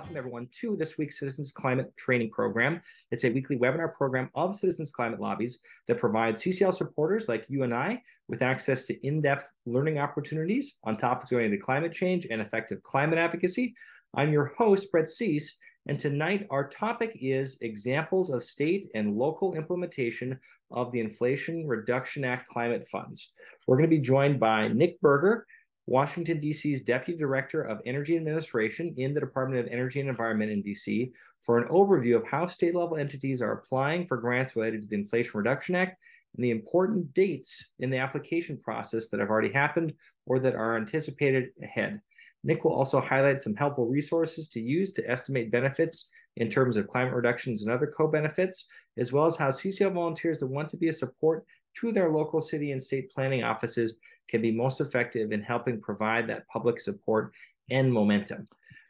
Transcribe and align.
welcome 0.00 0.16
everyone 0.16 0.48
to 0.50 0.76
this 0.76 0.96
week's 0.96 1.18
Citizens 1.18 1.52
Climate 1.52 1.94
Training 1.98 2.30
Program. 2.30 2.80
It's 3.10 3.24
a 3.24 3.30
weekly 3.30 3.58
webinar 3.58 3.92
program 3.92 4.30
of 4.34 4.56
Citizens 4.56 4.90
Climate 4.90 5.20
Lobbies 5.20 5.58
that 5.86 5.98
provides 5.98 6.42
CCL 6.42 6.72
supporters 6.72 7.28
like 7.28 7.44
you 7.50 7.64
and 7.64 7.74
I 7.74 8.00
with 8.26 8.40
access 8.40 8.84
to 8.84 9.06
in-depth 9.06 9.50
learning 9.66 9.98
opportunities 9.98 10.78
on 10.84 10.96
topics 10.96 11.32
related 11.32 11.50
to 11.50 11.62
climate 11.62 11.92
change 11.92 12.26
and 12.30 12.40
effective 12.40 12.82
climate 12.82 13.18
advocacy. 13.18 13.74
I'm 14.14 14.32
your 14.32 14.54
host, 14.56 14.90
Brett 14.90 15.10
Cease, 15.10 15.58
and 15.86 15.98
tonight 15.98 16.46
our 16.48 16.66
topic 16.66 17.18
is 17.20 17.58
examples 17.60 18.30
of 18.30 18.42
state 18.42 18.86
and 18.94 19.18
local 19.18 19.54
implementation 19.54 20.40
of 20.70 20.92
the 20.92 21.00
Inflation 21.00 21.66
Reduction 21.66 22.24
Act 22.24 22.48
climate 22.48 22.88
funds. 22.88 23.32
We're 23.66 23.76
going 23.76 23.90
to 23.90 23.96
be 23.96 24.02
joined 24.02 24.40
by 24.40 24.68
Nick 24.68 24.98
Burger, 25.02 25.46
Washington, 25.90 26.38
D.C.'s 26.38 26.82
Deputy 26.82 27.18
Director 27.18 27.62
of 27.62 27.80
Energy 27.84 28.16
Administration 28.16 28.94
in 28.96 29.12
the 29.12 29.18
Department 29.18 29.66
of 29.66 29.72
Energy 29.72 29.98
and 29.98 30.08
Environment 30.08 30.48
in 30.48 30.62
D.C., 30.62 31.12
for 31.42 31.58
an 31.58 31.66
overview 31.68 32.14
of 32.14 32.22
how 32.22 32.46
state 32.46 32.76
level 32.76 32.96
entities 32.96 33.42
are 33.42 33.52
applying 33.52 34.06
for 34.06 34.16
grants 34.16 34.54
related 34.54 34.82
to 34.82 34.86
the 34.86 34.94
Inflation 34.94 35.32
Reduction 35.34 35.74
Act 35.74 36.00
and 36.36 36.44
the 36.44 36.52
important 36.52 37.12
dates 37.12 37.72
in 37.80 37.90
the 37.90 37.98
application 37.98 38.56
process 38.56 39.08
that 39.08 39.18
have 39.18 39.30
already 39.30 39.52
happened 39.52 39.92
or 40.26 40.38
that 40.38 40.54
are 40.54 40.76
anticipated 40.76 41.48
ahead. 41.60 42.00
Nick 42.44 42.62
will 42.62 42.72
also 42.72 43.00
highlight 43.00 43.42
some 43.42 43.56
helpful 43.56 43.86
resources 43.86 44.46
to 44.48 44.60
use 44.60 44.92
to 44.92 45.10
estimate 45.10 45.50
benefits 45.50 46.08
in 46.36 46.48
terms 46.48 46.76
of 46.76 46.86
climate 46.86 47.14
reductions 47.14 47.62
and 47.62 47.72
other 47.72 47.88
co 47.88 48.06
benefits, 48.06 48.66
as 48.96 49.12
well 49.12 49.26
as 49.26 49.34
how 49.34 49.48
CCL 49.48 49.92
volunteers 49.92 50.38
that 50.38 50.46
want 50.46 50.68
to 50.68 50.76
be 50.76 50.88
a 50.88 50.92
support 50.92 51.44
to 51.76 51.92
their 51.92 52.10
local 52.10 52.40
city 52.40 52.72
and 52.72 52.82
state 52.82 53.10
planning 53.10 53.42
offices 53.42 53.96
can 54.28 54.42
be 54.42 54.52
most 54.52 54.80
effective 54.80 55.32
in 55.32 55.42
helping 55.42 55.80
provide 55.80 56.26
that 56.28 56.46
public 56.48 56.80
support 56.80 57.32
and 57.70 57.92
momentum. 57.92 58.44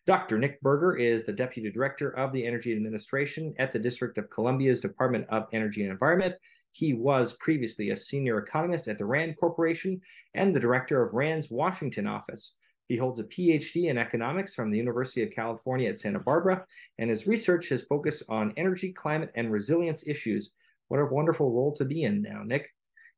Dr. 0.06 0.38
Nick 0.38 0.60
Burger 0.60 0.96
is 0.96 1.24
the 1.24 1.32
Deputy 1.32 1.70
Director 1.70 2.10
of 2.16 2.32
the 2.32 2.44
Energy 2.44 2.72
Administration 2.72 3.54
at 3.58 3.70
the 3.70 3.78
District 3.78 4.16
of 4.18 4.30
Columbia's 4.30 4.80
Department 4.80 5.26
of 5.28 5.46
Energy 5.52 5.82
and 5.82 5.92
Environment. 5.92 6.34
He 6.72 6.94
was 6.94 7.34
previously 7.34 7.90
a 7.90 7.96
senior 7.96 8.38
economist 8.38 8.88
at 8.88 8.98
the 8.98 9.04
RAND 9.04 9.36
Corporation 9.36 10.00
and 10.34 10.54
the 10.54 10.60
Director 10.60 11.02
of 11.02 11.12
RAND's 11.12 11.50
Washington 11.50 12.06
office. 12.06 12.54
He 12.88 12.96
holds 12.96 13.20
a 13.20 13.24
PhD 13.24 13.84
in 13.88 13.98
economics 13.98 14.52
from 14.52 14.70
the 14.70 14.78
University 14.78 15.22
of 15.22 15.30
California 15.30 15.88
at 15.88 15.98
Santa 15.98 16.18
Barbara, 16.18 16.66
and 16.98 17.08
his 17.08 17.26
research 17.26 17.68
has 17.68 17.84
focused 17.84 18.24
on 18.28 18.52
energy, 18.56 18.92
climate, 18.92 19.30
and 19.36 19.52
resilience 19.52 20.04
issues. 20.08 20.50
What 20.90 20.98
a 20.98 21.06
wonderful 21.06 21.52
role 21.52 21.72
to 21.76 21.84
be 21.84 22.02
in 22.02 22.20
now, 22.20 22.42
Nick. 22.44 22.68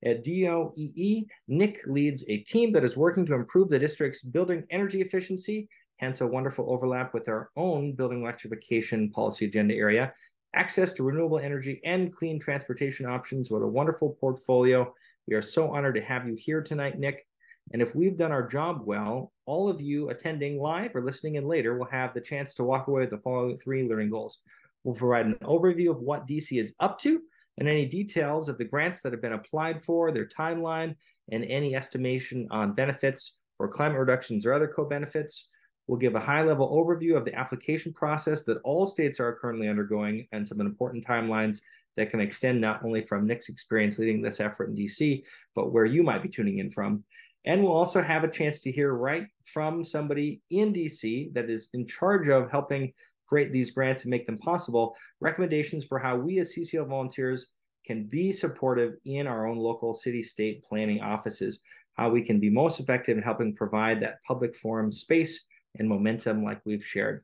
At 0.04 0.26
DOEE, 0.26 1.24
Nick 1.48 1.80
leads 1.86 2.22
a 2.28 2.36
team 2.40 2.70
that 2.72 2.84
is 2.84 2.98
working 2.98 3.24
to 3.24 3.34
improve 3.34 3.70
the 3.70 3.78
district's 3.78 4.20
building 4.20 4.64
energy 4.68 5.00
efficiency, 5.00 5.70
hence 5.96 6.20
a 6.20 6.26
wonderful 6.26 6.70
overlap 6.70 7.14
with 7.14 7.30
our 7.30 7.48
own 7.56 7.94
building 7.94 8.20
electrification 8.20 9.10
policy 9.10 9.46
agenda 9.46 9.74
area, 9.74 10.12
access 10.54 10.92
to 10.92 11.02
renewable 11.02 11.38
energy 11.38 11.80
and 11.82 12.12
clean 12.12 12.38
transportation 12.38 13.06
options. 13.06 13.50
What 13.50 13.62
a 13.62 13.66
wonderful 13.66 14.18
portfolio. 14.20 14.92
We 15.26 15.34
are 15.34 15.40
so 15.40 15.74
honored 15.74 15.94
to 15.94 16.02
have 16.02 16.28
you 16.28 16.34
here 16.34 16.60
tonight, 16.60 16.98
Nick. 16.98 17.26
And 17.72 17.80
if 17.80 17.94
we've 17.94 18.18
done 18.18 18.32
our 18.32 18.46
job 18.46 18.82
well, 18.84 19.32
all 19.46 19.70
of 19.70 19.80
you 19.80 20.10
attending 20.10 20.60
live 20.60 20.94
or 20.94 21.02
listening 21.02 21.36
in 21.36 21.48
later 21.48 21.78
will 21.78 21.86
have 21.86 22.12
the 22.12 22.20
chance 22.20 22.52
to 22.54 22.64
walk 22.64 22.88
away 22.88 23.00
with 23.00 23.10
the 23.10 23.18
following 23.18 23.58
three 23.58 23.88
learning 23.88 24.10
goals. 24.10 24.40
We'll 24.84 24.94
provide 24.94 25.24
an 25.24 25.38
overview 25.42 25.90
of 25.90 26.00
what 26.00 26.26
DC 26.26 26.60
is 26.60 26.74
up 26.78 26.98
to 26.98 27.22
and 27.58 27.68
any 27.68 27.86
details 27.86 28.48
of 28.48 28.58
the 28.58 28.64
grants 28.64 29.00
that 29.02 29.12
have 29.12 29.22
been 29.22 29.34
applied 29.34 29.84
for, 29.84 30.10
their 30.10 30.26
timeline, 30.26 30.94
and 31.30 31.44
any 31.44 31.74
estimation 31.74 32.48
on 32.50 32.74
benefits 32.74 33.38
for 33.56 33.68
climate 33.68 33.98
reductions 33.98 34.46
or 34.46 34.52
other 34.52 34.68
co-benefits. 34.68 35.48
We'll 35.86 35.98
give 35.98 36.14
a 36.14 36.20
high-level 36.20 36.68
overview 36.68 37.16
of 37.16 37.24
the 37.24 37.34
application 37.34 37.92
process 37.92 38.44
that 38.44 38.60
all 38.64 38.86
states 38.86 39.20
are 39.20 39.36
currently 39.36 39.68
undergoing 39.68 40.26
and 40.32 40.46
some 40.46 40.60
important 40.60 41.04
timelines 41.06 41.60
that 41.96 42.10
can 42.10 42.20
extend 42.20 42.60
not 42.60 42.84
only 42.84 43.02
from 43.02 43.26
Nick's 43.26 43.48
experience 43.48 43.98
leading 43.98 44.22
this 44.22 44.40
effort 44.40 44.70
in 44.70 44.74
DC, 44.74 45.22
but 45.54 45.72
where 45.72 45.84
you 45.84 46.02
might 46.02 46.22
be 46.22 46.28
tuning 46.28 46.58
in 46.58 46.70
from. 46.70 47.04
And 47.44 47.62
we'll 47.62 47.72
also 47.72 48.00
have 48.00 48.22
a 48.22 48.30
chance 48.30 48.60
to 48.60 48.70
hear 48.70 48.94
right 48.94 49.26
from 49.44 49.84
somebody 49.84 50.40
in 50.50 50.72
DC 50.72 51.34
that 51.34 51.50
is 51.50 51.68
in 51.74 51.84
charge 51.84 52.28
of 52.28 52.50
helping 52.50 52.92
create 53.32 53.50
these 53.50 53.70
grants 53.70 54.02
and 54.02 54.10
make 54.10 54.26
them 54.26 54.36
possible, 54.36 54.94
recommendations 55.20 55.86
for 55.86 55.98
how 55.98 56.14
we 56.14 56.38
as 56.38 56.54
CCL 56.54 56.86
volunteers 56.86 57.46
can 57.86 58.04
be 58.04 58.30
supportive 58.30 58.92
in 59.06 59.26
our 59.26 59.46
own 59.46 59.56
local 59.56 59.94
city 59.94 60.22
state 60.22 60.62
planning 60.62 61.00
offices, 61.00 61.60
how 61.94 62.10
we 62.10 62.20
can 62.20 62.38
be 62.38 62.50
most 62.50 62.78
effective 62.78 63.16
in 63.16 63.22
helping 63.22 63.56
provide 63.56 64.00
that 64.00 64.18
public 64.28 64.54
forum 64.54 64.92
space 64.92 65.46
and 65.78 65.88
momentum 65.88 66.44
like 66.44 66.60
we've 66.66 66.84
shared. 66.84 67.22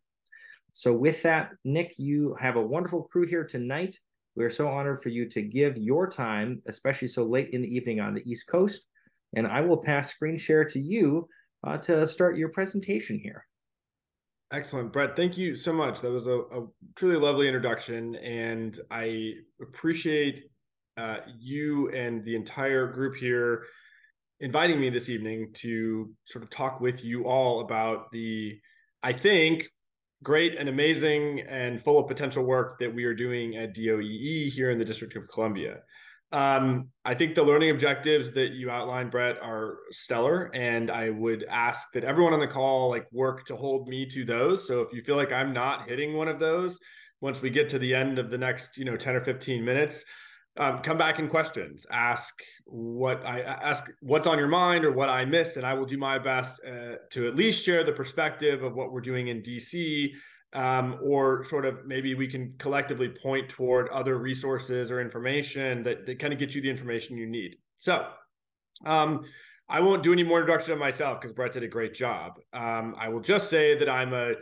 So, 0.72 0.94
with 0.94 1.22
that, 1.24 1.50
Nick, 1.66 1.98
you 1.98 2.34
have 2.40 2.56
a 2.56 2.66
wonderful 2.66 3.02
crew 3.02 3.26
here 3.26 3.44
tonight. 3.44 3.94
We 4.34 4.46
are 4.46 4.50
so 4.50 4.66
honored 4.66 5.02
for 5.02 5.10
you 5.10 5.28
to 5.28 5.42
give 5.42 5.76
your 5.76 6.08
time, 6.08 6.62
especially 6.66 7.08
so 7.08 7.24
late 7.24 7.50
in 7.50 7.60
the 7.60 7.74
evening 7.74 8.00
on 8.00 8.14
the 8.14 8.22
East 8.24 8.46
Coast. 8.46 8.86
And 9.36 9.46
I 9.46 9.60
will 9.60 9.76
pass 9.76 10.08
screen 10.08 10.38
share 10.38 10.64
to 10.64 10.80
you 10.80 11.28
uh, 11.64 11.76
to 11.78 12.08
start 12.08 12.38
your 12.38 12.48
presentation 12.48 13.18
here. 13.18 13.44
Excellent, 14.50 14.92
Brett. 14.92 15.14
Thank 15.14 15.36
you 15.36 15.54
so 15.54 15.72
much. 15.74 16.00
That 16.00 16.10
was 16.10 16.26
a, 16.26 16.38
a 16.38 16.66
truly 16.96 17.20
lovely 17.20 17.46
introduction, 17.46 18.14
and 18.16 18.78
I 18.90 19.32
appreciate 19.60 20.44
uh, 20.96 21.18
you 21.38 21.90
and 21.90 22.24
the 22.24 22.34
entire 22.34 22.86
group 22.86 23.14
here 23.14 23.64
inviting 24.40 24.80
me 24.80 24.88
this 24.88 25.10
evening 25.10 25.50
to 25.52 26.10
sort 26.24 26.42
of 26.42 26.50
talk 26.50 26.80
with 26.80 27.04
you 27.04 27.24
all 27.24 27.60
about 27.60 28.10
the, 28.10 28.58
I 29.02 29.12
think, 29.12 29.68
great 30.22 30.56
and 30.56 30.68
amazing 30.68 31.40
and 31.48 31.82
full 31.82 31.98
of 31.98 32.08
potential 32.08 32.44
work 32.44 32.78
that 32.80 32.92
we 32.92 33.04
are 33.04 33.14
doing 33.14 33.56
at 33.56 33.74
DOEE 33.74 34.50
here 34.50 34.70
in 34.70 34.78
the 34.78 34.84
District 34.84 35.14
of 35.16 35.28
Columbia. 35.28 35.80
Um, 36.30 36.88
I 37.04 37.14
think 37.14 37.34
the 37.34 37.42
learning 37.42 37.70
objectives 37.70 38.32
that 38.32 38.50
you 38.50 38.70
outlined, 38.70 39.10
Brett, 39.10 39.36
are 39.42 39.78
stellar, 39.90 40.50
and 40.54 40.90
I 40.90 41.08
would 41.08 41.44
ask 41.48 41.90
that 41.94 42.04
everyone 42.04 42.34
on 42.34 42.40
the 42.40 42.46
call 42.46 42.90
like 42.90 43.06
work 43.12 43.46
to 43.46 43.56
hold 43.56 43.88
me 43.88 44.04
to 44.06 44.24
those. 44.24 44.66
So 44.66 44.82
if 44.82 44.92
you 44.92 45.02
feel 45.02 45.16
like 45.16 45.32
I'm 45.32 45.54
not 45.54 45.88
hitting 45.88 46.14
one 46.14 46.28
of 46.28 46.38
those, 46.38 46.78
once 47.20 47.40
we 47.40 47.48
get 47.50 47.70
to 47.70 47.78
the 47.78 47.94
end 47.94 48.18
of 48.18 48.30
the 48.30 48.36
next, 48.36 48.76
you 48.76 48.84
know, 48.84 48.96
ten 48.96 49.16
or 49.16 49.22
fifteen 49.22 49.64
minutes, 49.64 50.04
um, 50.58 50.80
come 50.82 50.98
back 50.98 51.18
in 51.18 51.28
questions. 51.28 51.86
Ask 51.90 52.34
what 52.66 53.24
I 53.24 53.40
ask, 53.40 53.84
what's 54.00 54.26
on 54.26 54.38
your 54.38 54.48
mind, 54.48 54.84
or 54.84 54.92
what 54.92 55.08
I 55.08 55.24
missed, 55.24 55.56
and 55.56 55.64
I 55.64 55.72
will 55.72 55.86
do 55.86 55.96
my 55.96 56.18
best 56.18 56.60
uh, 56.66 56.96
to 57.10 57.26
at 57.26 57.36
least 57.36 57.64
share 57.64 57.84
the 57.84 57.92
perspective 57.92 58.62
of 58.62 58.74
what 58.74 58.92
we're 58.92 59.00
doing 59.00 59.28
in 59.28 59.40
DC 59.40 60.10
um, 60.54 60.98
or 61.02 61.44
sort 61.44 61.64
of 61.64 61.86
maybe 61.86 62.14
we 62.14 62.26
can 62.26 62.54
collectively 62.58 63.08
point 63.08 63.48
toward 63.48 63.88
other 63.90 64.18
resources 64.18 64.90
or 64.90 65.00
information 65.00 65.82
that, 65.82 66.06
that 66.06 66.18
kind 66.18 66.32
of 66.32 66.38
get 66.38 66.54
you 66.54 66.62
the 66.62 66.70
information 66.70 67.16
you 67.16 67.26
need. 67.26 67.56
So 67.76 68.06
um, 68.86 69.24
I 69.68 69.80
won't 69.80 70.02
do 70.02 70.12
any 70.12 70.22
more 70.22 70.40
introduction 70.40 70.72
of 70.72 70.78
myself 70.78 71.20
because 71.20 71.34
Brett 71.34 71.52
did 71.52 71.62
a 71.62 71.68
great 71.68 71.94
job. 71.94 72.32
Um, 72.52 72.94
I 72.98 73.08
will 73.08 73.20
just 73.20 73.50
say 73.50 73.76
that 73.76 73.88
I'm 73.88 74.14
a 74.14 74.32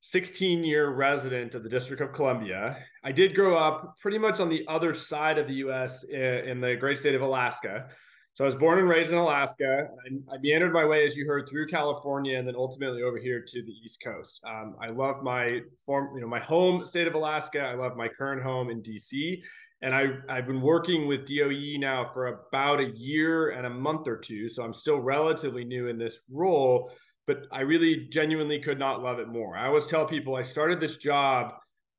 16 0.00 0.64
year 0.64 0.90
resident 0.90 1.54
of 1.54 1.62
the 1.62 1.68
District 1.68 2.02
of 2.02 2.12
Columbia. 2.12 2.76
I 3.04 3.12
did 3.12 3.34
grow 3.36 3.56
up 3.56 3.96
pretty 4.00 4.18
much 4.18 4.40
on 4.40 4.48
the 4.48 4.64
other 4.68 4.92
side 4.92 5.38
of 5.38 5.46
the 5.46 5.54
US 5.54 6.02
in, 6.04 6.20
in 6.20 6.60
the 6.60 6.74
great 6.74 6.98
state 6.98 7.14
of 7.14 7.22
Alaska. 7.22 7.88
So 8.34 8.44
I 8.44 8.46
was 8.46 8.54
born 8.54 8.78
and 8.78 8.88
raised 8.88 9.12
in 9.12 9.18
Alaska. 9.18 9.88
I, 10.06 10.34
I, 10.34 10.38
meandered 10.38 10.72
my 10.72 10.86
way, 10.86 11.04
as 11.04 11.14
you 11.14 11.26
heard, 11.26 11.46
through 11.48 11.66
California, 11.66 12.38
and 12.38 12.48
then 12.48 12.56
ultimately 12.56 13.02
over 13.02 13.18
here 13.18 13.44
to 13.46 13.62
the 13.62 13.72
East 13.84 14.02
Coast. 14.02 14.40
Um, 14.48 14.74
I 14.80 14.88
love 14.88 15.22
my 15.22 15.60
form, 15.84 16.14
you 16.14 16.22
know, 16.22 16.28
my 16.28 16.40
home 16.40 16.82
state 16.86 17.06
of 17.06 17.14
Alaska. 17.14 17.60
I 17.60 17.74
love 17.74 17.94
my 17.94 18.08
current 18.08 18.42
home 18.42 18.70
in 18.70 18.80
DC, 18.80 19.42
and 19.82 19.94
I 19.94 20.12
I've 20.30 20.46
been 20.46 20.62
working 20.62 21.06
with 21.06 21.26
DOE 21.26 21.78
now 21.78 22.10
for 22.14 22.28
about 22.28 22.80
a 22.80 22.90
year 22.96 23.50
and 23.50 23.66
a 23.66 23.70
month 23.70 24.08
or 24.08 24.16
two. 24.16 24.48
So 24.48 24.62
I'm 24.62 24.74
still 24.74 24.98
relatively 24.98 25.64
new 25.64 25.88
in 25.88 25.98
this 25.98 26.20
role, 26.30 26.90
but 27.26 27.46
I 27.52 27.60
really 27.60 28.08
genuinely 28.10 28.60
could 28.60 28.78
not 28.78 29.02
love 29.02 29.18
it 29.18 29.28
more. 29.28 29.58
I 29.58 29.66
always 29.66 29.84
tell 29.84 30.06
people 30.06 30.36
I 30.36 30.42
started 30.42 30.80
this 30.80 30.96
job 30.96 31.52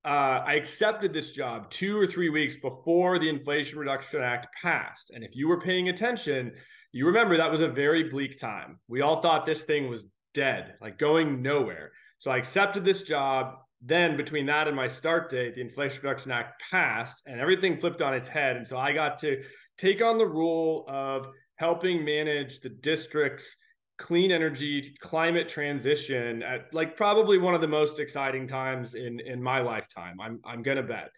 uh, 0.06 0.44
I 0.46 0.54
accepted 0.56 1.14
this 1.14 1.32
job 1.32 1.70
two 1.70 1.98
or 1.98 2.06
three 2.06 2.30
weeks 2.30 2.58
before 2.58 3.20
the 3.20 3.30
Inflation 3.30 3.80
Reduction 3.80 4.22
Act 4.22 4.48
passed. 4.62 5.12
And 5.12 5.24
if 5.24 5.36
you 5.36 5.48
were 5.48 5.62
paying 5.62 5.90
attention, 5.90 6.52
you 6.92 7.06
remember 7.06 7.38
that 7.38 7.52
was 7.52 7.62
a 7.62 7.68
very 7.68 8.10
bleak 8.10 8.38
time. 8.38 8.80
We 8.88 9.02
all 9.02 9.22
thought 9.22 9.46
this 9.46 9.64
thing 9.64 9.90
was 9.90 10.06
dead, 10.34 10.76
like 10.82 11.00
going 11.00 11.42
nowhere. 11.42 11.92
So 12.20 12.32
I 12.32 12.38
accepted 12.38 12.84
this 12.84 13.04
job. 13.04 13.56
Then, 13.86 14.16
between 14.16 14.46
that 14.46 14.68
and 14.68 14.76
my 14.78 14.88
start 14.88 15.30
date, 15.30 15.56
the 15.56 15.62
Inflation 15.62 16.02
Reduction 16.04 16.32
Act 16.32 16.62
passed 16.72 17.22
and 17.26 17.40
everything 17.40 17.78
flipped 17.78 18.02
on 18.02 18.14
its 18.14 18.30
head. 18.30 18.56
And 18.56 18.68
so 18.68 18.78
I 18.78 18.94
got 18.94 19.20
to 19.20 19.42
take 19.78 20.02
on 20.02 20.18
the 20.18 20.26
role 20.26 20.86
of 20.88 21.28
helping 21.56 22.06
manage 22.06 22.60
the 22.60 22.70
district's 22.70 23.56
clean 23.98 24.32
energy 24.32 24.96
climate 25.00 25.48
transition 25.48 26.42
at 26.44 26.74
like 26.74 26.98
probably 26.98 27.38
one 27.38 27.54
of 27.54 27.62
the 27.62 27.68
most 27.68 28.00
exciting 28.00 28.48
times 28.48 28.96
in 28.96 29.20
in 29.20 29.42
my 29.42 29.62
lifetime 29.62 30.20
i'm 30.20 30.40
i'm 30.46 30.64
gonna 30.64 30.84
bet 30.84 31.10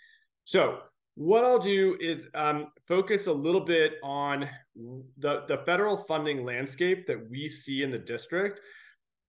so 0.43 0.79
what 1.15 1.45
i'll 1.45 1.59
do 1.59 1.95
is 2.01 2.27
um, 2.35 2.67
focus 2.87 3.27
a 3.27 3.33
little 3.33 3.61
bit 3.61 3.93
on 4.03 4.47
the 5.19 5.43
the 5.47 5.57
federal 5.65 5.95
funding 5.95 6.43
landscape 6.43 7.07
that 7.07 7.29
we 7.29 7.47
see 7.47 7.81
in 7.81 7.91
the 7.91 7.97
district 7.97 8.59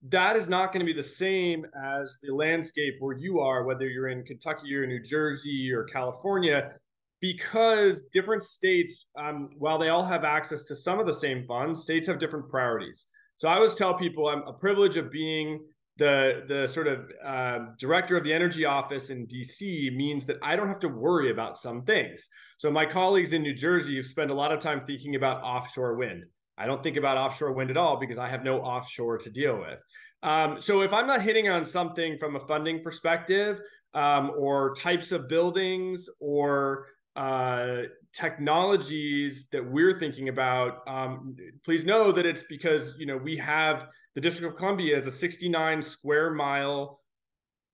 that 0.03 0.35
is 0.35 0.47
not 0.47 0.71
going 0.71 0.85
to 0.85 0.85
be 0.85 0.93
the 0.93 1.07
same 1.07 1.65
as 1.83 2.19
the 2.21 2.33
landscape 2.33 2.95
where 2.99 3.17
you 3.17 3.39
are, 3.39 3.63
whether 3.63 3.87
you're 3.87 4.09
in 4.09 4.23
Kentucky 4.23 4.73
or 4.75 4.85
New 4.85 5.01
Jersey 5.01 5.71
or 5.73 5.85
California, 5.85 6.71
because 7.19 8.03
different 8.13 8.43
states, 8.43 9.07
um, 9.19 9.49
while 9.57 9.79
they 9.79 9.89
all 9.89 10.03
have 10.03 10.23
access 10.23 10.63
to 10.65 10.75
some 10.75 10.99
of 10.99 11.07
the 11.07 11.13
same 11.13 11.45
funds, 11.47 11.81
states 11.81 12.07
have 12.07 12.19
different 12.19 12.47
priorities. 12.47 13.07
So 13.37 13.47
I 13.47 13.55
always 13.55 13.73
tell 13.73 13.93
people 13.93 14.27
I'm 14.27 14.47
a 14.47 14.53
privilege 14.53 14.97
of 14.97 15.11
being 15.11 15.59
the 15.97 16.43
the 16.47 16.67
sort 16.67 16.87
of 16.87 17.11
uh, 17.25 17.59
director 17.79 18.17
of 18.17 18.23
the 18.23 18.33
energy 18.33 18.65
office 18.65 19.09
in 19.09 19.27
DC 19.27 19.95
means 19.95 20.25
that 20.25 20.37
I 20.43 20.55
don't 20.55 20.67
have 20.67 20.79
to 20.81 20.87
worry 20.87 21.31
about 21.31 21.57
some 21.57 21.83
things. 21.83 22.27
So 22.57 22.71
my 22.71 22.85
colleagues 22.85 23.33
in 23.33 23.41
New 23.41 23.55
Jersey 23.55 24.01
spend 24.03 24.31
a 24.31 24.33
lot 24.33 24.51
of 24.51 24.59
time 24.59 24.81
thinking 24.85 25.15
about 25.15 25.43
offshore 25.43 25.95
wind. 25.95 26.23
I 26.57 26.65
don't 26.65 26.81
think 26.81 26.97
about 26.97 27.17
offshore 27.17 27.53
wind 27.53 27.69
at 27.69 27.77
all 27.77 27.99
because 27.99 28.17
I 28.17 28.27
have 28.27 28.43
no 28.43 28.59
offshore 28.59 29.17
to 29.19 29.29
deal 29.29 29.59
with. 29.59 29.83
Um, 30.23 30.59
so 30.59 30.81
if 30.81 30.93
I'm 30.93 31.05
not 31.05 31.21
hitting 31.21 31.49
on 31.49 31.63
something 31.63 32.17
from 32.19 32.35
a 32.35 32.39
funding 32.39 32.83
perspective, 32.83 33.59
um, 33.93 34.31
or 34.37 34.73
types 34.75 35.11
of 35.11 35.27
buildings, 35.27 36.09
or 36.19 36.85
uh, 37.15 37.83
technologies 38.17 39.45
that 39.51 39.63
we're 39.63 39.97
thinking 39.97 40.29
about, 40.29 40.79
um, 40.87 41.35
please 41.63 41.83
know 41.83 42.11
that 42.11 42.25
it's 42.25 42.43
because 42.43 42.95
you 42.97 43.05
know 43.05 43.17
we 43.17 43.37
have 43.37 43.87
the 44.15 44.21
District 44.21 44.51
of 44.51 44.57
Columbia 44.57 44.97
is 44.97 45.05
a 45.05 45.11
69 45.11 45.81
square 45.83 46.31
mile 46.31 46.99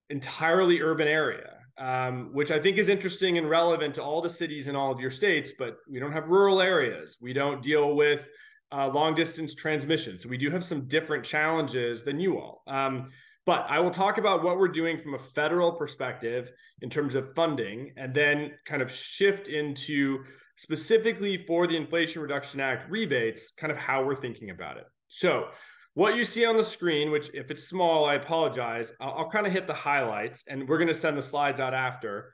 entirely 0.10 0.82
urban 0.82 1.08
area, 1.08 1.60
um, 1.78 2.32
which 2.34 2.52
I 2.52 2.60
think 2.60 2.78
is 2.78 2.90
interesting 2.90 3.38
and 3.38 3.50
relevant 3.50 3.96
to 3.96 4.04
all 4.04 4.22
the 4.22 4.30
cities 4.30 4.68
in 4.68 4.76
all 4.76 4.92
of 4.92 5.00
your 5.00 5.12
states. 5.12 5.54
But 5.58 5.78
we 5.90 6.00
don't 6.00 6.12
have 6.12 6.28
rural 6.28 6.62
areas. 6.62 7.18
We 7.22 7.32
don't 7.32 7.62
deal 7.62 7.96
with 7.96 8.30
uh, 8.74 8.90
long 8.90 9.16
distance 9.16 9.56
transmission. 9.56 10.20
So 10.20 10.28
we 10.28 10.38
do 10.38 10.50
have 10.50 10.66
some 10.66 10.88
different 10.88 11.24
challenges 11.24 12.04
than 12.04 12.20
you 12.20 12.38
all. 12.40 12.64
Um, 12.68 13.12
but 13.46 13.66
I 13.70 13.80
will 13.80 13.92
talk 13.92 14.18
about 14.18 14.44
what 14.44 14.58
we're 14.58 14.68
doing 14.68 14.98
from 14.98 15.14
a 15.14 15.20
federal 15.20 15.74
perspective 15.74 16.52
in 16.82 16.90
terms 16.90 17.16
of 17.16 17.34
funding, 17.34 17.94
and 17.98 18.14
then 18.14 18.52
kind 18.66 18.82
of 18.82 18.92
shift 18.92 19.48
into 19.48 20.24
specifically 20.58 21.44
for 21.46 21.68
the 21.68 21.76
Inflation 21.76 22.22
Reduction 22.22 22.60
Act 22.60 22.90
rebates, 22.90 23.52
kind 23.58 23.72
of 23.72 23.78
how 23.78 24.04
we're 24.04 24.16
thinking 24.16 24.50
about 24.50 24.78
it. 24.78 24.86
So 25.08 25.48
what 25.96 26.16
you 26.16 26.24
see 26.24 26.46
on 26.46 26.58
the 26.58 26.64
screen, 26.64 27.12
which 27.12 27.30
if 27.34 27.52
it's 27.52 27.66
small, 27.66 28.06
I 28.06 28.16
apologize. 28.16 28.92
I'll, 29.00 29.14
I'll 29.18 29.30
kind 29.30 29.46
of 29.46 29.54
hit 29.54 29.68
the 29.68 29.74
highlights 29.74 30.44
and 30.48 30.68
we're 30.68 30.78
going 30.78 30.88
to 30.88 30.94
send 30.94 31.18
the 31.18 31.22
slides 31.22 31.60
out 31.60 31.74
after. 31.74 32.34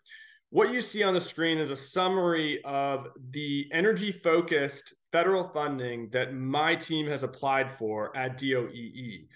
What 0.50 0.72
you 0.74 0.82
see 0.82 1.04
on 1.04 1.14
the 1.14 1.20
screen 1.20 1.60
is 1.60 1.70
a 1.70 1.76
summary 1.76 2.62
of 2.66 3.08
the 3.32 3.68
energy 3.72 4.12
focused 4.12 4.94
federal 5.12 5.50
funding 5.50 6.10
that 6.12 6.34
my 6.34 6.76
team 6.76 7.08
has 7.08 7.24
applied 7.24 7.72
for 7.72 8.16
at 8.16 8.40
DOEE. 8.40 9.28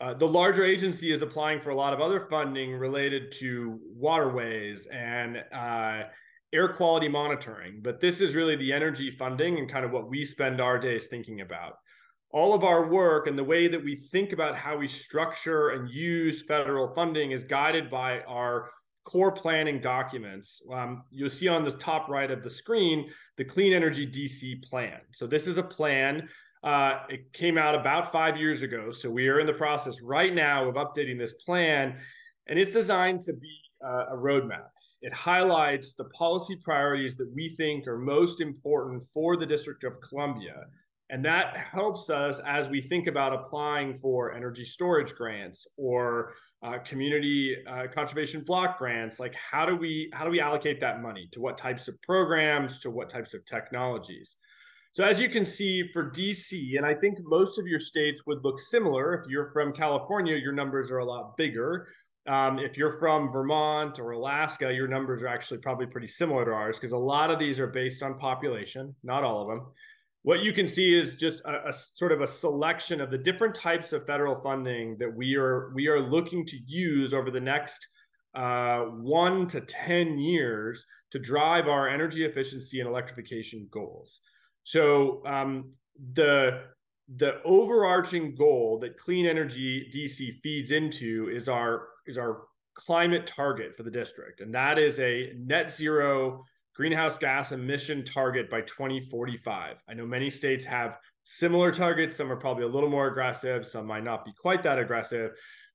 Uh, 0.00 0.14
the 0.14 0.26
larger 0.26 0.64
agency 0.64 1.12
is 1.12 1.20
applying 1.20 1.60
for 1.60 1.70
a 1.70 1.74
lot 1.74 1.92
of 1.92 2.00
other 2.00 2.20
funding 2.20 2.72
related 2.72 3.30
to 3.30 3.78
waterways 3.84 4.86
and 4.86 5.44
uh, 5.54 6.04
air 6.52 6.72
quality 6.72 7.08
monitoring, 7.08 7.80
but 7.82 8.00
this 8.00 8.20
is 8.20 8.34
really 8.34 8.56
the 8.56 8.72
energy 8.72 9.10
funding 9.10 9.58
and 9.58 9.70
kind 9.70 9.84
of 9.84 9.90
what 9.90 10.08
we 10.08 10.24
spend 10.24 10.60
our 10.60 10.78
days 10.78 11.06
thinking 11.06 11.42
about 11.42 11.74
all 12.32 12.54
of 12.54 12.62
our 12.64 12.88
work 12.88 13.26
and 13.26 13.36
the 13.36 13.44
way 13.44 13.66
that 13.68 13.82
we 13.82 13.96
think 13.96 14.32
about 14.32 14.54
how 14.54 14.76
we 14.76 14.86
structure 14.86 15.70
and 15.70 15.90
use 15.90 16.42
federal 16.42 16.94
funding 16.94 17.32
is 17.32 17.44
guided 17.44 17.90
by 17.90 18.20
our 18.20 18.70
core 19.04 19.32
planning 19.32 19.80
documents. 19.80 20.62
Um, 20.72 21.02
you'll 21.10 21.30
see 21.30 21.48
on 21.48 21.64
the 21.64 21.72
top 21.72 22.08
right 22.08 22.30
of 22.30 22.42
the 22.42 22.50
screen 22.50 23.10
the 23.36 23.44
Clean 23.44 23.72
Energy 23.72 24.06
DC 24.06 24.62
plan. 24.62 25.00
So, 25.12 25.26
this 25.26 25.46
is 25.46 25.58
a 25.58 25.62
plan. 25.62 26.28
Uh, 26.62 27.00
it 27.08 27.32
came 27.32 27.56
out 27.56 27.74
about 27.74 28.12
five 28.12 28.36
years 28.36 28.62
ago. 28.62 28.90
So, 28.90 29.10
we 29.10 29.28
are 29.28 29.40
in 29.40 29.46
the 29.46 29.52
process 29.52 30.02
right 30.02 30.34
now 30.34 30.68
of 30.68 30.74
updating 30.74 31.18
this 31.18 31.32
plan, 31.32 31.96
and 32.48 32.58
it's 32.58 32.72
designed 32.72 33.22
to 33.22 33.32
be 33.32 33.56
uh, 33.84 34.06
a 34.12 34.16
roadmap. 34.16 34.68
It 35.02 35.14
highlights 35.14 35.94
the 35.94 36.04
policy 36.04 36.56
priorities 36.62 37.16
that 37.16 37.30
we 37.34 37.48
think 37.48 37.86
are 37.86 37.98
most 37.98 38.42
important 38.42 39.02
for 39.14 39.38
the 39.38 39.46
District 39.46 39.82
of 39.84 40.00
Columbia 40.02 40.66
and 41.10 41.24
that 41.24 41.56
helps 41.56 42.08
us 42.08 42.40
as 42.46 42.68
we 42.68 42.80
think 42.80 43.08
about 43.08 43.32
applying 43.32 43.92
for 43.92 44.32
energy 44.32 44.64
storage 44.64 45.12
grants 45.14 45.66
or 45.76 46.34
uh, 46.62 46.78
community 46.84 47.56
uh, 47.68 47.84
conservation 47.92 48.42
block 48.42 48.78
grants. 48.78 49.18
Like 49.18 49.34
how 49.34 49.66
do 49.66 49.74
we 49.74 50.08
how 50.12 50.24
do 50.24 50.30
we 50.30 50.40
allocate 50.40 50.80
that 50.80 51.02
money 51.02 51.28
to 51.32 51.40
what 51.40 51.58
types 51.58 51.88
of 51.88 52.00
programs 52.02 52.78
to 52.80 52.90
what 52.90 53.08
types 53.08 53.34
of 53.34 53.44
technologies? 53.44 54.36
So 54.92 55.04
as 55.04 55.20
you 55.20 55.28
can 55.28 55.44
see 55.44 55.88
for 55.92 56.10
DC, 56.10 56.76
and 56.76 56.84
I 56.84 56.94
think 56.94 57.18
most 57.22 57.58
of 57.58 57.66
your 57.66 57.78
states 57.78 58.26
would 58.26 58.44
look 58.44 58.58
similar. 58.58 59.14
If 59.14 59.30
you're 59.30 59.50
from 59.52 59.72
California, 59.72 60.36
your 60.36 60.52
numbers 60.52 60.90
are 60.90 60.98
a 60.98 61.04
lot 61.04 61.36
bigger. 61.36 61.88
Um, 62.28 62.58
if 62.58 62.76
you're 62.76 62.98
from 62.98 63.32
Vermont 63.32 63.98
or 63.98 64.10
Alaska, 64.10 64.72
your 64.72 64.88
numbers 64.88 65.22
are 65.22 65.28
actually 65.28 65.58
probably 65.58 65.86
pretty 65.86 66.08
similar 66.08 66.44
to 66.44 66.50
ours 66.50 66.76
because 66.76 66.92
a 66.92 66.98
lot 66.98 67.30
of 67.30 67.38
these 67.38 67.58
are 67.58 67.68
based 67.68 68.02
on 68.02 68.18
population, 68.18 68.94
not 69.02 69.24
all 69.24 69.42
of 69.42 69.48
them 69.48 69.66
what 70.22 70.40
you 70.40 70.52
can 70.52 70.68
see 70.68 70.98
is 70.98 71.16
just 71.16 71.40
a, 71.44 71.68
a, 71.68 71.72
sort 71.72 72.12
of 72.12 72.20
a 72.20 72.26
selection 72.26 73.00
of 73.00 73.10
the 73.10 73.18
different 73.18 73.54
types 73.54 73.92
of 73.92 74.06
federal 74.06 74.36
funding 74.42 74.96
that 74.98 75.12
we 75.12 75.36
are 75.36 75.72
we 75.74 75.88
are 75.88 76.00
looking 76.00 76.44
to 76.46 76.58
use 76.66 77.14
over 77.14 77.30
the 77.30 77.40
next 77.40 77.88
uh, 78.34 78.80
one 78.80 79.46
to 79.48 79.60
ten 79.62 80.18
years 80.18 80.84
to 81.10 81.18
drive 81.18 81.68
our 81.68 81.88
energy 81.88 82.24
efficiency 82.24 82.80
and 82.80 82.88
electrification 82.88 83.66
goals. 83.70 84.20
So 84.64 85.22
um, 85.26 85.72
the 86.14 86.62
the 87.16 87.42
overarching 87.44 88.34
goal 88.36 88.78
that 88.80 88.96
clean 88.96 89.26
energy 89.26 89.90
DC 89.92 90.40
feeds 90.42 90.70
into 90.70 91.28
is 91.32 91.48
our 91.48 91.88
is 92.06 92.18
our 92.18 92.42
climate 92.74 93.26
target 93.26 93.76
for 93.76 93.82
the 93.82 93.90
district, 93.90 94.40
and 94.40 94.54
that 94.54 94.78
is 94.78 95.00
a 95.00 95.32
net 95.36 95.72
zero 95.72 96.44
greenhouse 96.74 97.18
gas 97.18 97.52
emission 97.52 98.04
target 98.04 98.48
by 98.48 98.60
2045. 98.62 99.76
I 99.88 99.94
know 99.94 100.06
many 100.06 100.30
states 100.30 100.64
have 100.64 100.98
similar 101.24 101.72
targets. 101.72 102.16
Some 102.16 102.30
are 102.30 102.36
probably 102.36 102.64
a 102.64 102.68
little 102.68 102.88
more 102.88 103.08
aggressive, 103.08 103.66
some 103.66 103.86
might 103.86 104.04
not 104.04 104.24
be 104.24 104.32
quite 104.40 104.62
that 104.62 104.78
aggressive. 104.78 105.32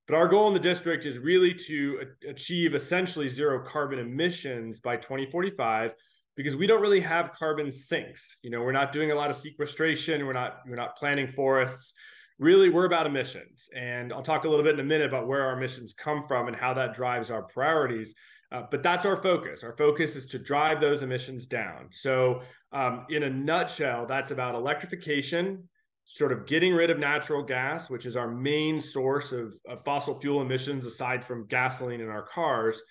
But 0.07 0.15
our 0.15 0.27
goal 0.27 0.47
in 0.47 0.53
the 0.53 0.59
district 0.59 1.05
is 1.05 1.17
really 1.17 1.53
to 1.53 2.01
achieve 2.27 2.75
essentially 2.75 3.27
zero 3.27 3.63
carbon 3.65 3.99
emissions 3.99 4.79
by 4.79 4.97
2045 4.97 5.93
because 6.35 6.55
we 6.55 6.67
don't 6.67 6.81
really 6.81 6.99
have 6.99 7.33
carbon 7.33 7.71
sinks. 7.71 8.37
You 8.41 8.49
know, 8.49 8.61
we're 8.61 8.71
not 8.71 8.91
doing 8.91 9.11
a 9.11 9.15
lot 9.15 9.29
of 9.29 9.35
sequestration, 9.35 10.25
we're 10.25 10.33
not 10.33 10.59
we're 10.67 10.75
not 10.75 10.95
planting 10.97 11.27
forests. 11.27 11.93
Really, 12.37 12.69
we're 12.69 12.85
about 12.85 13.05
emissions. 13.05 13.69
And 13.73 14.11
I'll 14.11 14.21
talk 14.21 14.43
a 14.43 14.49
little 14.49 14.65
bit 14.65 14.73
in 14.73 14.81
a 14.81 14.83
minute 14.83 15.07
about 15.07 15.25
where 15.25 15.43
our 15.43 15.57
emissions 15.57 15.93
come 15.93 16.25
from 16.27 16.47
and 16.47 16.55
how 16.55 16.73
that 16.73 16.93
drives 16.93 17.31
our 17.31 17.43
priorities. 17.43 18.13
Uh, 18.51 18.63
but 18.69 18.83
that's 18.83 19.05
our 19.05 19.15
focus. 19.15 19.63
Our 19.63 19.75
focus 19.77 20.15
is 20.15 20.25
to 20.27 20.39
drive 20.39 20.81
those 20.81 21.01
emissions 21.01 21.45
down. 21.45 21.87
So, 21.91 22.41
um, 22.71 23.05
in 23.09 23.23
a 23.23 23.29
nutshell, 23.29 24.05
that's 24.05 24.31
about 24.31 24.53
electrification, 24.53 25.67
sort 26.03 26.31
of 26.31 26.45
getting 26.45 26.73
rid 26.73 26.89
of 26.89 26.99
natural 26.99 27.41
gas, 27.41 27.89
which 27.89 28.05
is 28.05 28.15
our 28.15 28.29
main 28.29 28.79
source 28.81 29.31
of, 29.31 29.55
of 29.67 29.83
fossil 29.83 30.19
fuel 30.19 30.41
emissions 30.41 30.85
aside 30.85 31.25
from 31.25 31.47
gasoline 31.47 32.01
in 32.01 32.09
our 32.09 32.23
cars. 32.23 32.81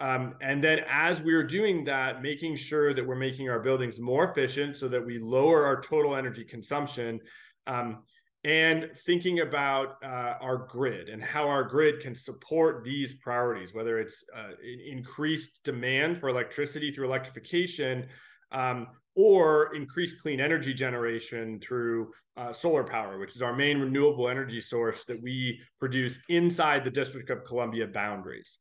Um, 0.00 0.34
and 0.40 0.62
then, 0.62 0.80
as 0.90 1.20
we're 1.20 1.46
doing 1.46 1.84
that, 1.84 2.20
making 2.20 2.56
sure 2.56 2.94
that 2.94 3.06
we're 3.06 3.14
making 3.14 3.48
our 3.48 3.60
buildings 3.60 3.98
more 4.00 4.30
efficient 4.30 4.76
so 4.76 4.88
that 4.88 5.04
we 5.04 5.18
lower 5.18 5.64
our 5.64 5.80
total 5.80 6.16
energy 6.16 6.44
consumption. 6.44 7.20
Um, 7.66 8.02
and 8.44 8.90
thinking 9.06 9.40
about 9.40 9.96
uh, 10.04 10.34
our 10.40 10.66
grid 10.68 11.08
and 11.08 11.22
how 11.22 11.48
our 11.48 11.64
grid 11.64 12.00
can 12.00 12.14
support 12.14 12.84
these 12.84 13.14
priorities, 13.14 13.72
whether 13.72 13.98
it's 13.98 14.22
uh, 14.36 14.50
increased 14.86 15.60
demand 15.64 16.18
for 16.18 16.28
electricity 16.28 16.92
through 16.92 17.06
electrification 17.06 18.06
um, 18.52 18.88
or 19.14 19.74
increased 19.74 20.20
clean 20.20 20.40
energy 20.40 20.74
generation 20.74 21.58
through 21.60 22.10
uh, 22.36 22.52
solar 22.52 22.84
power, 22.84 23.18
which 23.18 23.34
is 23.34 23.40
our 23.40 23.54
main 23.56 23.78
renewable 23.78 24.28
energy 24.28 24.60
source 24.60 25.04
that 25.04 25.20
we 25.22 25.58
produce 25.80 26.18
inside 26.28 26.84
the 26.84 26.90
District 26.90 27.30
of 27.30 27.44
Columbia 27.44 27.86
boundaries. 27.86 28.58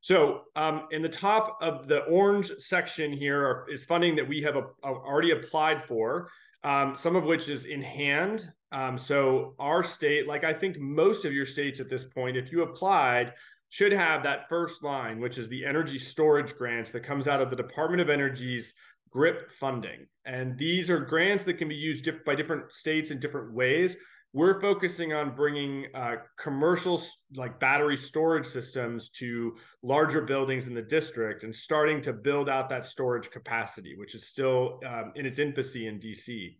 So, 0.00 0.42
um, 0.56 0.86
in 0.92 1.02
the 1.02 1.08
top 1.08 1.58
of 1.60 1.86
the 1.86 2.00
orange 2.04 2.50
section 2.58 3.12
here 3.12 3.66
is 3.70 3.84
funding 3.84 4.16
that 4.16 4.26
we 4.26 4.40
have 4.42 4.56
a, 4.56 4.62
a 4.82 4.88
already 4.88 5.32
applied 5.32 5.82
for 5.82 6.30
um, 6.62 6.94
some 6.96 7.16
of 7.16 7.24
which 7.24 7.48
is 7.48 7.64
in 7.64 7.82
hand. 7.82 8.50
Um, 8.72 8.98
so 8.98 9.54
our 9.58 9.82
state, 9.82 10.28
like 10.28 10.44
I 10.44 10.52
think 10.52 10.78
most 10.78 11.24
of 11.24 11.32
your 11.32 11.46
states 11.46 11.80
at 11.80 11.88
this 11.88 12.04
point, 12.04 12.36
if 12.36 12.52
you 12.52 12.62
applied, 12.62 13.32
should 13.70 13.92
have 13.92 14.22
that 14.22 14.48
first 14.48 14.82
line, 14.82 15.20
which 15.20 15.38
is 15.38 15.48
the 15.48 15.64
energy 15.64 15.98
storage 15.98 16.54
grants 16.56 16.90
that 16.90 17.02
comes 17.02 17.28
out 17.28 17.40
of 17.40 17.50
the 17.50 17.56
Department 17.56 18.00
of 18.00 18.10
Energy's 18.10 18.74
GRIP 19.10 19.50
funding. 19.50 20.06
And 20.24 20.58
these 20.58 20.90
are 20.90 21.00
grants 21.00 21.44
that 21.44 21.54
can 21.54 21.68
be 21.68 21.74
used 21.74 22.04
diff- 22.04 22.24
by 22.24 22.34
different 22.34 22.72
states 22.72 23.10
in 23.10 23.20
different 23.20 23.52
ways. 23.52 23.96
We're 24.32 24.60
focusing 24.60 25.12
on 25.12 25.34
bringing 25.34 25.86
uh, 25.92 26.16
commercial 26.38 27.02
like 27.34 27.58
battery 27.58 27.96
storage 27.96 28.46
systems 28.46 29.08
to 29.18 29.56
larger 29.82 30.22
buildings 30.22 30.68
in 30.68 30.74
the 30.74 30.82
district 30.82 31.42
and 31.42 31.54
starting 31.54 32.00
to 32.02 32.12
build 32.12 32.48
out 32.48 32.68
that 32.68 32.86
storage 32.86 33.28
capacity, 33.30 33.96
which 33.96 34.14
is 34.14 34.28
still 34.28 34.78
um, 34.86 35.12
in 35.16 35.26
its 35.26 35.40
infancy 35.40 35.88
in 35.88 35.98
DC. 35.98 36.56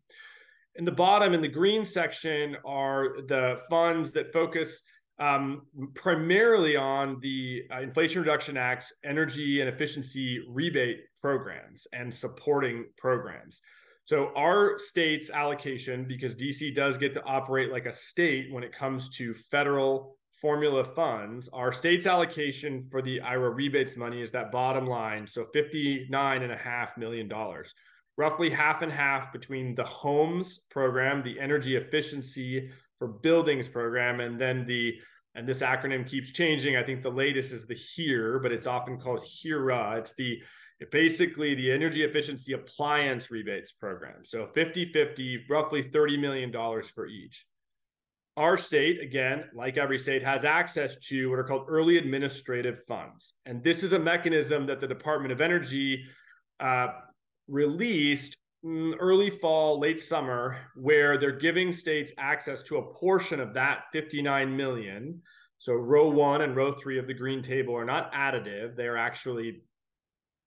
In 0.76 0.84
the 0.84 0.92
bottom, 0.92 1.32
in 1.32 1.40
the 1.40 1.48
green 1.48 1.84
section, 1.84 2.56
are 2.64 3.22
the 3.28 3.60
funds 3.70 4.10
that 4.12 4.32
focus 4.32 4.82
um, 5.20 5.62
primarily 5.94 6.76
on 6.76 7.18
the 7.20 7.62
uh, 7.72 7.82
Inflation 7.82 8.22
Reduction 8.22 8.56
Act's 8.56 8.92
energy 9.04 9.60
and 9.60 9.68
efficiency 9.68 10.40
rebate 10.48 11.00
programs 11.20 11.86
and 11.92 12.12
supporting 12.12 12.86
programs. 12.96 13.60
So, 14.10 14.32
our 14.34 14.76
state's 14.80 15.30
allocation, 15.30 16.04
because 16.04 16.34
DC 16.34 16.74
does 16.74 16.96
get 16.96 17.14
to 17.14 17.22
operate 17.22 17.70
like 17.70 17.86
a 17.86 17.92
state 17.92 18.50
when 18.50 18.64
it 18.64 18.72
comes 18.72 19.08
to 19.10 19.32
federal 19.34 20.16
formula 20.32 20.82
funds, 20.82 21.48
our 21.52 21.72
state's 21.72 22.08
allocation 22.08 22.88
for 22.90 23.02
the 23.02 23.20
IRA 23.20 23.50
rebates 23.50 23.96
money 23.96 24.20
is 24.20 24.32
that 24.32 24.50
bottom 24.50 24.84
line. 24.84 25.28
So, 25.28 25.46
$59.5 25.54 26.96
million, 26.98 27.32
roughly 28.16 28.50
half 28.50 28.82
and 28.82 28.90
half 28.90 29.32
between 29.32 29.76
the 29.76 29.84
homes 29.84 30.58
program, 30.72 31.22
the 31.22 31.38
energy 31.38 31.76
efficiency 31.76 32.68
for 32.98 33.06
buildings 33.06 33.68
program, 33.68 34.18
and 34.18 34.40
then 34.40 34.66
the 34.66 34.94
and 35.36 35.46
this 35.46 35.60
acronym 35.60 36.04
keeps 36.04 36.32
changing. 36.32 36.76
I 36.76 36.82
think 36.82 37.04
the 37.04 37.10
latest 37.10 37.52
is 37.52 37.64
the 37.64 37.76
HEAR, 37.76 38.40
but 38.40 38.50
it's 38.50 38.66
often 38.66 38.98
called 38.98 39.24
HERA. 39.24 39.98
It's 39.98 40.14
the 40.14 40.42
basically 40.90 41.54
the 41.54 41.70
energy 41.70 42.04
efficiency 42.04 42.52
appliance 42.52 43.30
rebates 43.30 43.72
program. 43.72 44.24
So 44.24 44.48
50 44.54 44.92
50, 44.92 45.44
roughly 45.48 45.82
$30 45.82 46.18
million 46.18 46.52
for 46.94 47.06
each. 47.06 47.46
Our 48.36 48.56
state, 48.56 49.02
again, 49.02 49.44
like 49.54 49.76
every 49.76 49.98
state, 49.98 50.24
has 50.24 50.44
access 50.44 50.96
to 51.08 51.28
what 51.28 51.38
are 51.38 51.44
called 51.44 51.66
early 51.68 51.98
administrative 51.98 52.82
funds. 52.86 53.34
And 53.44 53.62
this 53.62 53.82
is 53.82 53.92
a 53.92 53.98
mechanism 53.98 54.66
that 54.66 54.80
the 54.80 54.86
Department 54.86 55.32
of 55.32 55.40
Energy 55.40 56.04
uh, 56.60 56.88
released 57.48 58.36
early 58.64 59.30
fall, 59.30 59.78
late 59.78 60.00
summer, 60.00 60.56
where 60.74 61.18
they're 61.18 61.32
giving 61.32 61.72
states 61.72 62.12
access 62.18 62.62
to 62.62 62.78
a 62.78 62.94
portion 62.94 63.40
of 63.40 63.52
that 63.54 63.84
59 63.92 64.56
million. 64.56 65.20
So 65.58 65.74
row 65.74 66.08
one 66.08 66.42
and 66.42 66.56
row 66.56 66.72
three 66.72 66.98
of 66.98 67.06
the 67.06 67.14
green 67.14 67.42
table 67.42 67.76
are 67.76 67.84
not 67.84 68.12
additive; 68.12 68.76
they 68.76 68.86
are 68.86 68.96
actually 68.96 69.62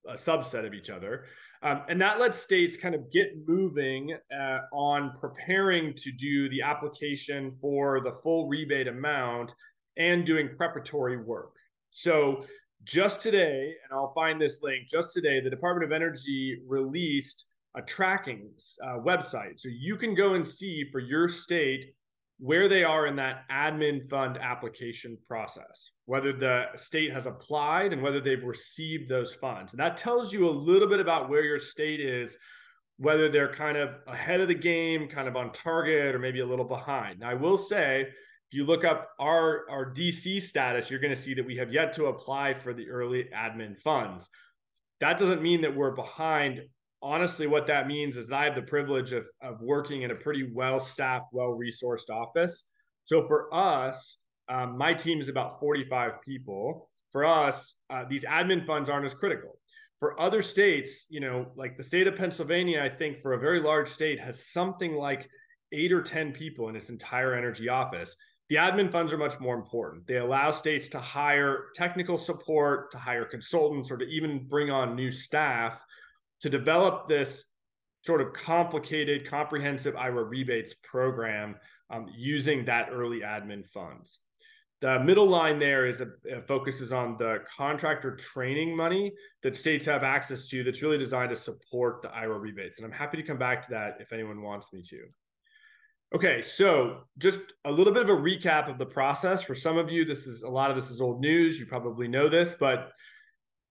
a 0.08 0.14
subset 0.14 0.66
of 0.66 0.74
each 0.74 0.90
other. 0.90 1.26
Um, 1.62 1.84
and 1.88 2.02
that 2.02 2.20
lets 2.20 2.38
states 2.38 2.76
kind 2.76 2.94
of 2.94 3.10
get 3.10 3.48
moving 3.48 4.18
uh, 4.38 4.60
on 4.74 5.14
preparing 5.14 5.94
to 5.96 6.12
do 6.12 6.50
the 6.50 6.62
application 6.62 7.56
for 7.62 8.02
the 8.02 8.12
full 8.12 8.48
rebate 8.50 8.90
amount 8.90 9.56
and 9.96 10.26
doing 10.26 10.50
preparatory 10.58 11.18
work. 11.18 11.56
So 11.92 12.46
just 12.84 13.22
today, 13.22 13.74
and 13.84 13.98
I'll 13.98 14.14
find 14.14 14.42
this 14.42 14.62
link, 14.62 14.90
just 14.90 15.14
today, 15.14 15.40
the 15.40 15.50
Department 15.50 15.86
of 15.86 15.96
Energy 15.96 16.60
released 16.68 17.46
a 17.76 17.82
tracking 17.82 18.50
uh, 18.84 18.98
website. 18.98 19.60
So 19.60 19.70
you 19.72 19.96
can 19.96 20.16
go 20.16 20.34
and 20.34 20.46
see 20.46 20.90
for 20.92 21.00
your 21.00 21.30
state 21.30 21.94
where 22.40 22.68
they 22.68 22.84
are 22.84 23.08
in 23.08 23.16
that 23.16 23.44
admin 23.52 24.10
fund 24.10 24.38
application 24.38 25.18
process, 25.28 25.92
whether 26.06 26.34
the 26.34 26.66
state 26.76 27.14
has 27.14 27.26
applied 27.26 27.94
and 27.94 28.02
whether 28.02 28.20
they've 28.20 28.44
received 28.44 29.10
those 29.10 29.34
funds. 29.34 29.74
And 29.74 29.80
that 29.80 29.98
tells 29.98 30.34
you 30.34 30.50
a 30.50 30.52
little 30.52 30.88
bit 30.88 31.00
about 31.00 31.30
where 31.30 31.44
your 31.44 31.60
state 31.60 32.00
is, 32.00 32.38
whether 32.98 33.30
they're 33.30 33.54
kind 33.54 33.78
of 33.78 33.96
ahead 34.08 34.42
of 34.42 34.48
the 34.48 34.56
game, 34.56 35.08
kind 35.08 35.28
of 35.28 35.36
on 35.36 35.52
target, 35.52 36.16
or 36.16 36.20
maybe 36.20 36.42
a 36.42 36.46
little 36.46 36.66
behind. 36.66 37.20
Now, 37.20 37.30
I 37.30 37.34
will 37.36 37.58
say, 37.58 38.02
if 38.02 38.58
you 38.58 38.66
look 38.66 38.84
up 38.84 39.10
our, 39.20 39.66
our 39.70 39.94
DC 39.94 40.42
status, 40.42 40.90
you're 40.90 41.00
going 41.00 41.16
to 41.16 41.20
see 41.20 41.34
that 41.34 41.46
we 41.46 41.58
have 41.58 41.72
yet 41.72 41.94
to 41.94 42.06
apply 42.06 42.54
for 42.54 42.74
the 42.74 42.90
early 42.90 43.30
admin 43.36 43.80
funds. 43.80 44.30
That 45.00 45.18
doesn't 45.18 45.42
mean 45.42 45.62
that 45.62 45.76
we're 45.76 45.96
behind 45.96 46.62
honestly, 47.04 47.46
what 47.46 47.68
that 47.68 47.86
means 47.86 48.16
is 48.16 48.28
that 48.28 48.36
I 48.36 48.46
have 48.46 48.56
the 48.56 48.62
privilege 48.62 49.12
of, 49.12 49.28
of 49.42 49.62
working 49.62 50.04
in 50.04 50.12
a 50.12 50.16
pretty 50.16 50.50
well 50.52 50.80
staffed, 50.80 51.28
well 51.34 51.60
resourced 51.60 52.10
office. 52.10 52.64
So 53.04 53.28
for 53.28 53.54
us, 53.54 54.18
um, 54.50 54.78
my 54.78 54.94
team 54.94 55.20
is 55.20 55.28
about 55.28 55.60
45 55.60 56.22
people. 56.26 56.90
For 57.12 57.26
us, 57.26 57.76
uh, 57.90 58.06
these 58.10 58.24
admin 58.24 58.66
funds 58.66 58.90
aren't 58.90 59.06
as 59.06 59.14
critical. 59.14 59.60
For 60.00 60.20
other 60.20 60.42
states, 60.42 61.06
you 61.10 61.20
know, 61.20 61.48
like 61.56 61.78
the 61.78 61.84
state 61.84 62.08
of 62.08 62.16
Pennsylvania, 62.16 62.82
I 62.82 62.90
think 62.90 63.20
for 63.20 63.34
a 63.34 63.40
very 63.40 63.62
large 63.62 63.88
state 63.88 64.20
has 64.20 64.48
something 64.52 64.96
like 64.96 65.30
eight 65.72 65.92
or 65.92 66.02
10 66.02 66.32
people 66.32 66.70
in 66.70 66.76
its 66.76 66.90
entire 66.90 67.36
energy 67.36 67.70
office. 67.70 68.16
The 68.50 68.56
admin 68.56 68.92
funds 68.92 69.14
are 69.14 69.18
much 69.18 69.40
more 69.40 69.56
important. 69.56 70.06
They 70.08 70.18
allow 70.18 70.52
states 70.52 70.88
to 70.90 71.00
hire 71.00 71.66
technical 71.76 72.18
support, 72.18 72.92
to 72.92 72.98
hire 72.98 73.26
consultants, 73.26 73.92
or 73.92 73.98
to 73.98 74.06
even 74.06 74.48
bring 74.48 74.70
on 74.70 74.96
new 74.96 75.12
staff 75.12 75.82
to 76.44 76.50
develop 76.50 77.08
this 77.08 77.46
sort 78.04 78.20
of 78.20 78.34
complicated, 78.34 79.26
comprehensive 79.26 79.96
IRA 79.96 80.26
rebates 80.26 80.74
program 80.84 81.56
um, 81.90 82.06
using 82.14 82.66
that 82.66 82.90
early 82.92 83.22
admin 83.22 83.66
funds. 83.66 84.20
The 84.82 85.00
middle 85.00 85.30
line 85.30 85.58
there 85.58 85.88
is 85.88 86.02
a, 86.02 86.08
focuses 86.46 86.92
on 86.92 87.16
the 87.18 87.38
contractor 87.56 88.14
training 88.18 88.76
money 88.76 89.14
that 89.42 89.56
states 89.56 89.86
have 89.86 90.04
access 90.04 90.50
to 90.50 90.66
that's 90.66 90.82
really 90.82 90.98
designed 90.98 91.30
to 91.30 91.38
support 91.38 92.02
the 92.02 92.10
IRA 92.10 92.38
rebates. 92.38 92.78
And 92.78 92.86
I'm 92.86 92.92
happy 92.92 93.16
to 93.16 93.24
come 93.24 93.38
back 93.38 93.62
to 93.62 93.70
that 93.70 94.00
if 94.02 94.12
anyone 94.12 94.42
wants 94.42 94.74
me 94.74 94.82
to. 94.82 95.04
Okay, 96.14 96.42
so 96.42 97.04
just 97.20 97.40
a 97.64 97.72
little 97.72 97.94
bit 97.94 98.04
of 98.04 98.10
a 98.10 98.22
recap 98.22 98.70
of 98.70 98.78
the 98.78 98.86
process. 98.86 99.42
For 99.42 99.56
some 99.56 99.78
of 99.78 99.90
you, 99.90 100.04
this 100.04 100.28
is 100.28 100.44
a 100.44 100.50
lot 100.50 100.70
of 100.70 100.76
this 100.76 100.92
is 100.92 101.00
old 101.00 101.22
news. 101.22 101.58
You 101.58 101.66
probably 101.66 102.10
know 102.10 102.28
this, 102.28 102.54
but 102.60 102.92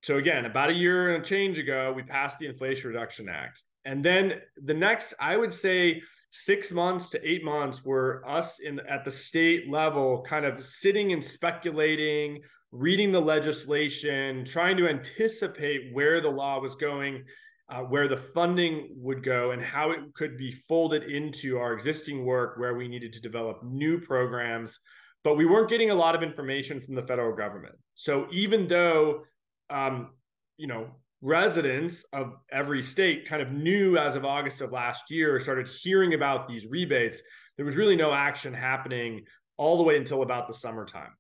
so 0.03 0.17
again, 0.17 0.47
about 0.47 0.71
a 0.71 0.75
year 0.75 1.15
and 1.15 1.23
a 1.23 1.27
change 1.27 1.59
ago, 1.59 1.93
we 1.95 2.03
passed 2.03 2.39
the 2.39 2.47
Inflation 2.47 2.89
Reduction 2.89 3.29
Act. 3.29 3.63
And 3.85 4.05
then 4.05 4.35
the 4.63 4.75
next, 4.75 5.15
I 5.19 5.37
would 5.37 5.53
say, 5.53 6.03
six 6.31 6.73
months 6.73 7.11
to 7.11 7.29
eight 7.29 7.45
months 7.45 7.85
were 7.85 8.23
us 8.27 8.59
in 8.59 8.81
at 8.81 9.05
the 9.05 9.11
state 9.11 9.71
level 9.71 10.25
kind 10.27 10.47
of 10.47 10.65
sitting 10.65 11.13
and 11.13 11.23
speculating 11.23 12.41
reading 12.73 13.13
the 13.13 13.21
legislation 13.21 14.43
trying 14.43 14.79
to 14.79 14.89
anticipate 14.89 15.93
where 15.93 16.23
the 16.23 16.29
law 16.29 16.59
was 16.59 16.75
going 16.75 17.23
uh, 17.69 17.81
where 17.81 18.09
the 18.09 18.17
funding 18.17 18.89
would 18.97 19.23
go 19.23 19.51
and 19.51 19.63
how 19.63 19.91
it 19.91 19.99
could 20.15 20.39
be 20.39 20.51
folded 20.67 21.03
into 21.03 21.59
our 21.59 21.75
existing 21.75 22.25
work 22.25 22.59
where 22.59 22.75
we 22.75 22.89
needed 22.89 23.13
to 23.13 23.21
develop 23.21 23.63
new 23.63 24.01
programs 24.01 24.81
but 25.25 25.37
we 25.37 25.45
weren't 25.45 25.69
getting 25.69 25.91
a 25.91 25.95
lot 25.95 26.15
of 26.15 26.23
information 26.23 26.81
from 26.81 26.95
the 26.95 27.03
federal 27.03 27.37
government 27.37 27.75
so 27.95 28.27
even 28.33 28.67
though 28.67 29.23
um, 29.71 30.11
you 30.57 30.67
know, 30.67 30.89
residents 31.21 32.05
of 32.13 32.35
every 32.51 32.83
state 32.83 33.27
kind 33.27 33.41
of 33.41 33.53
knew 33.53 33.97
as 33.97 34.17
of 34.17 34.25
August 34.25 34.61
of 34.61 34.73
last 34.73 35.11
year, 35.11 35.39
started 35.41 35.69
hearing 35.69 36.15
about 36.15 36.49
these 36.49 36.67
rebates. 36.67 37.23
There 37.57 37.67
was 37.67 37.77
really 37.77 37.97
no 37.97 38.13
action 38.13 38.53
happening 38.53 39.25
all 39.57 39.77
the 39.77 39.85
way 39.85 39.97
until 39.97 40.23
about 40.23 40.49
the 40.49 40.55
summertime. 40.55 41.13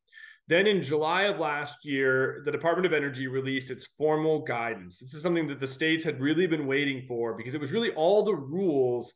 Then 0.49 0.67
in 0.67 0.83
July 0.83 1.23
of 1.25 1.39
last 1.39 1.85
year, 1.85 2.43
the 2.45 2.51
Department 2.51 2.85
of 2.85 2.93
Energy 2.93 3.29
released 3.29 3.71
its 3.71 3.87
formal 3.87 4.41
guidance. 4.43 4.99
This 4.99 5.15
is 5.15 5.23
something 5.23 5.47
that 5.47 5.61
the 5.61 5.67
states 5.67 6.05
had 6.05 6.21
really 6.21 6.49
been 6.49 6.67
waiting 6.67 7.05
for 7.07 7.35
because 7.35 7.55
it 7.55 7.61
was 7.61 7.71
really 7.71 7.93
all 7.93 8.25
the 8.25 8.35
rules 8.35 9.15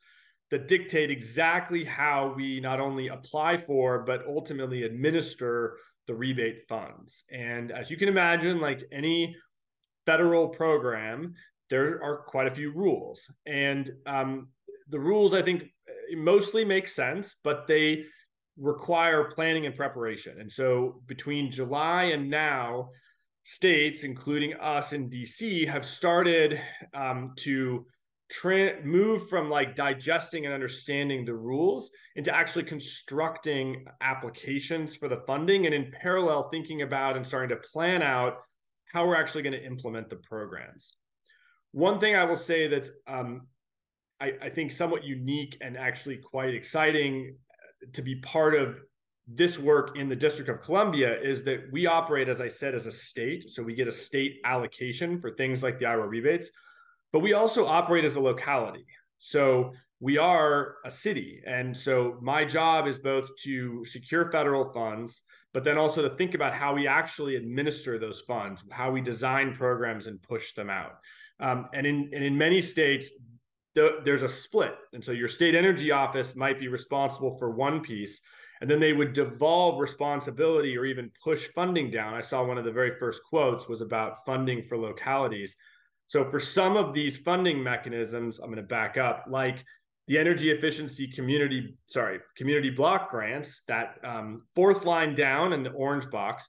that 0.52 0.68
dictate 0.68 1.10
exactly 1.10 1.84
how 1.84 2.32
we 2.36 2.60
not 2.60 2.78
only 2.78 3.08
apply 3.08 3.56
for, 3.56 4.04
but 4.04 4.24
ultimately 4.28 4.84
administer 4.84 5.76
the 6.06 6.14
rebate 6.14 6.68
funds. 6.68 7.24
And 7.30 7.72
as 7.72 7.90
you 7.90 7.96
can 7.96 8.08
imagine, 8.08 8.60
like 8.60 8.82
any 8.92 9.36
federal 10.04 10.48
program, 10.48 11.34
there 11.70 12.02
are 12.02 12.18
quite 12.26 12.46
a 12.46 12.54
few 12.54 12.72
rules. 12.72 13.30
And 13.46 13.90
um, 14.06 14.48
the 14.88 15.00
rules, 15.00 15.34
I 15.34 15.42
think, 15.42 15.64
mostly 16.14 16.64
make 16.64 16.88
sense, 16.88 17.36
but 17.42 17.66
they 17.66 18.04
require 18.56 19.24
planning 19.34 19.66
and 19.66 19.76
preparation. 19.76 20.40
And 20.40 20.50
so 20.50 21.02
between 21.06 21.50
July 21.50 22.04
and 22.04 22.30
now, 22.30 22.90
states, 23.46 24.02
including 24.02 24.54
us 24.54 24.92
in 24.92 25.08
DC, 25.08 25.68
have 25.68 25.86
started 25.86 26.60
um, 26.94 27.32
to 27.36 27.86
tra- 28.30 28.82
move 28.84 29.28
from 29.28 29.48
like 29.48 29.76
digesting 29.76 30.44
and 30.44 30.54
understanding 30.54 31.24
the 31.24 31.34
rules 31.34 31.90
into 32.16 32.34
actually 32.34 32.64
constructing 32.64 33.84
applications 34.00 34.96
for 34.96 35.08
the 35.08 35.22
funding 35.26 35.66
and 35.66 35.74
in 35.74 35.92
parallel 36.00 36.48
thinking 36.50 36.82
about 36.82 37.16
and 37.16 37.26
starting 37.26 37.50
to 37.50 37.68
plan 37.72 38.02
out 38.02 38.38
how 38.92 39.06
we're 39.06 39.16
actually 39.16 39.42
going 39.42 39.52
to 39.52 39.64
implement 39.64 40.08
the 40.10 40.16
programs 40.16 40.94
one 41.72 42.00
thing 42.00 42.16
i 42.16 42.24
will 42.24 42.36
say 42.36 42.66
that's 42.66 42.90
um, 43.06 43.42
I, 44.20 44.32
I 44.42 44.48
think 44.48 44.72
somewhat 44.72 45.04
unique 45.04 45.58
and 45.60 45.76
actually 45.76 46.16
quite 46.16 46.54
exciting 46.54 47.36
to 47.92 48.02
be 48.02 48.16
part 48.16 48.54
of 48.54 48.80
this 49.28 49.58
work 49.58 49.96
in 49.96 50.08
the 50.08 50.16
District 50.16 50.48
of 50.48 50.60
Columbia 50.60 51.20
is 51.20 51.42
that 51.44 51.64
we 51.72 51.86
operate, 51.86 52.28
as 52.28 52.40
I 52.40 52.48
said, 52.48 52.74
as 52.74 52.86
a 52.86 52.92
state. 52.92 53.50
So 53.50 53.62
we 53.62 53.74
get 53.74 53.88
a 53.88 53.92
state 53.92 54.36
allocation 54.44 55.20
for 55.20 55.32
things 55.32 55.62
like 55.62 55.78
the 55.78 55.86
IRA 55.86 56.06
rebates 56.06 56.50
but 57.12 57.20
we 57.20 57.32
also 57.32 57.66
operate 57.66 58.04
as 58.04 58.16
a 58.16 58.20
locality. 58.20 58.86
So 59.18 59.72
we 60.00 60.18
are 60.18 60.76
a 60.84 60.90
city. 60.90 61.42
And 61.46 61.74
so 61.74 62.18
my 62.20 62.44
job 62.44 62.86
is 62.86 62.98
both 62.98 63.30
to 63.44 63.84
secure 63.84 64.30
federal 64.30 64.70
funds, 64.72 65.22
but 65.54 65.64
then 65.64 65.78
also 65.78 66.06
to 66.06 66.14
think 66.16 66.34
about 66.34 66.52
how 66.52 66.74
we 66.74 66.86
actually 66.86 67.36
administer 67.36 67.98
those 67.98 68.20
funds, 68.26 68.62
how 68.70 68.90
we 68.90 69.00
design 69.00 69.54
programs 69.54 70.06
and 70.06 70.20
push 70.22 70.52
them 70.52 70.68
out. 70.68 70.98
Um, 71.40 71.68
and, 71.72 71.86
in, 71.86 72.10
and 72.12 72.22
in 72.22 72.36
many 72.36 72.60
states, 72.60 73.10
the, 73.74 74.00
there's 74.04 74.22
a 74.22 74.28
split. 74.28 74.74
And 74.92 75.02
so 75.02 75.12
your 75.12 75.28
state 75.28 75.54
energy 75.54 75.90
office 75.92 76.36
might 76.36 76.60
be 76.60 76.68
responsible 76.68 77.38
for 77.38 77.50
one 77.50 77.80
piece. 77.80 78.20
and 78.60 78.70
then 78.70 78.80
they 78.80 78.92
would 78.92 79.12
devolve 79.12 79.80
responsibility 79.80 80.76
or 80.76 80.84
even 80.84 81.10
push 81.22 81.46
funding 81.48 81.90
down. 81.90 82.14
I 82.14 82.20
saw 82.20 82.44
one 82.44 82.58
of 82.58 82.64
the 82.64 82.72
very 82.72 82.96
first 82.98 83.22
quotes 83.28 83.68
was 83.68 83.80
about 83.80 84.24
funding 84.24 84.62
for 84.62 84.78
localities. 84.78 85.56
So 86.08 86.30
for 86.30 86.40
some 86.40 86.76
of 86.76 86.94
these 86.94 87.18
funding 87.18 87.62
mechanisms, 87.62 88.38
I'm 88.38 88.46
going 88.46 88.56
to 88.56 88.62
back 88.62 88.96
up, 88.96 89.24
like 89.28 89.64
the 90.06 90.18
energy 90.18 90.50
efficiency 90.50 91.08
community, 91.08 91.76
sorry, 91.88 92.20
community 92.36 92.70
block 92.70 93.10
grants, 93.10 93.62
that 93.66 93.96
um, 94.04 94.42
fourth 94.54 94.84
line 94.84 95.14
down 95.14 95.52
in 95.52 95.62
the 95.62 95.70
orange 95.70 96.08
box, 96.10 96.48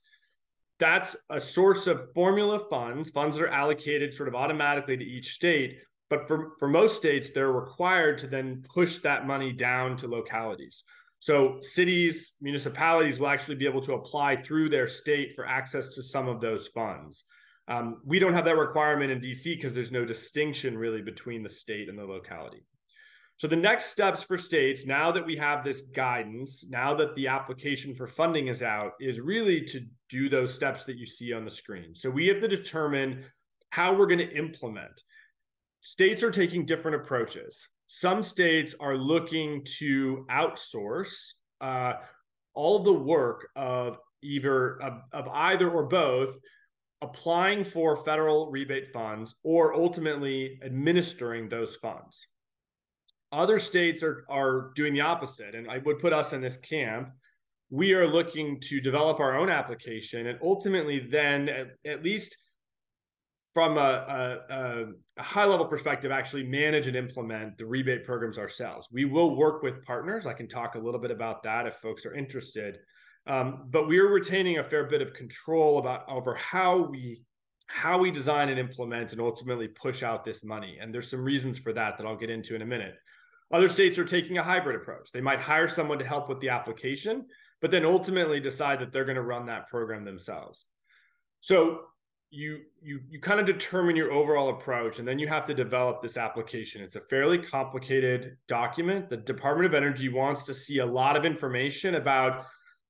that's 0.80 1.16
a 1.32 1.40
source 1.40 1.88
of 1.88 2.14
formula 2.14 2.60
funds. 2.70 3.10
Funds 3.10 3.38
that 3.38 3.46
are 3.46 3.50
allocated 3.50 4.14
sort 4.14 4.30
of 4.30 4.36
automatically 4.36 4.96
to 4.96 5.04
each 5.04 5.34
state. 5.34 5.80
But 6.10 6.28
for, 6.28 6.54
for 6.60 6.68
most 6.68 6.96
states, 6.96 7.30
they're 7.34 7.52
required 7.52 8.20
to 8.20 8.28
then 8.28 8.64
push 8.74 9.00
that 9.00 9.26
money 9.26 9.52
down 9.52 9.98
to 9.98 10.08
localities. 10.08 10.84
So 11.20 11.58
cities, 11.62 12.34
municipalities 12.40 13.20
will 13.20 13.28
actually 13.28 13.56
be 13.56 13.66
able 13.66 13.82
to 13.82 13.94
apply 13.94 14.44
through 14.44 14.70
their 14.70 14.88
state 14.88 15.34
for 15.36 15.48
access 15.48 15.90
to 15.96 16.04
some 16.04 16.28
of 16.28 16.40
those 16.40 16.68
funds. 16.68 17.24
Um, 17.68 18.02
we 18.06 18.20
don't 18.20 18.34
have 18.34 18.46
that 18.46 18.58
requirement 18.58 19.12
in 19.12 19.20
DC 19.20 19.44
because 19.44 19.74
there's 19.74 19.92
no 19.92 20.06
distinction 20.06 20.78
really 20.78 21.02
between 21.02 21.44
the 21.44 21.50
state 21.50 21.90
and 21.90 21.98
the 21.98 22.06
locality. 22.06 22.64
So 23.38 23.48
the 23.48 23.56
next 23.56 23.88
steps 23.88 24.24
for 24.24 24.38
states, 24.38 24.86
now 24.88 25.12
that 25.12 25.24
we 25.24 25.38
have 25.38 25.64
this 25.64 25.82
guidance, 25.82 26.66
now 26.70 26.96
that 26.96 27.14
the 27.16 27.28
application 27.28 27.94
for 27.94 28.08
funding 28.08 28.48
is 28.48 28.64
out, 28.64 28.94
is 29.00 29.20
really 29.20 29.62
to 29.66 29.86
do 30.10 30.28
those 30.28 30.54
steps 30.54 30.86
that 30.86 30.98
you 30.98 31.06
see 31.06 31.34
on 31.34 31.46
the 31.46 31.52
screen. 31.52 31.94
So 31.94 32.10
we 32.10 32.26
have 32.28 32.42
to 32.42 32.48
determine 32.48 33.26
how 33.70 33.94
we're 33.94 34.08
going 34.08 34.28
to 34.28 34.36
implement. 34.36 35.04
States 35.82 36.24
are 36.24 36.32
taking 36.32 36.66
different 36.66 36.96
approaches. 36.96 37.68
Some 37.88 38.24
states 38.24 38.74
are 38.80 38.98
looking 38.98 39.64
to 39.78 40.26
outsource 40.32 41.14
uh, 41.62 41.94
all 42.56 42.80
the 42.80 42.94
work 42.94 43.50
of 43.56 44.00
either 44.24 44.82
of, 44.82 44.94
of 45.14 45.28
either 45.28 45.70
or 45.70 45.84
both 45.84 46.34
applying 47.02 47.64
for 47.64 47.96
federal 47.96 48.50
rebate 48.50 48.92
funds 48.92 49.36
or 49.44 49.74
ultimately 49.74 50.60
administering 50.64 51.48
those 51.50 51.76
funds. 51.76 52.28
Other 53.32 53.60
states 53.60 54.04
are, 54.04 54.26
are 54.30 54.72
doing 54.76 54.94
the 54.94 55.02
opposite, 55.02 55.54
and 55.54 55.70
I 55.70 55.80
would 55.80 56.00
put 56.00 56.14
us 56.14 56.34
in 56.34 56.42
this 56.42 56.58
camp. 56.58 57.10
We 57.70 57.94
are 57.94 58.08
looking 58.08 58.62
to 58.62 58.80
develop 58.80 59.20
our 59.20 59.38
own 59.38 59.50
application 59.50 60.28
and 60.28 60.40
ultimately 60.42 61.00
then 61.00 61.50
at, 61.50 61.68
at 61.86 62.04
least 62.04 62.38
from 63.58 63.76
a, 63.80 64.38
a, 64.50 64.86
a, 65.18 65.24
high 65.24 65.44
level 65.44 65.66
perspective, 65.66 66.12
actually 66.12 66.44
manage 66.44 66.86
and 66.86 66.96
implement 66.96 67.58
the 67.58 67.66
rebate 67.66 68.06
programs 68.06 68.38
ourselves. 68.38 68.88
We 68.92 69.06
will 69.06 69.36
work 69.36 69.64
with 69.64 69.84
partners. 69.84 70.28
I 70.28 70.34
can 70.34 70.48
talk 70.48 70.76
a 70.76 70.80
little 70.80 71.00
bit 71.00 71.10
about 71.10 71.42
that 71.42 71.66
if 71.66 71.74
folks 71.78 72.06
are 72.06 72.14
interested. 72.14 72.78
Um, 73.28 73.66
but 73.70 73.88
we 73.88 74.00
are 74.00 74.08
retaining 74.08 74.60
a 74.60 74.64
fair 74.64 74.86
bit 74.86 75.02
of 75.02 75.14
control 75.14 75.80
about 75.80 76.08
over 76.10 76.34
how 76.36 76.78
we 76.78 77.22
how 77.70 77.98
we 77.98 78.10
design 78.10 78.48
and 78.48 78.58
implement 78.58 79.12
and 79.12 79.20
ultimately 79.20 79.68
push 79.68 80.02
out 80.02 80.24
this 80.24 80.42
money. 80.42 80.78
And 80.82 80.94
there's 80.94 81.10
some 81.10 81.24
reasons 81.24 81.58
for 81.58 81.74
that 81.74 81.98
that 81.98 82.08
I'll 82.08 82.16
get 82.16 82.30
into 82.30 82.56
in 82.56 82.62
a 82.62 82.66
minute. 82.66 82.96
Other 83.52 83.68
states 83.68 83.98
are 83.98 84.06
taking 84.06 84.38
a 84.38 84.44
hybrid 84.44 84.78
approach. 84.78 85.12
They 85.12 85.20
might 85.20 85.42
hire 85.42 85.68
someone 85.68 86.00
to 86.00 86.06
help 86.06 86.30
with 86.30 86.40
the 86.40 86.48
application, 86.48 87.26
but 87.62 87.70
then 87.70 87.86
ultimately 87.86 88.40
decide 88.40 88.80
that 88.80 88.94
they're 88.94 89.04
going 89.04 89.16
to 89.16 89.22
run 89.22 89.46
that 89.48 89.68
program 89.68 90.06
themselves. 90.06 90.66
So 91.42 91.82
you 92.30 92.60
you 92.82 93.00
you 93.10 93.22
kind 93.22 93.40
of 93.40 93.46
determine 93.46 93.96
your 93.96 94.12
overall 94.12 94.50
approach 94.50 95.00
and 95.00 95.08
then 95.08 95.18
you 95.18 95.28
have 95.28 95.46
to 95.46 95.54
develop 95.54 96.02
this 96.02 96.18
application 96.18 96.82
it's 96.82 96.98
a 96.98 97.02
fairly 97.10 97.38
complicated 97.38 98.36
document 98.50 99.10
the 99.10 99.16
department 99.16 99.66
of 99.66 99.74
energy 99.74 100.10
wants 100.10 100.44
to 100.44 100.54
see 100.54 100.80
a 100.80 100.86
lot 100.86 101.16
of 101.16 101.24
information 101.24 101.96
about 101.96 102.46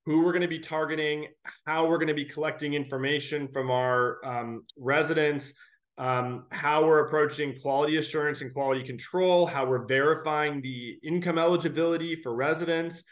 who 0.08 0.24
we're 0.24 0.32
going 0.32 0.42
to 0.42 0.48
be 0.48 0.58
targeting 0.58 1.28
how 1.66 1.86
we're 1.86 1.98
going 1.98 2.08
to 2.08 2.14
be 2.14 2.24
collecting 2.24 2.74
information 2.74 3.46
from 3.50 3.70
our 3.70 4.26
um, 4.26 4.64
residents 4.78 5.54
um, 5.98 6.46
how 6.52 6.86
we're 6.86 7.06
approaching 7.06 7.60
quality 7.60 7.98
assurance 7.98 8.40
and 8.40 8.54
quality 8.54 8.84
control 8.84 9.46
how 9.46 9.66
we're 9.66 9.86
verifying 9.86 10.62
the 10.62 10.98
income 11.04 11.38
eligibility 11.38 12.16
for 12.24 12.34
residents 12.34 13.04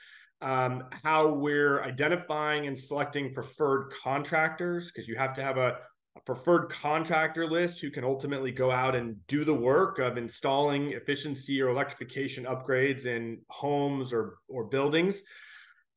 um, 0.41 0.83
how 1.03 1.27
we're 1.27 1.83
identifying 1.83 2.67
and 2.67 2.79
selecting 2.79 3.33
preferred 3.33 3.91
contractors 4.01 4.89
because 4.89 5.05
you 5.05 5.17
have 5.17 5.35
to 5.35 5.43
have 5.43 5.57
a 5.57 5.75
a 6.17 6.21
preferred 6.21 6.69
contractor 6.69 7.45
list 7.45 7.81
who 7.81 7.91
can 7.91 8.05
ultimately 8.05 8.49
go 8.49 8.71
out 8.71 8.95
and 8.95 9.17
do 9.27 9.43
the 9.43 9.53
work 9.53 9.99
of 9.99 10.17
installing 10.17 10.93
efficiency 10.93 11.61
or 11.61 11.67
electrification 11.67 12.45
upgrades 12.45 13.05
in 13.05 13.37
homes 13.49 14.13
or 14.13 14.37
or 14.47 14.63
buildings 14.63 15.21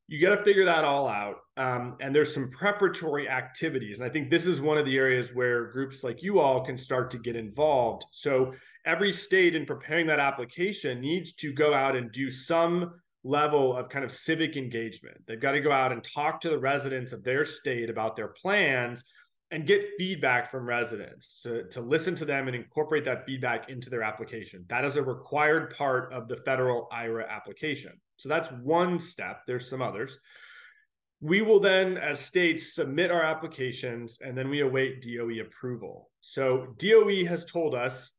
you 0.08 0.18
got 0.20 0.34
to 0.34 0.42
figure 0.42 0.64
that 0.64 0.84
all 0.84 1.06
out 1.06 1.36
um, 1.58 1.96
and 2.00 2.14
there's 2.14 2.32
some 2.32 2.50
preparatory 2.50 3.28
activities 3.28 3.98
and 3.98 4.08
i 4.08 4.10
think 4.10 4.30
this 4.30 4.46
is 4.46 4.60
one 4.60 4.78
of 4.78 4.86
the 4.86 4.96
areas 4.96 5.30
where 5.34 5.66
groups 5.66 6.02
like 6.02 6.22
you 6.22 6.40
all 6.40 6.64
can 6.64 6.76
start 6.76 7.10
to 7.10 7.18
get 7.18 7.36
involved 7.36 8.04
so 8.10 8.52
every 8.86 9.12
state 9.12 9.54
in 9.54 9.64
preparing 9.66 10.06
that 10.06 10.18
application 10.18 11.00
needs 11.00 11.32
to 11.32 11.52
go 11.52 11.74
out 11.74 11.94
and 11.94 12.10
do 12.10 12.30
some 12.30 12.94
level 13.24 13.76
of 13.76 13.88
kind 13.88 14.04
of 14.04 14.10
civic 14.10 14.56
engagement 14.56 15.16
they've 15.26 15.40
got 15.40 15.52
to 15.52 15.60
go 15.60 15.70
out 15.70 15.92
and 15.92 16.02
talk 16.02 16.40
to 16.40 16.48
the 16.48 16.58
residents 16.58 17.12
of 17.12 17.22
their 17.22 17.44
state 17.44 17.90
about 17.90 18.16
their 18.16 18.28
plans 18.28 19.04
and 19.50 19.66
get 19.66 19.82
feedback 19.96 20.50
from 20.50 20.66
residents 20.66 21.42
to, 21.42 21.64
to 21.68 21.80
listen 21.80 22.14
to 22.14 22.24
them 22.24 22.48
and 22.48 22.56
incorporate 22.56 23.04
that 23.04 23.24
feedback 23.24 23.70
into 23.70 23.88
their 23.88 24.02
application. 24.02 24.62
That 24.68 24.84
is 24.84 24.96
a 24.96 25.02
required 25.02 25.74
part 25.74 26.12
of 26.12 26.28
the 26.28 26.36
federal 26.36 26.86
IRA 26.92 27.26
application. 27.26 27.98
So 28.18 28.28
that's 28.28 28.50
one 28.50 28.98
step. 28.98 29.42
There's 29.46 29.68
some 29.68 29.82
others. 29.82 30.18
We 31.20 31.42
will 31.42 31.58
then, 31.58 31.96
as 31.96 32.20
states, 32.20 32.74
submit 32.74 33.10
our 33.10 33.22
applications 33.22 34.18
and 34.20 34.36
then 34.36 34.50
we 34.50 34.60
await 34.60 35.02
DOE 35.02 35.40
approval. 35.40 36.10
So 36.20 36.74
DOE 36.78 37.24
has 37.24 37.44
told 37.44 37.74
us 37.74 38.12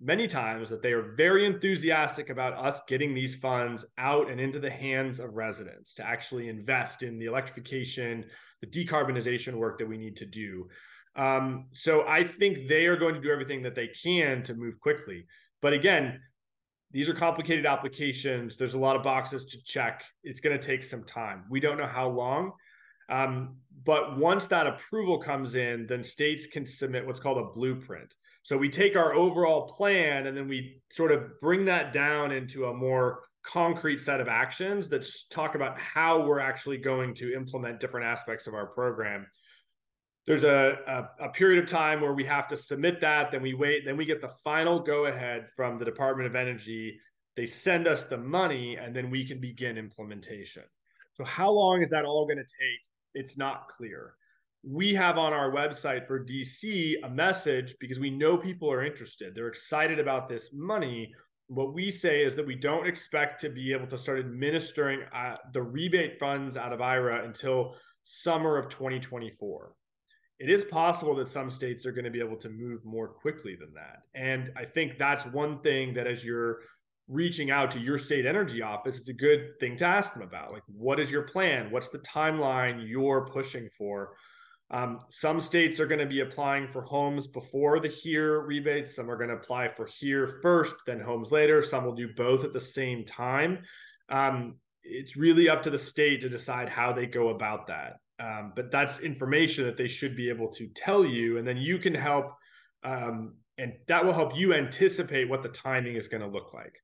many 0.00 0.28
times 0.28 0.68
that 0.68 0.82
they 0.82 0.92
are 0.92 1.14
very 1.16 1.46
enthusiastic 1.46 2.28
about 2.28 2.52
us 2.52 2.82
getting 2.86 3.14
these 3.14 3.34
funds 3.34 3.84
out 3.98 4.30
and 4.30 4.40
into 4.40 4.60
the 4.60 4.70
hands 4.70 5.20
of 5.20 5.34
residents 5.34 5.94
to 5.94 6.06
actually 6.06 6.48
invest 6.48 7.02
in 7.02 7.18
the 7.18 7.26
electrification 7.26 8.24
the 8.60 8.66
decarbonization 8.66 9.54
work 9.54 9.78
that 9.78 9.88
we 9.88 9.98
need 9.98 10.16
to 10.16 10.26
do. 10.26 10.68
Um, 11.16 11.66
so 11.72 12.06
I 12.06 12.24
think 12.24 12.68
they 12.68 12.86
are 12.86 12.96
going 12.96 13.14
to 13.14 13.20
do 13.20 13.30
everything 13.30 13.62
that 13.62 13.74
they 13.74 13.88
can 13.88 14.42
to 14.44 14.54
move 14.54 14.78
quickly. 14.80 15.26
But 15.62 15.72
again, 15.72 16.20
these 16.92 17.08
are 17.08 17.14
complicated 17.14 17.66
applications. 17.66 18.56
There's 18.56 18.74
a 18.74 18.78
lot 18.78 18.96
of 18.96 19.02
boxes 19.02 19.44
to 19.46 19.62
check. 19.64 20.04
It's 20.22 20.40
going 20.40 20.58
to 20.58 20.64
take 20.64 20.84
some 20.84 21.04
time. 21.04 21.44
We 21.50 21.60
don't 21.60 21.78
know 21.78 21.86
how 21.86 22.08
long. 22.08 22.52
Um, 23.08 23.56
but 23.84 24.18
once 24.18 24.46
that 24.46 24.66
approval 24.66 25.18
comes 25.18 25.54
in, 25.54 25.86
then 25.86 26.02
states 26.02 26.46
can 26.46 26.66
submit 26.66 27.06
what's 27.06 27.20
called 27.20 27.38
a 27.38 27.52
blueprint. 27.54 28.14
So 28.42 28.56
we 28.56 28.68
take 28.68 28.96
our 28.96 29.14
overall 29.14 29.68
plan 29.68 30.26
and 30.26 30.36
then 30.36 30.48
we 30.48 30.80
sort 30.90 31.12
of 31.12 31.40
bring 31.40 31.64
that 31.64 31.92
down 31.92 32.30
into 32.32 32.66
a 32.66 32.74
more 32.74 33.20
concrete 33.42 34.00
set 34.00 34.20
of 34.20 34.28
actions 34.28 34.88
that 34.88 35.06
talk 35.30 35.54
about 35.54 35.78
how 35.78 36.20
we're 36.22 36.40
actually 36.40 36.78
going 36.78 37.14
to 37.14 37.34
implement 37.34 37.80
different 37.80 38.06
aspects 38.06 38.46
of 38.46 38.54
our 38.54 38.66
program 38.66 39.26
there's 40.26 40.44
a, 40.44 40.78
a, 40.86 41.26
a, 41.26 41.28
period 41.30 41.62
of 41.62 41.70
time 41.70 42.00
where 42.00 42.12
we 42.12 42.24
have 42.24 42.48
to 42.48 42.56
submit 42.56 43.00
that 43.00 43.30
then 43.30 43.42
we 43.42 43.54
wait 43.54 43.84
then 43.84 43.96
we 43.96 44.04
get 44.04 44.20
the 44.20 44.32
final 44.42 44.80
go 44.80 45.06
ahead 45.06 45.46
from 45.54 45.78
the 45.78 45.84
department 45.84 46.26
of 46.26 46.34
energy. 46.34 46.98
They 47.36 47.46
send 47.46 47.86
us 47.86 48.04
the 48.04 48.16
money 48.16 48.76
and 48.76 48.94
then 48.94 49.10
we 49.10 49.26
can 49.26 49.40
begin 49.40 49.78
implementation. 49.78 50.64
So 51.14 51.24
how 51.24 51.50
long 51.50 51.82
is 51.82 51.90
that 51.90 52.04
all 52.04 52.26
going 52.26 52.38
to 52.38 52.42
take? 52.42 52.80
It's 53.14 53.36
not 53.36 53.68
clear. 53.68 54.14
We 54.62 54.94
have 54.94 55.16
on 55.16 55.32
our 55.32 55.52
website 55.52 56.08
for 56.08 56.24
dc 56.24 56.94
a 57.04 57.08
message 57.08 57.76
because 57.78 58.00
we 58.00 58.10
know 58.10 58.36
people 58.36 58.70
are 58.70 58.84
interested. 58.84 59.34
They're 59.34 59.46
excited 59.46 60.00
about 60.00 60.28
this 60.28 60.50
money. 60.52 61.14
What 61.46 61.72
we 61.72 61.90
say 61.90 62.24
is 62.24 62.34
that 62.34 62.46
we 62.46 62.56
don't 62.56 62.88
expect 62.88 63.40
to 63.42 63.48
be 63.48 63.72
able 63.72 63.86
to 63.86 63.98
start 63.98 64.18
administering 64.18 65.02
uh, 65.14 65.36
the 65.52 65.62
rebate 65.62 66.18
funds 66.18 66.56
out 66.56 66.72
of 66.72 66.80
IRA 66.80 67.24
until 67.24 67.76
summer 68.02 68.58
of 68.58 68.68
2024. 68.68 69.72
It 70.38 70.50
is 70.50 70.64
possible 70.64 71.14
that 71.16 71.28
some 71.28 71.50
states 71.50 71.86
are 71.86 71.92
going 71.92 72.04
to 72.04 72.10
be 72.10 72.20
able 72.20 72.36
to 72.36 72.50
move 72.50 72.84
more 72.84 73.08
quickly 73.08 73.56
than 73.56 73.72
that. 73.74 74.02
And 74.14 74.52
I 74.56 74.64
think 74.64 74.98
that's 74.98 75.24
one 75.24 75.60
thing 75.60 75.94
that 75.94 76.06
as 76.06 76.24
you're 76.24 76.60
reaching 77.08 77.50
out 77.50 77.70
to 77.70 77.78
your 77.78 77.98
state 77.98 78.26
energy 78.26 78.62
office, 78.62 78.98
it's 78.98 79.08
a 79.08 79.14
good 79.14 79.58
thing 79.60 79.76
to 79.78 79.84
ask 79.86 80.12
them 80.12 80.22
about. 80.22 80.52
Like, 80.52 80.64
what 80.66 81.00
is 81.00 81.10
your 81.10 81.22
plan? 81.22 81.70
What's 81.70 81.88
the 81.88 82.00
timeline 82.00 82.86
you're 82.86 83.26
pushing 83.26 83.68
for? 83.78 84.12
Um, 84.70 85.00
some 85.08 85.40
states 85.40 85.78
are 85.78 85.86
going 85.86 86.00
to 86.00 86.06
be 86.06 86.20
applying 86.20 86.68
for 86.68 86.82
homes 86.82 87.26
before 87.28 87.78
the 87.78 87.88
here 87.88 88.40
rebates. 88.40 88.96
Some 88.96 89.10
are 89.10 89.16
going 89.16 89.30
to 89.30 89.36
apply 89.36 89.68
for 89.68 89.86
here 89.86 90.26
first, 90.42 90.74
then 90.86 91.00
homes 91.00 91.30
later. 91.30 91.62
Some 91.62 91.84
will 91.84 91.94
do 91.94 92.08
both 92.16 92.44
at 92.44 92.52
the 92.52 92.60
same 92.60 93.04
time. 93.04 93.60
Um, 94.08 94.56
it's 94.82 95.16
really 95.16 95.48
up 95.48 95.62
to 95.62 95.70
the 95.70 95.78
state 95.78 96.20
to 96.22 96.28
decide 96.28 96.68
how 96.68 96.92
they 96.92 97.06
go 97.06 97.28
about 97.28 97.68
that. 97.68 98.00
Um, 98.18 98.52
but 98.56 98.70
that's 98.70 99.00
information 99.00 99.64
that 99.64 99.76
they 99.76 99.88
should 99.88 100.16
be 100.16 100.28
able 100.28 100.48
to 100.52 100.68
tell 100.68 101.04
you, 101.04 101.38
and 101.38 101.46
then 101.46 101.58
you 101.58 101.78
can 101.78 101.94
help, 101.94 102.32
um, 102.82 103.34
and 103.58 103.74
that 103.88 104.04
will 104.04 104.12
help 104.12 104.34
you 104.34 104.54
anticipate 104.54 105.28
what 105.28 105.42
the 105.42 105.50
timing 105.50 105.96
is 105.96 106.08
going 106.08 106.22
to 106.22 106.28
look 106.28 106.54
like. 106.54 106.74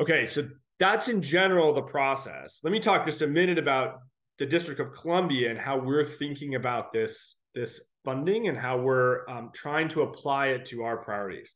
Okay, 0.00 0.26
so 0.26 0.48
that's 0.80 1.08
in 1.08 1.22
general 1.22 1.72
the 1.72 1.82
process. 1.82 2.60
Let 2.64 2.72
me 2.72 2.80
talk 2.80 3.04
just 3.04 3.22
a 3.22 3.26
minute 3.26 3.58
about 3.58 4.00
the 4.38 4.46
District 4.46 4.80
of 4.80 4.92
Columbia 4.92 5.50
and 5.50 5.58
how 5.58 5.78
we're 5.78 6.04
thinking 6.04 6.56
about 6.56 6.92
this, 6.92 7.36
this 7.54 7.80
funding 8.04 8.48
and 8.48 8.58
how 8.58 8.78
we're 8.78 9.28
um, 9.28 9.50
trying 9.54 9.86
to 9.88 10.02
apply 10.02 10.48
it 10.48 10.66
to 10.66 10.82
our 10.82 10.96
priorities. 10.96 11.54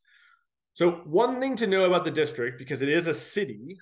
So, 0.74 1.00
one 1.04 1.40
thing 1.40 1.56
to 1.56 1.66
know 1.66 1.85
about 1.85 2.04
the 2.04 2.11
district, 2.11 2.59
because 2.59 2.82
it 2.82 2.88
is 2.88 3.09
a 3.09 3.14
city, 3.14 3.78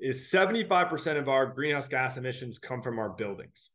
is 0.00 0.30
75% 0.30 1.16
of 1.16 1.28
our 1.28 1.46
greenhouse 1.46 1.88
gas 1.88 2.16
emissions 2.16 2.58
come 2.58 2.82
from 2.82 2.98
our 2.98 3.10
buildings. 3.10 3.70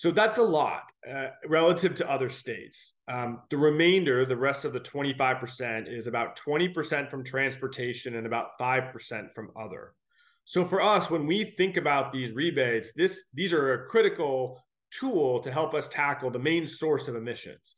So 0.00 0.10
that's 0.10 0.38
a 0.38 0.42
lot 0.42 0.92
uh, 1.06 1.26
relative 1.46 1.94
to 1.96 2.10
other 2.10 2.30
states. 2.30 2.94
Um, 3.06 3.42
the 3.50 3.58
remainder, 3.58 4.24
the 4.24 4.34
rest 4.34 4.64
of 4.64 4.72
the 4.72 4.80
25%, 4.80 5.94
is 5.94 6.06
about 6.06 6.40
20% 6.40 7.10
from 7.10 7.22
transportation 7.22 8.16
and 8.16 8.26
about 8.26 8.58
5% 8.58 9.34
from 9.34 9.50
other. 9.60 9.92
So 10.46 10.64
for 10.64 10.80
us, 10.80 11.10
when 11.10 11.26
we 11.26 11.44
think 11.44 11.76
about 11.76 12.14
these 12.14 12.32
rebates, 12.32 12.92
this 12.96 13.24
these 13.34 13.52
are 13.52 13.74
a 13.74 13.86
critical 13.88 14.64
tool 14.90 15.38
to 15.40 15.52
help 15.52 15.74
us 15.74 15.86
tackle 15.86 16.30
the 16.30 16.38
main 16.38 16.66
source 16.66 17.06
of 17.06 17.14
emissions. 17.14 17.74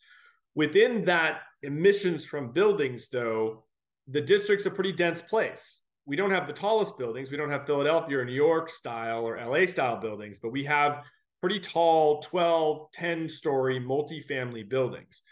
Within 0.55 1.05
that 1.07 1.41
emissions 1.63 2.25
from 2.25 2.53
buildings, 2.53 3.09
though, 3.11 3.65
the 4.07 4.21
district's 4.21 4.67
a 4.67 4.71
pretty 4.71 4.93
dense 4.93 5.21
place. 5.21 5.81
We 6.07 6.15
don't 6.15 6.31
have 6.31 6.47
the 6.47 6.53
tallest 6.53 6.97
buildings. 6.97 7.33
We 7.33 7.37
don't 7.37 7.51
have 7.51 7.67
Philadelphia 7.67 8.19
or 8.19 8.25
New 8.25 8.33
York 8.33 8.71
style 8.71 9.27
or 9.27 9.45
LA 9.45 9.67
style 9.67 9.97
buildings, 9.97 10.39
but 10.39 10.53
we 10.53 10.63
have 10.67 11.03
pretty 11.43 11.59
tall 11.59 12.23
12, 12.23 12.93
10 12.95 13.29
story 13.29 13.81
multifamily 13.81 14.69
buildings. 14.69 15.23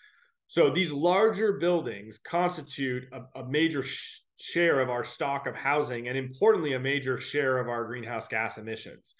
So 0.49 0.68
these 0.68 0.90
larger 0.90 1.53
buildings 1.53 2.18
constitute 2.18 3.05
a, 3.12 3.40
a 3.40 3.49
major 3.49 3.85
sh- 3.85 4.23
share 4.40 4.81
of 4.81 4.90
our 4.90 5.05
stock 5.05 5.46
of 5.46 5.55
housing 5.55 6.09
and 6.09 6.18
importantly, 6.18 6.73
a 6.73 6.81
major 6.81 7.16
share 7.16 7.59
of 7.59 7.68
our 7.68 7.85
greenhouse 7.85 8.27
gas 8.27 8.59
emissions. 8.59 9.14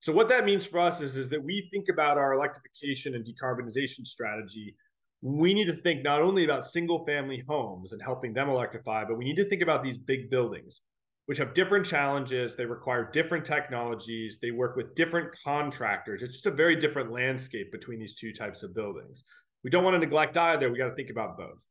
So 0.00 0.14
what 0.14 0.30
that 0.30 0.46
means 0.46 0.64
for 0.64 0.80
us 0.80 1.02
is, 1.02 1.18
is 1.18 1.28
that 1.28 1.44
we 1.44 1.68
think 1.70 1.90
about 1.92 2.16
our 2.16 2.32
electrification 2.32 3.14
and 3.14 3.22
decarbonization 3.22 4.06
strategy. 4.06 4.74
We 5.20 5.52
need 5.52 5.66
to 5.66 5.74
think 5.74 6.02
not 6.02 6.22
only 6.22 6.44
about 6.44 6.64
single 6.64 7.04
family 7.04 7.44
homes 7.46 7.92
and 7.92 8.00
helping 8.00 8.32
them 8.32 8.48
electrify, 8.48 9.04
but 9.04 9.18
we 9.18 9.26
need 9.26 9.36
to 9.36 9.44
think 9.44 9.60
about 9.60 9.82
these 9.82 9.98
big 9.98 10.30
buildings 10.30 10.80
which 11.30 11.38
have 11.38 11.54
different 11.54 11.86
challenges. 11.86 12.56
They 12.56 12.64
require 12.64 13.08
different 13.08 13.44
technologies. 13.44 14.40
They 14.42 14.50
work 14.50 14.74
with 14.74 14.96
different 14.96 15.28
contractors. 15.44 16.22
It's 16.22 16.32
just 16.32 16.46
a 16.46 16.50
very 16.50 16.74
different 16.74 17.12
landscape 17.12 17.70
between 17.70 18.00
these 18.00 18.16
two 18.16 18.32
types 18.32 18.64
of 18.64 18.74
buildings. 18.74 19.22
We 19.62 19.70
don't 19.70 19.84
want 19.84 19.94
to 19.94 20.00
neglect 20.00 20.36
either. 20.36 20.68
We 20.68 20.78
got 20.78 20.88
to 20.88 20.94
think 20.96 21.08
about 21.08 21.38
both. 21.38 21.64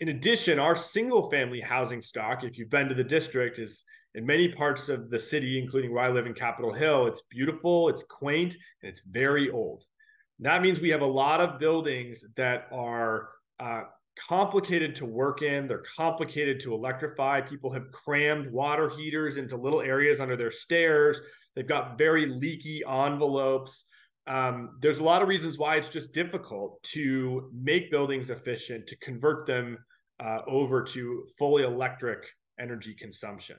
In 0.00 0.08
addition, 0.08 0.58
our 0.58 0.74
single 0.74 1.30
family 1.30 1.60
housing 1.60 2.02
stock, 2.02 2.42
if 2.42 2.58
you've 2.58 2.68
been 2.68 2.88
to 2.88 2.96
the 2.96 3.04
district, 3.04 3.60
is 3.60 3.84
in 4.16 4.26
many 4.26 4.48
parts 4.48 4.88
of 4.88 5.08
the 5.08 5.20
city, 5.20 5.56
including 5.62 5.94
where 5.94 6.02
I 6.02 6.08
live 6.08 6.26
in 6.26 6.34
Capitol 6.34 6.72
Hill. 6.72 7.06
It's 7.06 7.22
beautiful, 7.30 7.88
it's 7.88 8.02
quaint, 8.02 8.56
and 8.82 8.90
it's 8.90 9.02
very 9.08 9.52
old. 9.52 9.84
That 10.40 10.62
means 10.62 10.80
we 10.80 10.88
have 10.88 11.02
a 11.02 11.06
lot 11.06 11.40
of 11.40 11.60
buildings 11.60 12.24
that 12.34 12.66
are 12.72 13.28
uh, 13.60 13.82
complicated 14.26 14.94
to 14.96 15.04
work 15.04 15.42
in. 15.42 15.68
They're 15.68 15.84
complicated 15.96 16.60
to 16.60 16.74
electrify. 16.74 17.40
People 17.40 17.72
have 17.72 17.90
crammed 17.92 18.50
water 18.50 18.88
heaters 18.88 19.38
into 19.38 19.56
little 19.56 19.80
areas 19.80 20.20
under 20.20 20.36
their 20.36 20.50
stairs. 20.50 21.20
They've 21.54 21.66
got 21.66 21.98
very 21.98 22.26
leaky 22.26 22.82
envelopes. 22.84 23.84
Um, 24.26 24.78
there's 24.80 24.98
a 24.98 25.04
lot 25.04 25.22
of 25.22 25.28
reasons 25.28 25.58
why 25.58 25.76
it's 25.76 25.88
just 25.88 26.12
difficult 26.12 26.82
to 26.94 27.50
make 27.54 27.90
buildings 27.90 28.30
efficient, 28.30 28.86
to 28.88 28.96
convert 28.98 29.46
them 29.46 29.78
uh, 30.20 30.40
over 30.46 30.82
to 30.82 31.26
fully 31.38 31.62
electric 31.62 32.26
energy 32.60 32.94
consumption. 32.94 33.56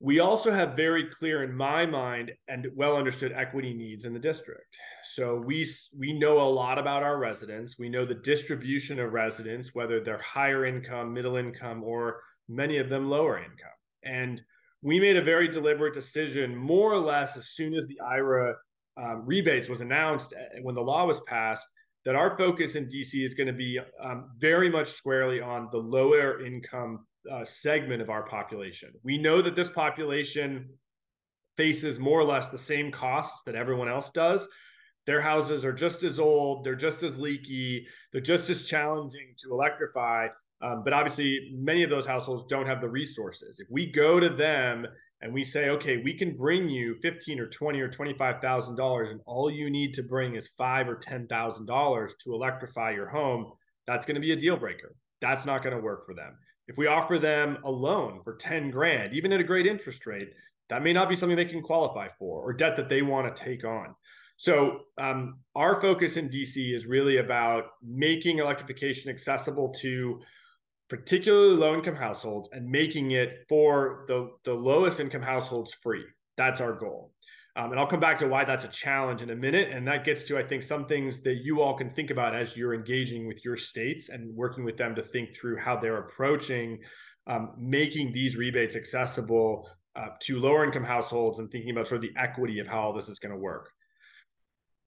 We 0.00 0.20
also 0.20 0.50
have 0.50 0.76
very 0.76 1.06
clear, 1.08 1.44
in 1.44 1.54
my 1.54 1.86
mind, 1.86 2.32
and 2.48 2.66
well 2.74 2.96
understood 2.96 3.32
equity 3.32 3.72
needs 3.72 4.04
in 4.04 4.12
the 4.12 4.18
district. 4.18 4.76
So 5.04 5.36
we 5.36 5.66
we 5.96 6.12
know 6.12 6.40
a 6.40 6.50
lot 6.50 6.78
about 6.78 7.02
our 7.02 7.18
residents. 7.18 7.78
We 7.78 7.88
know 7.88 8.04
the 8.04 8.14
distribution 8.14 8.98
of 8.98 9.12
residents, 9.12 9.74
whether 9.74 10.00
they're 10.00 10.20
higher 10.20 10.66
income, 10.66 11.14
middle 11.14 11.36
income, 11.36 11.82
or 11.84 12.20
many 12.48 12.78
of 12.78 12.88
them 12.88 13.08
lower 13.08 13.38
income. 13.38 13.78
And 14.04 14.42
we 14.82 15.00
made 15.00 15.16
a 15.16 15.22
very 15.22 15.48
deliberate 15.48 15.94
decision, 15.94 16.54
more 16.54 16.92
or 16.92 17.00
less, 17.00 17.36
as 17.36 17.48
soon 17.48 17.74
as 17.74 17.86
the 17.86 17.98
IRA 18.00 18.54
um, 18.96 19.22
rebates 19.24 19.68
was 19.68 19.80
announced 19.80 20.34
uh, 20.34 20.60
when 20.62 20.74
the 20.74 20.82
law 20.82 21.06
was 21.06 21.20
passed, 21.20 21.66
that 22.04 22.14
our 22.14 22.36
focus 22.36 22.76
in 22.76 22.86
DC 22.86 23.24
is 23.24 23.34
going 23.34 23.46
to 23.46 23.52
be 23.52 23.80
um, 24.02 24.30
very 24.38 24.68
much 24.68 24.88
squarely 24.88 25.40
on 25.40 25.68
the 25.72 25.78
lower 25.78 26.44
income 26.44 27.06
uh, 27.32 27.44
segment 27.44 28.02
of 28.02 28.10
our 28.10 28.24
population. 28.24 28.90
We 29.02 29.18
know 29.18 29.42
that 29.42 29.56
this 29.56 29.70
population 29.70 30.68
faces 31.56 31.98
more 31.98 32.20
or 32.20 32.24
less 32.24 32.48
the 32.48 32.58
same 32.58 32.90
costs 32.90 33.42
that 33.46 33.54
everyone 33.54 33.88
else 33.88 34.10
does. 34.10 34.48
Their 35.06 35.20
houses 35.20 35.64
are 35.64 35.72
just 35.72 36.02
as 36.02 36.18
old, 36.18 36.64
they're 36.64 36.74
just 36.74 37.02
as 37.02 37.18
leaky, 37.18 37.86
they're 38.12 38.20
just 38.20 38.48
as 38.50 38.62
challenging 38.62 39.34
to 39.38 39.50
electrify. 39.52 40.28
Um, 40.62 40.82
but 40.82 40.94
obviously, 40.94 41.52
many 41.54 41.82
of 41.82 41.90
those 41.90 42.06
households 42.06 42.44
don't 42.48 42.66
have 42.66 42.80
the 42.80 42.88
resources. 42.88 43.60
If 43.60 43.68
we 43.70 43.92
go 43.92 44.18
to 44.18 44.30
them 44.30 44.86
and 45.20 45.32
we 45.32 45.44
say, 45.44 45.68
okay, 45.68 45.98
we 45.98 46.14
can 46.16 46.36
bring 46.36 46.70
you 46.70 46.96
fifteen 47.02 47.38
or 47.38 47.48
twenty 47.48 47.80
or 47.80 47.88
twenty-five 47.88 48.40
thousand 48.40 48.76
dollars, 48.76 49.10
and 49.10 49.20
all 49.26 49.50
you 49.50 49.68
need 49.68 49.92
to 49.94 50.02
bring 50.02 50.36
is 50.36 50.48
five 50.56 50.88
or 50.88 50.96
ten 50.96 51.26
thousand 51.26 51.66
dollars 51.66 52.14
to 52.24 52.32
electrify 52.32 52.92
your 52.92 53.08
home, 53.08 53.52
that's 53.86 54.06
going 54.06 54.14
to 54.14 54.20
be 54.20 54.32
a 54.32 54.36
deal 54.36 54.56
breaker. 54.56 54.96
That's 55.20 55.44
not 55.44 55.62
going 55.62 55.76
to 55.76 55.82
work 55.82 56.06
for 56.06 56.14
them. 56.14 56.36
If 56.66 56.78
we 56.78 56.86
offer 56.86 57.18
them 57.18 57.58
a 57.64 57.70
loan 57.70 58.20
for 58.24 58.36
10 58.36 58.70
grand, 58.70 59.12
even 59.14 59.32
at 59.32 59.40
a 59.40 59.44
great 59.44 59.66
interest 59.66 60.06
rate, 60.06 60.30
that 60.70 60.82
may 60.82 60.92
not 60.92 61.08
be 61.08 61.16
something 61.16 61.36
they 61.36 61.44
can 61.44 61.62
qualify 61.62 62.08
for 62.18 62.40
or 62.40 62.52
debt 62.52 62.76
that 62.76 62.88
they 62.88 63.02
want 63.02 63.34
to 63.34 63.42
take 63.42 63.64
on. 63.64 63.94
So, 64.36 64.80
um, 64.98 65.38
our 65.54 65.80
focus 65.80 66.16
in 66.16 66.28
DC 66.28 66.74
is 66.74 66.86
really 66.86 67.18
about 67.18 67.64
making 67.82 68.38
electrification 68.38 69.10
accessible 69.10 69.68
to 69.80 70.20
particularly 70.88 71.56
low 71.56 71.74
income 71.74 71.94
households 71.94 72.48
and 72.52 72.68
making 72.68 73.12
it 73.12 73.44
for 73.48 74.04
the, 74.08 74.30
the 74.44 74.52
lowest 74.52 75.00
income 75.00 75.22
households 75.22 75.72
free. 75.74 76.04
That's 76.36 76.60
our 76.60 76.72
goal. 76.72 77.13
Um, 77.56 77.70
and 77.70 77.78
I'll 77.78 77.86
come 77.86 78.00
back 78.00 78.18
to 78.18 78.26
why 78.26 78.44
that's 78.44 78.64
a 78.64 78.68
challenge 78.68 79.22
in 79.22 79.30
a 79.30 79.36
minute. 79.36 79.70
And 79.70 79.86
that 79.86 80.04
gets 80.04 80.24
to, 80.24 80.38
I 80.38 80.42
think, 80.42 80.64
some 80.64 80.86
things 80.86 81.20
that 81.22 81.36
you 81.44 81.62
all 81.62 81.76
can 81.76 81.90
think 81.90 82.10
about 82.10 82.34
as 82.34 82.56
you're 82.56 82.74
engaging 82.74 83.28
with 83.28 83.44
your 83.44 83.56
states 83.56 84.08
and 84.08 84.34
working 84.34 84.64
with 84.64 84.76
them 84.76 84.94
to 84.96 85.02
think 85.02 85.34
through 85.34 85.58
how 85.58 85.76
they're 85.76 85.98
approaching 85.98 86.80
um, 87.26 87.54
making 87.58 88.12
these 88.12 88.36
rebates 88.36 88.76
accessible 88.76 89.68
uh, 89.96 90.08
to 90.20 90.38
lower 90.38 90.64
income 90.64 90.84
households 90.84 91.38
and 91.38 91.50
thinking 91.50 91.70
about 91.70 91.88
sort 91.88 92.04
of 92.04 92.10
the 92.10 92.20
equity 92.20 92.58
of 92.58 92.66
how 92.66 92.80
all 92.80 92.92
this 92.92 93.08
is 93.08 93.18
going 93.18 93.32
to 93.32 93.38
work. 93.38 93.70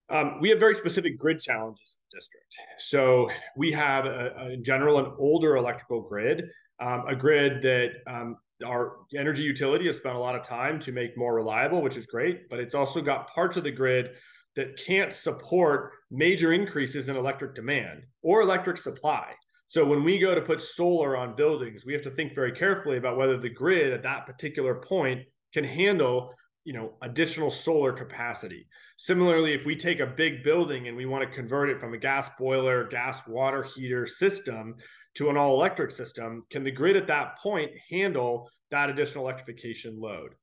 Um, 0.09 0.39
we 0.39 0.49
have 0.49 0.59
very 0.59 0.75
specific 0.75 1.17
grid 1.17 1.39
challenges 1.39 1.97
in 1.97 2.01
the 2.09 2.17
district. 2.17 2.55
So 2.77 3.29
we 3.57 3.71
have, 3.73 4.05
a, 4.05 4.31
a, 4.37 4.49
in 4.51 4.63
general, 4.63 4.99
an 4.99 5.11
older 5.17 5.57
electrical 5.57 6.01
grid, 6.01 6.45
um, 6.79 7.05
a 7.07 7.15
grid 7.15 7.61
that 7.63 7.89
um, 8.07 8.37
our 8.65 8.97
energy 9.15 9.43
utility 9.43 9.85
has 9.85 9.97
spent 9.97 10.15
a 10.15 10.19
lot 10.19 10.35
of 10.35 10.43
time 10.43 10.79
to 10.81 10.91
make 10.91 11.17
more 11.17 11.35
reliable, 11.35 11.81
which 11.81 11.97
is 11.97 12.05
great, 12.05 12.49
but 12.49 12.59
it's 12.59 12.75
also 12.75 13.01
got 13.01 13.31
parts 13.33 13.57
of 13.57 13.63
the 13.63 13.71
grid 13.71 14.11
that 14.55 14.77
can't 14.77 15.13
support 15.13 15.91
major 16.09 16.53
increases 16.53 17.09
in 17.09 17.15
electric 17.15 17.53
demand 17.53 18.01
or 18.23 18.41
electric 18.41 18.77
supply. 18.77 19.31
So 19.67 19.85
when 19.85 20.03
we 20.03 20.17
go 20.17 20.33
to 20.33 20.41
put 20.41 20.61
solar 20.61 21.17
on 21.17 21.35
buildings, 21.35 21.85
we 21.85 21.93
have 21.93 22.01
to 22.03 22.11
think 22.11 22.33
very 22.33 22.51
carefully 22.51 22.97
about 22.97 23.17
whether 23.17 23.37
the 23.37 23.49
grid 23.49 23.93
at 23.93 24.03
that 24.03 24.25
particular 24.25 24.75
point 24.75 25.23
can 25.53 25.63
handle 25.63 26.33
you 26.67 26.73
know 26.73 26.91
additional 27.01 27.49
solar 27.49 27.93
capacity 27.93 28.67
similarly 28.97 29.53
if 29.53 29.65
we 29.65 29.73
take 29.73 30.01
a 30.01 30.05
big 30.05 30.43
building 30.43 30.89
and 30.89 30.97
we 30.97 31.05
want 31.05 31.23
to 31.23 31.33
convert 31.33 31.69
it 31.69 31.79
from 31.79 31.93
a 31.93 31.97
gas 31.97 32.29
boiler 32.37 32.83
gas 32.89 33.19
water 33.25 33.63
heater 33.63 34.05
system 34.05 34.75
to 35.17 35.29
an 35.29 35.37
all 35.37 35.55
electric 35.55 35.89
system, 35.89 36.45
can 36.51 36.63
the 36.63 36.71
grid 36.71 36.95
at 36.95 37.07
that 37.07 37.39
point 37.39 37.71
handle 37.89 38.49
that 38.69 38.89
additional 38.89 39.25
electrification 39.25 39.99
load? 39.99 40.35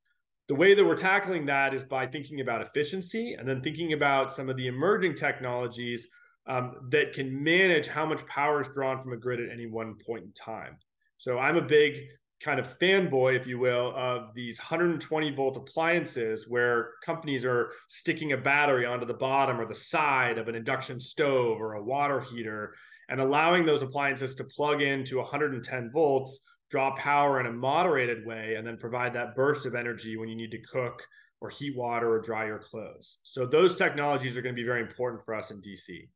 The 0.48 0.54
way 0.54 0.74
that 0.74 0.84
we're 0.84 0.96
tackling 0.96 1.46
that 1.46 1.72
is 1.72 1.84
by 1.84 2.06
thinking 2.06 2.40
about 2.40 2.60
efficiency 2.60 3.34
and 3.34 3.48
then 3.48 3.62
thinking 3.62 3.92
about 3.92 4.34
some 4.34 4.50
of 4.50 4.56
the 4.56 4.66
emerging 4.66 5.14
technologies 5.14 6.08
um, 6.46 6.88
that 6.90 7.12
can 7.14 7.42
manage 7.42 7.86
how 7.86 8.04
much 8.04 8.26
power 8.26 8.60
is 8.60 8.68
drawn 8.68 9.00
from 9.00 9.12
a 9.12 9.16
grid 9.16 9.40
at 9.40 9.50
any 9.50 9.66
one 9.66 9.94
point 10.04 10.24
in 10.24 10.32
time. 10.32 10.76
So 11.18 11.38
I'm 11.38 11.56
a 11.56 11.62
big 11.62 12.00
kind 12.42 12.58
of 12.58 12.78
fanboy, 12.78 13.36
if 13.36 13.46
you 13.46 13.58
will, 13.58 13.94
of 13.96 14.34
these 14.34 14.58
120 14.58 15.30
volt 15.30 15.56
appliances 15.56 16.46
where 16.48 16.90
companies 17.04 17.44
are 17.44 17.70
sticking 17.88 18.32
a 18.32 18.36
battery 18.36 18.84
onto 18.84 19.06
the 19.06 19.14
bottom 19.14 19.58
or 19.58 19.66
the 19.66 19.74
side 19.74 20.36
of 20.36 20.48
an 20.48 20.56
induction 20.56 20.98
stove 20.98 21.60
or 21.60 21.74
a 21.74 21.82
water 21.82 22.20
heater 22.20 22.74
and 23.08 23.20
allowing 23.20 23.64
those 23.66 23.82
appliances 23.82 24.34
to 24.36 24.44
plug 24.44 24.82
into 24.82 25.18
110 25.18 25.90
volts, 25.92 26.40
draw 26.70 26.94
power 26.96 27.40
in 27.40 27.46
a 27.46 27.52
moderated 27.52 28.26
way, 28.26 28.54
and 28.56 28.66
then 28.66 28.76
provide 28.76 29.12
that 29.14 29.34
burst 29.36 29.66
of 29.66 29.74
energy 29.74 30.16
when 30.16 30.28
you 30.28 30.36
need 30.36 30.50
to 30.50 30.62
cook 30.62 31.06
or 31.40 31.50
heat 31.50 31.76
water 31.76 32.10
or 32.10 32.20
dry 32.20 32.46
your 32.46 32.58
clothes. 32.58 33.18
So 33.22 33.46
those 33.46 33.76
technologies 33.76 34.36
are 34.36 34.42
going 34.42 34.54
to 34.54 34.60
be 34.60 34.66
very 34.66 34.80
important 34.80 35.22
for 35.22 35.34
us 35.34 35.50
in 35.50 35.60
DC. 35.60 36.08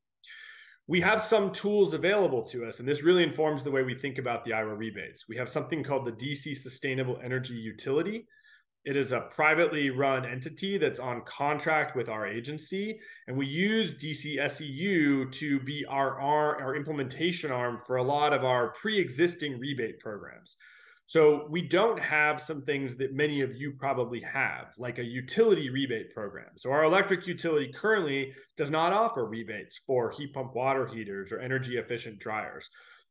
we 0.88 1.02
have 1.02 1.22
some 1.22 1.52
tools 1.52 1.92
available 1.92 2.42
to 2.42 2.64
us, 2.64 2.80
and 2.80 2.88
this 2.88 3.02
really 3.02 3.22
informs 3.22 3.62
the 3.62 3.70
way 3.70 3.82
we 3.82 3.94
think 3.94 4.16
about 4.16 4.42
the 4.44 4.54
IRA 4.54 4.74
rebates. 4.74 5.28
We 5.28 5.36
have 5.36 5.50
something 5.50 5.84
called 5.84 6.06
the 6.06 6.12
DC 6.12 6.56
Sustainable 6.56 7.20
Energy 7.22 7.54
Utility. 7.54 8.26
It 8.84 8.96
is 8.96 9.12
a 9.12 9.28
privately 9.30 9.90
run 9.90 10.24
entity 10.24 10.78
that's 10.78 11.00
on 11.00 11.22
contract 11.26 11.94
with 11.96 12.08
our 12.08 12.26
agency, 12.26 12.98
and 13.26 13.36
we 13.36 13.46
use 13.46 13.94
DCSEU 13.94 15.30
to 15.32 15.60
be 15.60 15.84
our, 15.86 16.20
our, 16.20 16.60
our 16.62 16.76
implementation 16.76 17.50
arm 17.50 17.80
for 17.86 17.96
a 17.96 18.02
lot 18.02 18.32
of 18.32 18.44
our 18.44 18.68
pre-existing 18.68 19.58
rebate 19.58 20.00
programs. 20.00 20.56
So 21.08 21.46
we 21.48 21.62
don't 21.62 21.98
have 21.98 22.42
some 22.42 22.60
things 22.62 22.94
that 22.96 23.14
many 23.14 23.40
of 23.40 23.56
you 23.56 23.72
probably 23.72 24.20
have, 24.20 24.74
like 24.76 24.98
a 24.98 25.04
utility 25.04 25.70
rebate 25.70 26.12
program. 26.12 26.50
So 26.56 26.70
our 26.70 26.84
electric 26.84 27.26
utility 27.26 27.72
currently 27.72 28.34
does 28.58 28.70
not 28.70 28.92
offer 28.92 29.24
rebates 29.24 29.80
for 29.86 30.10
heat 30.10 30.34
pump 30.34 30.54
water 30.54 30.86
heaters 30.86 31.32
or 31.32 31.40
energy 31.40 31.78
efficient 31.78 32.18
dryers. 32.18 32.68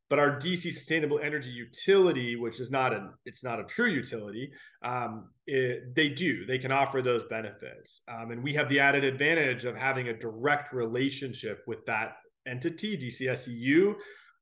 But 0.09 0.19
our 0.19 0.39
DC 0.39 0.73
Sustainable 0.73 1.19
Energy 1.21 1.49
Utility, 1.49 2.35
which 2.37 2.59
is 2.59 2.71
not 2.71 2.93
a 2.93 3.09
it's 3.25 3.43
not 3.43 3.59
a 3.59 3.63
true 3.63 3.89
utility, 3.89 4.51
um, 4.83 5.29
it, 5.45 5.93
they 5.95 6.09
do 6.09 6.45
they 6.45 6.57
can 6.57 6.71
offer 6.71 7.01
those 7.01 7.25
benefits, 7.25 8.01
um, 8.07 8.31
and 8.31 8.41
we 8.41 8.53
have 8.53 8.69
the 8.69 8.79
added 8.79 9.03
advantage 9.03 9.65
of 9.65 9.75
having 9.75 10.07
a 10.07 10.17
direct 10.17 10.71
relationship 10.73 11.63
with 11.67 11.85
that 11.85 12.13
entity, 12.47 12.97
DCSEU, 12.97 13.95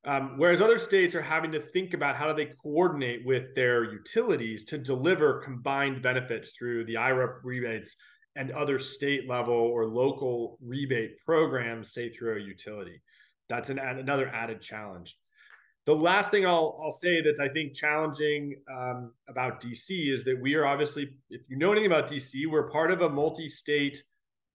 um, 0.06 0.36
whereas 0.38 0.62
other 0.62 0.78
states 0.78 1.16
are 1.16 1.22
having 1.22 1.52
to 1.52 1.60
think 1.60 1.96
about 1.96 2.16
how 2.16 2.28
do 2.28 2.34
they 2.36 2.54
coordinate 2.62 3.26
with 3.26 3.54
their 3.56 3.84
utilities 3.84 4.64
to 4.66 4.78
deliver 4.78 5.42
combined 5.42 6.04
benefits 6.04 6.52
through 6.52 6.86
the 6.86 6.98
IRA 6.98 7.40
rebates 7.44 7.96
and 8.36 8.52
other 8.52 8.78
state 8.78 9.28
level 9.28 9.56
or 9.56 9.88
local 9.88 10.60
rebate 10.62 11.18
programs, 11.26 11.94
say 11.94 12.10
through 12.10 12.38
a 12.38 12.42
utility. 12.42 13.02
That's 13.50 13.70
an, 13.70 13.80
another 13.80 14.28
added 14.28 14.62
challenge. 14.62 15.18
The 15.86 15.94
last 15.94 16.32
thing 16.32 16.46
I'll, 16.46 16.80
I'll 16.84 16.92
say 16.92 17.22
that's 17.22 17.40
I 17.40 17.48
think 17.48 17.76
challenging 17.76 18.56
um, 18.72 19.14
about 19.30 19.62
DC 19.62 20.12
is 20.12 20.24
that 20.24 20.38
we 20.42 20.56
are 20.56 20.66
obviously, 20.66 21.10
if 21.30 21.42
you 21.48 21.58
know 21.58 21.72
anything 21.72 21.92
about 21.92 22.10
DC, 22.10 22.48
we're 22.50 22.70
part 22.70 22.92
of 22.92 23.02
a 23.02 23.10
multi-state 23.10 24.04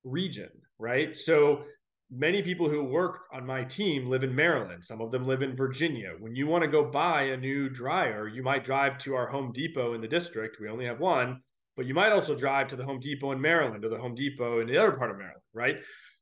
region, 0.03 0.51
right? 0.79 1.17
So 1.17 1.63
many 2.11 2.43
people 2.43 2.69
who 2.69 2.83
work 2.83 3.21
on 3.33 3.47
my 3.47 3.63
team 3.63 4.11
live 4.11 4.25
in 4.25 4.35
Maryland. 4.35 4.85
Some 4.85 5.01
of 5.01 5.13
them 5.13 5.27
live 5.27 5.43
in 5.43 5.55
Virginia. 5.55 6.15
When 6.19 6.35
you 6.35 6.49
want 6.49 6.65
to 6.65 6.69
go 6.69 6.85
buy 6.85 7.23
a 7.23 7.37
new 7.37 7.69
dryer, 7.69 8.27
you 8.27 8.43
might 8.43 8.65
drive 8.65 8.99
to 8.99 9.15
our 9.15 9.29
Home 9.29 9.53
Depot 9.53 9.95
in 9.95 10.01
the 10.01 10.09
district. 10.09 10.59
We 10.61 10.69
only 10.69 10.87
have 10.87 10.99
one, 10.99 11.43
but 11.77 11.87
you 11.87 11.95
might 11.95 12.11
also 12.11 12.35
drive 12.35 12.67
to 12.69 12.77
the 12.77 12.85
Home 12.85 12.99
Depot 12.99 13.31
in 13.31 13.41
Maryland 13.41 13.85
or 13.85 13.89
the 13.89 13.99
Home 13.99 14.17
Depot 14.17 14.61
in 14.61 14.67
the 14.67 14.79
other 14.79 14.93
part 14.93 15.13
of 15.13 15.19
Maryland, 15.19 15.43
right? 15.55 15.77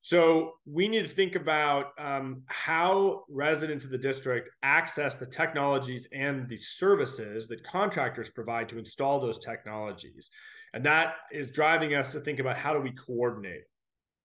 So 0.09 0.53
we 0.65 0.89
need 0.89 1.03
to 1.03 1.09
think 1.09 1.35
about 1.35 1.89
um, 1.99 2.41
how 2.47 3.25
residents 3.29 3.85
of 3.85 3.91
the 3.91 3.99
district 3.99 4.49
access 4.63 5.17
the 5.17 5.27
technologies 5.27 6.09
and 6.13 6.49
the 6.49 6.57
services 6.57 7.47
that 7.49 7.63
contractors 7.63 8.31
provide 8.31 8.71
to 8.71 8.79
install 8.79 9.21
those 9.21 9.39
technologies. 9.39 10.31
And 10.73 10.83
that 10.87 11.17
is 11.31 11.49
driving 11.49 11.95
us 11.95 12.11
to 12.13 12.21
think 12.21 12.39
about 12.39 12.57
how 12.57 12.73
do 12.73 12.81
we 12.81 12.93
coordinate 12.93 13.65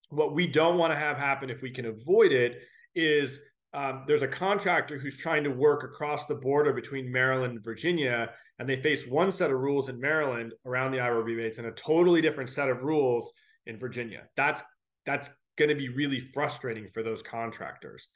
what 0.10 0.34
we 0.34 0.48
don't 0.48 0.78
want 0.78 0.94
to 0.94 0.98
have 0.98 1.18
happen 1.18 1.50
if 1.50 1.62
we 1.62 1.72
can 1.72 1.88
avoid 1.88 2.32
it 2.32 2.62
is 2.96 3.42
um, 3.74 4.06
there's 4.08 4.22
a 4.22 4.28
contractor 4.28 4.98
who's 4.98 5.18
trying 5.18 5.44
to 5.44 5.50
work 5.50 5.84
across 5.84 6.28
the 6.28 6.36
border 6.36 6.72
between 6.72 7.12
Maryland 7.12 7.56
and 7.56 7.64
Virginia, 7.64 8.30
and 8.60 8.70
they 8.70 8.82
face 8.82 9.06
one 9.06 9.34
set 9.34 9.52
of 9.52 9.60
rules 9.60 9.90
in 9.90 10.00
Maryland 10.00 10.54
around 10.66 10.92
the 10.92 11.00
IRA 11.02 11.24
rebates 11.24 11.58
and 11.58 11.68
a 11.68 11.72
totally 11.72 12.22
different 12.22 12.50
set 12.50 12.70
of 12.70 12.84
rules 12.84 13.34
in 13.66 13.78
Virginia. 13.78 14.22
That's 14.38 14.64
that's 15.06 15.30
going 15.58 15.70
to 15.70 15.76
be 15.76 15.90
really 15.90 16.20
frustrating 16.20 16.88
for 16.94 17.04
those 17.04 17.22
contractors. 17.22 18.08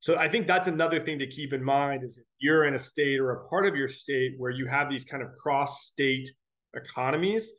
So 0.00 0.16
I 0.16 0.28
think 0.28 0.46
that's 0.46 0.68
another 0.68 1.00
thing 1.00 1.18
to 1.18 1.26
keep 1.26 1.52
in 1.52 1.64
mind 1.64 2.04
is 2.04 2.18
if 2.18 2.24
you're 2.38 2.66
in 2.66 2.74
a 2.74 2.78
state 2.78 3.18
or 3.18 3.32
a 3.32 3.48
part 3.48 3.66
of 3.66 3.74
your 3.74 3.88
state 3.88 4.34
where 4.38 4.50
you 4.50 4.66
have 4.66 4.90
these 4.90 5.04
kind 5.04 5.22
of 5.22 5.30
cross 5.34 5.86
state 5.86 6.30
economies, 6.74 7.52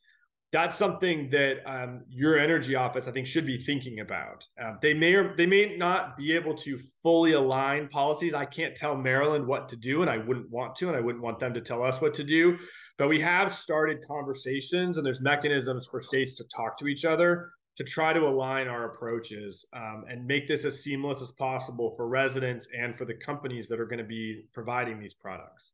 that's 0.53 0.77
something 0.77 1.29
that 1.31 1.57
um, 1.65 2.03
your 2.07 2.39
energy 2.39 2.75
office, 2.75 3.07
I 3.07 3.11
think, 3.11 3.27
should 3.27 3.45
be 3.45 3.57
thinking 3.57 3.99
about. 3.99 4.45
Um, 4.63 4.77
they 4.81 4.93
may 4.93 5.13
or 5.13 5.35
they 5.35 5.45
may 5.45 5.75
not 5.75 6.15
be 6.15 6.31
able 6.33 6.55
to 6.55 6.79
fully 7.03 7.33
align 7.33 7.89
policies. 7.89 8.33
I 8.33 8.45
can't 8.45 8.75
tell 8.75 8.95
Maryland 8.95 9.45
what 9.45 9.67
to 9.69 9.75
do, 9.75 10.03
and 10.03 10.09
I 10.09 10.17
wouldn't 10.19 10.49
want 10.49 10.75
to, 10.75 10.87
and 10.87 10.95
I 10.95 11.01
wouldn't 11.01 11.23
want 11.23 11.39
them 11.39 11.53
to 11.53 11.59
tell 11.59 11.83
us 11.83 11.99
what 11.99 12.13
to 12.13 12.23
do. 12.23 12.57
But 12.97 13.09
we 13.09 13.19
have 13.19 13.53
started 13.53 13.97
conversations, 14.07 14.97
and 14.97 15.05
there's 15.05 15.19
mechanisms 15.19 15.85
for 15.91 16.01
states 16.01 16.35
to 16.35 16.45
talk 16.45 16.77
to 16.77 16.87
each 16.87 17.03
other 17.03 17.49
to 17.77 17.83
try 17.83 18.11
to 18.11 18.27
align 18.27 18.67
our 18.67 18.85
approaches 18.85 19.65
um, 19.73 20.03
and 20.09 20.25
make 20.25 20.47
this 20.47 20.65
as 20.65 20.83
seamless 20.83 21.21
as 21.21 21.31
possible 21.31 21.93
for 21.95 22.07
residents 22.07 22.67
and 22.77 22.97
for 22.97 23.05
the 23.05 23.13
companies 23.13 23.67
that 23.67 23.79
are 23.79 23.85
going 23.85 23.99
to 23.99 24.03
be 24.03 24.43
providing 24.51 24.99
these 24.99 25.13
products. 25.13 25.71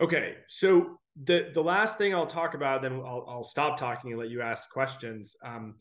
Okay, 0.00 0.36
so 0.48 0.98
the 1.24 1.50
the 1.52 1.62
last 1.62 1.98
thing 1.98 2.14
I'll 2.14 2.26
talk 2.26 2.54
about, 2.54 2.82
then 2.82 2.92
I'll, 2.92 3.24
I'll 3.28 3.44
stop 3.44 3.78
talking 3.78 4.12
and 4.12 4.20
let 4.20 4.30
you 4.30 4.40
ask 4.42 4.70
questions. 4.70 5.34
Um, 5.44 5.74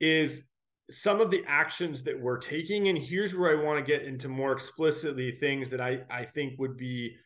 is 0.00 0.42
some 0.90 1.20
of 1.20 1.30
the 1.30 1.42
actions 1.46 2.02
that 2.02 2.18
we're 2.18 2.38
taking, 2.38 2.88
and 2.88 2.98
here's 2.98 3.34
where 3.34 3.58
I 3.58 3.62
want 3.62 3.84
to 3.84 3.92
get 3.92 4.06
into 4.06 4.28
more 4.28 4.52
explicitly 4.52 5.32
things 5.40 5.68
that 5.70 5.80
I 5.80 6.00
I 6.10 6.24
think 6.24 6.58
would 6.58 6.76
be 6.76 7.16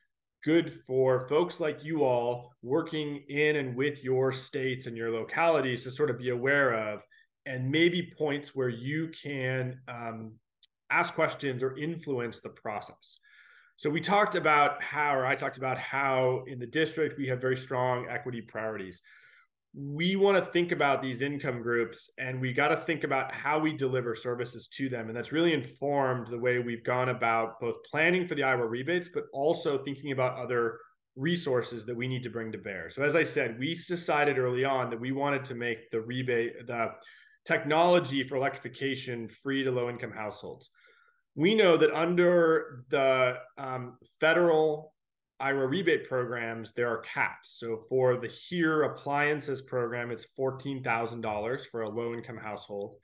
good 0.43 0.81
for 0.87 1.29
folks 1.29 1.61
like 1.61 1.85
you 1.85 2.05
all 2.05 2.53
working 2.63 3.23
in 3.29 3.57
and 3.57 3.77
with 3.77 4.03
your 4.03 4.33
states 4.33 4.87
and 4.87 4.97
your 4.97 5.11
localities 5.11 5.83
to 5.85 5.91
sort 5.91 6.11
of 6.11 6.19
be 6.19 6.31
aware 6.31 6.73
of, 6.73 7.03
and 7.47 7.71
maybe 7.71 8.13
points 8.17 8.55
where 8.55 8.69
you 8.69 9.09
can 9.09 9.79
um, 9.89 10.33
ask 10.91 11.15
questions 11.15 11.63
or 11.63 11.77
influence 11.79 12.41
the 12.41 12.49
process. 12.49 13.19
So 13.77 13.89
we 13.89 14.01
talked 14.01 14.35
about 14.35 14.83
how, 14.83 15.15
or 15.15 15.25
I 15.25 15.35
talked 15.35 15.57
about 15.57 15.79
how 15.79 16.45
in 16.47 16.59
the 16.59 16.67
district 16.67 17.19
we 17.19 17.29
have 17.29 17.41
very 17.41 17.57
strong 17.57 18.07
equity 18.11 18.43
priorities. 18.43 19.01
We 19.73 20.17
want 20.17 20.37
to 20.37 20.51
think 20.51 20.73
about 20.73 21.01
these 21.01 21.23
income 21.23 21.63
groups 21.63 22.11
and 22.19 22.41
we 22.41 22.53
got 22.53 22.69
to 22.69 22.77
think 22.77 23.05
about 23.05 23.33
how 23.33 23.59
we 23.59 23.73
deliver 23.73 24.15
services 24.15 24.67
to 24.77 24.89
them. 24.89 25.09
And 25.09 25.17
that's 25.17 25.31
really 25.31 25.53
informed 25.53 26.27
the 26.29 26.39
way 26.39 26.59
we've 26.59 26.83
gone 26.83 27.11
about 27.11 27.61
both 27.61 27.77
planning 27.89 28.27
for 28.27 28.35
the 28.35 28.43
IRA 28.43 28.67
rebates, 28.67 29.09
but 29.13 29.25
also 29.33 29.79
thinking 29.85 30.11
about 30.13 30.39
other 30.39 30.79
resources 31.15 31.85
that 31.87 31.97
we 31.97 32.09
need 32.09 32.23
to 32.25 32.31
bring 32.31 32.51
to 32.53 32.59
bear. 32.59 32.91
So 32.91 33.03
as 33.03 33.15
I 33.15 33.23
said, 33.23 33.59
we 33.59 33.75
decided 33.75 34.39
early 34.39 34.65
on 34.65 34.91
that 34.91 35.01
we 35.01 35.13
wanted 35.13 35.45
to 35.45 35.55
make 35.55 35.91
the 35.91 36.01
rebate, 36.01 36.67
the 36.67 36.91
technology 37.45 38.25
for 38.25 38.37
electrification 38.37 39.29
free 39.29 39.63
to 39.63 39.71
low 39.71 39.89
income 39.89 40.13
households 40.13 40.71
we 41.35 41.55
know 41.55 41.77
that 41.77 41.93
under 41.93 42.85
the 42.89 43.35
um, 43.57 43.97
federal 44.21 44.90
IRA 45.41 45.67
rebate 45.67 46.09
programs, 46.09 46.73
there 46.73 46.89
are 46.89 46.99
caps. 46.99 47.57
So 47.59 47.85
for 47.89 48.17
the 48.17 48.29
HEAR 48.29 48.83
appliances 48.83 49.61
program, 49.61 50.11
it's 50.11 50.27
$14,000 50.39 51.61
for 51.71 51.83
a 51.83 51.89
low 51.89 52.15
income 52.15 52.37
household. 52.37 52.97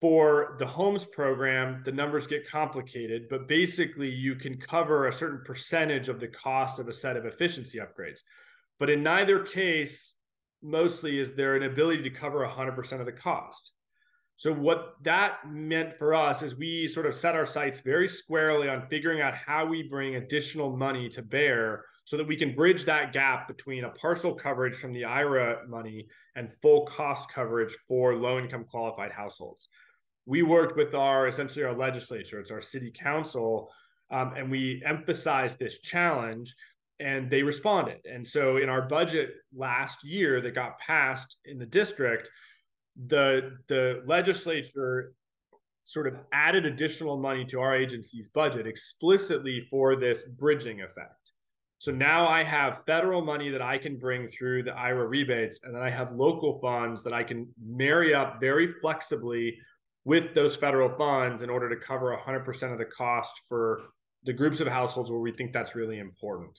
For 0.00 0.56
the 0.58 0.66
homes 0.66 1.06
program, 1.06 1.82
the 1.84 1.92
numbers 1.92 2.26
get 2.26 2.46
complicated, 2.46 3.28
but 3.30 3.48
basically 3.48 4.10
you 4.10 4.34
can 4.34 4.58
cover 4.58 5.06
a 5.06 5.12
certain 5.12 5.40
percentage 5.44 6.08
of 6.08 6.20
the 6.20 6.28
cost 6.28 6.78
of 6.78 6.88
a 6.88 6.92
set 6.92 7.16
of 7.16 7.24
efficiency 7.24 7.78
upgrades. 7.78 8.20
But 8.78 8.90
in 8.90 9.02
neither 9.02 9.40
case, 9.40 10.12
mostly 10.62 11.18
is 11.18 11.30
there 11.34 11.56
an 11.56 11.62
ability 11.62 12.02
to 12.02 12.10
cover 12.10 12.46
100% 12.46 13.00
of 13.00 13.06
the 13.06 13.12
cost. 13.12 13.70
So 14.36 14.52
what 14.52 14.96
that 15.02 15.48
meant 15.48 15.94
for 15.96 16.14
us 16.14 16.42
is 16.42 16.56
we 16.56 16.88
sort 16.88 17.06
of 17.06 17.14
set 17.14 17.36
our 17.36 17.46
sights 17.46 17.80
very 17.80 18.08
squarely 18.08 18.68
on 18.68 18.88
figuring 18.88 19.20
out 19.20 19.34
how 19.34 19.64
we 19.64 19.84
bring 19.84 20.16
additional 20.16 20.76
money 20.76 21.08
to 21.10 21.22
bear 21.22 21.84
so 22.04 22.16
that 22.16 22.26
we 22.26 22.36
can 22.36 22.54
bridge 22.54 22.84
that 22.84 23.12
gap 23.12 23.48
between 23.48 23.84
a 23.84 23.90
partial 23.90 24.34
coverage 24.34 24.74
from 24.74 24.92
the 24.92 25.04
IRA 25.04 25.66
money 25.68 26.06
and 26.36 26.50
full 26.60 26.84
cost 26.86 27.30
coverage 27.32 27.74
for 27.88 28.14
low 28.16 28.38
income 28.38 28.64
qualified 28.64 29.12
households. 29.12 29.68
We 30.26 30.42
worked 30.42 30.76
with 30.76 30.94
our 30.94 31.28
essentially 31.28 31.64
our 31.64 31.74
legislature, 31.74 32.40
it's 32.40 32.50
our 32.50 32.60
city 32.60 32.90
council, 32.90 33.70
um, 34.10 34.34
and 34.36 34.50
we 34.50 34.82
emphasized 34.84 35.58
this 35.58 35.78
challenge 35.78 36.54
and 37.00 37.30
they 37.30 37.42
responded. 37.42 37.98
And 38.10 38.26
so 38.26 38.58
in 38.58 38.68
our 38.68 38.82
budget 38.82 39.30
last 39.54 40.04
year 40.04 40.40
that 40.40 40.54
got 40.54 40.78
passed 40.78 41.36
in 41.44 41.58
the 41.58 41.66
district, 41.66 42.30
the 43.06 43.58
the 43.68 44.02
legislature 44.06 45.14
sort 45.84 46.06
of 46.06 46.16
added 46.32 46.64
additional 46.64 47.18
money 47.18 47.44
to 47.44 47.60
our 47.60 47.76
agency's 47.76 48.28
budget 48.28 48.66
explicitly 48.66 49.60
for 49.60 49.96
this 49.96 50.24
bridging 50.38 50.80
effect. 50.80 51.32
So 51.78 51.92
now 51.92 52.26
I 52.26 52.42
have 52.42 52.84
federal 52.86 53.22
money 53.22 53.50
that 53.50 53.60
I 53.60 53.76
can 53.76 53.98
bring 53.98 54.26
through 54.28 54.62
the 54.62 54.72
IRA 54.72 55.06
rebates, 55.06 55.60
and 55.62 55.74
then 55.74 55.82
I 55.82 55.90
have 55.90 56.14
local 56.14 56.58
funds 56.60 57.02
that 57.02 57.12
I 57.12 57.22
can 57.22 57.46
marry 57.62 58.14
up 58.14 58.40
very 58.40 58.66
flexibly 58.80 59.58
with 60.04 60.34
those 60.34 60.56
federal 60.56 60.88
funds 60.96 61.42
in 61.42 61.50
order 61.50 61.68
to 61.68 61.76
cover 61.76 62.16
100% 62.16 62.72
of 62.72 62.78
the 62.78 62.84
cost 62.86 63.32
for 63.48 63.82
the 64.24 64.32
groups 64.32 64.60
of 64.60 64.68
households 64.68 65.10
where 65.10 65.20
we 65.20 65.32
think 65.32 65.52
that's 65.52 65.74
really 65.74 65.98
important. 65.98 66.58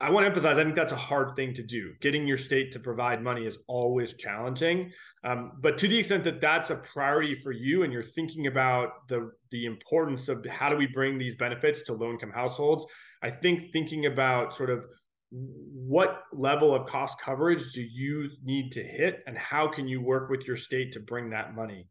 I 0.00 0.10
want 0.10 0.22
to 0.22 0.28
emphasize, 0.28 0.58
I 0.58 0.62
think 0.62 0.76
that's 0.76 0.92
a 0.92 0.96
hard 0.96 1.34
thing 1.34 1.52
to 1.54 1.62
do. 1.62 1.92
Getting 2.00 2.26
your 2.26 2.38
state 2.38 2.70
to 2.72 2.78
provide 2.78 3.20
money 3.20 3.46
is 3.46 3.58
always 3.66 4.12
challenging. 4.12 4.92
Um, 5.24 5.52
but 5.60 5.76
to 5.78 5.88
the 5.88 5.98
extent 5.98 6.22
that 6.24 6.40
that's 6.40 6.70
a 6.70 6.76
priority 6.76 7.34
for 7.34 7.50
you 7.50 7.82
and 7.82 7.92
you're 7.92 8.04
thinking 8.04 8.46
about 8.46 9.08
the, 9.08 9.32
the 9.50 9.66
importance 9.66 10.28
of 10.28 10.46
how 10.46 10.68
do 10.68 10.76
we 10.76 10.86
bring 10.86 11.18
these 11.18 11.34
benefits 11.34 11.82
to 11.82 11.94
low 11.94 12.10
income 12.10 12.30
households, 12.30 12.86
I 13.22 13.30
think 13.30 13.72
thinking 13.72 14.06
about 14.06 14.56
sort 14.56 14.70
of 14.70 14.84
what 15.30 16.22
level 16.32 16.74
of 16.74 16.86
cost 16.86 17.20
coverage 17.20 17.72
do 17.72 17.82
you 17.82 18.30
need 18.44 18.70
to 18.72 18.82
hit 18.82 19.22
and 19.26 19.36
how 19.36 19.66
can 19.66 19.88
you 19.88 20.00
work 20.00 20.30
with 20.30 20.46
your 20.46 20.56
state 20.56 20.92
to 20.92 21.00
bring 21.00 21.30
that 21.30 21.56
money? 21.56 21.88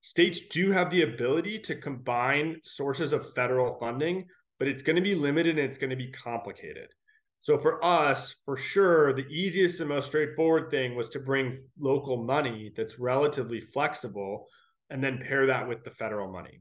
States 0.00 0.40
do 0.48 0.72
have 0.72 0.88
the 0.88 1.02
ability 1.02 1.58
to 1.58 1.76
combine 1.76 2.56
sources 2.64 3.12
of 3.12 3.34
federal 3.34 3.78
funding, 3.78 4.26
but 4.58 4.66
it's 4.66 4.82
going 4.82 4.96
to 4.96 5.02
be 5.02 5.14
limited 5.14 5.58
and 5.58 5.68
it's 5.68 5.78
going 5.78 5.90
to 5.90 5.96
be 5.96 6.10
complicated. 6.10 6.88
So 7.42 7.56
for 7.56 7.82
us, 7.84 8.34
for 8.44 8.56
sure, 8.56 9.14
the 9.14 9.26
easiest 9.28 9.80
and 9.80 9.88
most 9.88 10.06
straightforward 10.06 10.70
thing 10.70 10.94
was 10.94 11.08
to 11.10 11.18
bring 11.18 11.62
local 11.78 12.22
money 12.22 12.72
that's 12.76 12.98
relatively 12.98 13.60
flexible 13.60 14.46
and 14.90 15.02
then 15.02 15.18
pair 15.26 15.46
that 15.46 15.66
with 15.66 15.82
the 15.82 15.90
federal 15.90 16.30
money. 16.30 16.60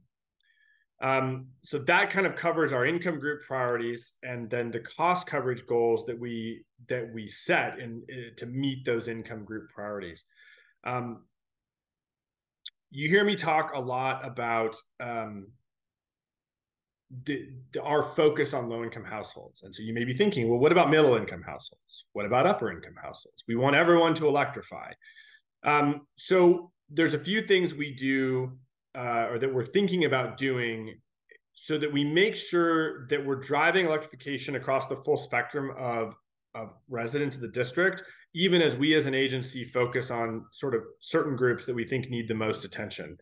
Um, 1.02 1.48
so 1.64 1.80
that 1.80 2.10
kind 2.10 2.28
of 2.28 2.36
covers 2.36 2.74
our 2.74 2.86
income 2.86 3.20
group 3.20 3.42
priorities 3.46 4.12
and 4.24 4.50
then 4.50 4.70
the 4.70 4.82
cost 4.82 5.28
coverage 5.28 5.66
goals 5.66 6.06
that 6.08 6.20
we 6.20 6.66
that 6.90 7.14
we 7.14 7.30
set 7.30 7.80
in, 7.80 8.04
in 8.10 8.32
uh, 8.32 8.36
to 8.38 8.46
meet 8.46 8.86
those 8.86 9.08
income 9.08 9.46
group 9.46 9.70
priorities. 9.70 10.26
Um, 10.84 11.24
you 12.92 13.08
hear 13.08 13.24
me 13.24 13.36
talk 13.36 13.72
a 13.74 13.80
lot 13.80 14.26
about 14.28 14.76
um, 15.00 15.48
our 17.84 18.04
focus 18.04 18.54
on 18.54 18.70
low 18.70 18.84
income 18.84 19.04
households. 19.04 19.64
And 19.64 19.74
so 19.74 19.82
you 19.82 19.94
may 19.94 20.04
be 20.04 20.14
thinking, 20.14 20.48
well, 20.48 20.60
what 20.60 20.72
about 20.72 20.90
middle 20.90 21.16
income 21.16 21.42
households? 21.42 22.06
What 22.14 22.26
about 22.26 22.46
upper 22.46 22.72
income 22.72 22.96
households? 23.02 23.44
We 23.48 23.56
want 23.56 23.76
everyone 23.76 24.14
to 24.16 24.28
electrify. 24.28 24.92
Um, 25.64 26.02
so 26.16 26.72
there's 26.90 27.14
a 27.14 27.20
few 27.20 27.42
things 27.42 27.74
we 27.74 27.94
do 27.96 28.58
uh, 28.96 29.28
or 29.32 29.40
that 29.40 29.54
we're 29.54 29.64
thinking 29.66 30.06
about 30.06 30.38
doing 30.38 30.96
so 31.54 31.78
that 31.78 31.92
we 31.92 32.04
make 32.04 32.36
sure 32.36 33.08
that 33.08 33.24
we're 33.24 33.36
driving 33.36 33.86
electrification 33.86 34.56
across 34.56 34.86
the 34.86 34.96
full 34.96 35.18
spectrum 35.18 35.72
of, 35.78 36.16
of 36.56 36.70
residents 36.90 37.36
of 37.36 37.42
the 37.42 37.50
district, 37.50 38.04
even 38.34 38.62
as 38.62 38.76
we 38.76 38.96
as 38.96 39.08
an 39.08 39.14
agency 39.14 39.66
focus 39.66 40.10
on 40.10 40.46
sort 40.54 40.74
of 40.74 40.84
certain 41.00 41.36
groups 41.36 41.66
that 41.66 41.76
we 41.76 41.86
think 41.86 42.10
need 42.10 42.28
the 42.28 42.34
most 42.34 42.64
attention. 42.66 43.18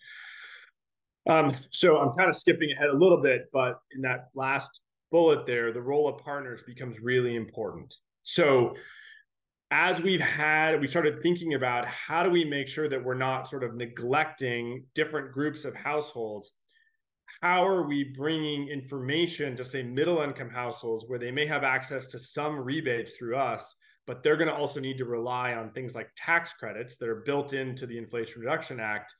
Um, 1.29 1.53
so 1.71 1.97
I'm 1.97 2.15
kind 2.17 2.29
of 2.29 2.35
skipping 2.35 2.71
ahead 2.71 2.89
a 2.89 2.97
little 2.97 3.21
bit, 3.21 3.49
but 3.51 3.79
in 3.95 4.01
that 4.01 4.29
last 4.33 4.69
bullet 5.11 5.45
there, 5.45 5.71
the 5.73 5.81
role 5.81 6.07
of 6.07 6.23
partners 6.23 6.63
becomes 6.65 6.99
really 6.99 7.35
important. 7.35 7.93
So 8.23 8.75
as 9.71 10.01
we've 10.01 10.21
had, 10.21 10.79
we 10.79 10.87
started 10.87 11.21
thinking 11.21 11.53
about 11.53 11.85
how 11.87 12.23
do 12.23 12.29
we 12.29 12.45
make 12.45 12.67
sure 12.67 12.87
that 12.87 13.03
we're 13.03 13.13
not 13.13 13.49
sort 13.49 13.63
of 13.63 13.75
neglecting 13.75 14.85
different 14.95 15.33
groups 15.33 15.65
of 15.65 15.75
households. 15.75 16.51
How 17.41 17.67
are 17.67 17.85
we 17.85 18.05
bringing 18.15 18.69
information 18.69 19.55
to 19.57 19.65
say 19.65 19.83
middle 19.83 20.21
income 20.21 20.49
households 20.49 21.05
where 21.07 21.19
they 21.19 21.31
may 21.31 21.45
have 21.45 21.63
access 21.63 22.05
to 22.07 22.19
some 22.19 22.57
rebates 22.57 23.11
through 23.11 23.35
us, 23.35 23.75
but 24.05 24.23
they're 24.23 24.37
going 24.37 24.47
to 24.47 24.55
also 24.55 24.79
need 24.79 24.97
to 24.97 25.05
rely 25.05 25.53
on 25.53 25.71
things 25.71 25.93
like 25.93 26.09
tax 26.15 26.53
credits 26.53 26.95
that 26.95 27.09
are 27.09 27.23
built 27.25 27.51
into 27.51 27.85
the 27.85 27.97
Inflation 27.97 28.41
Reduction 28.41 28.79
Act 28.79 29.13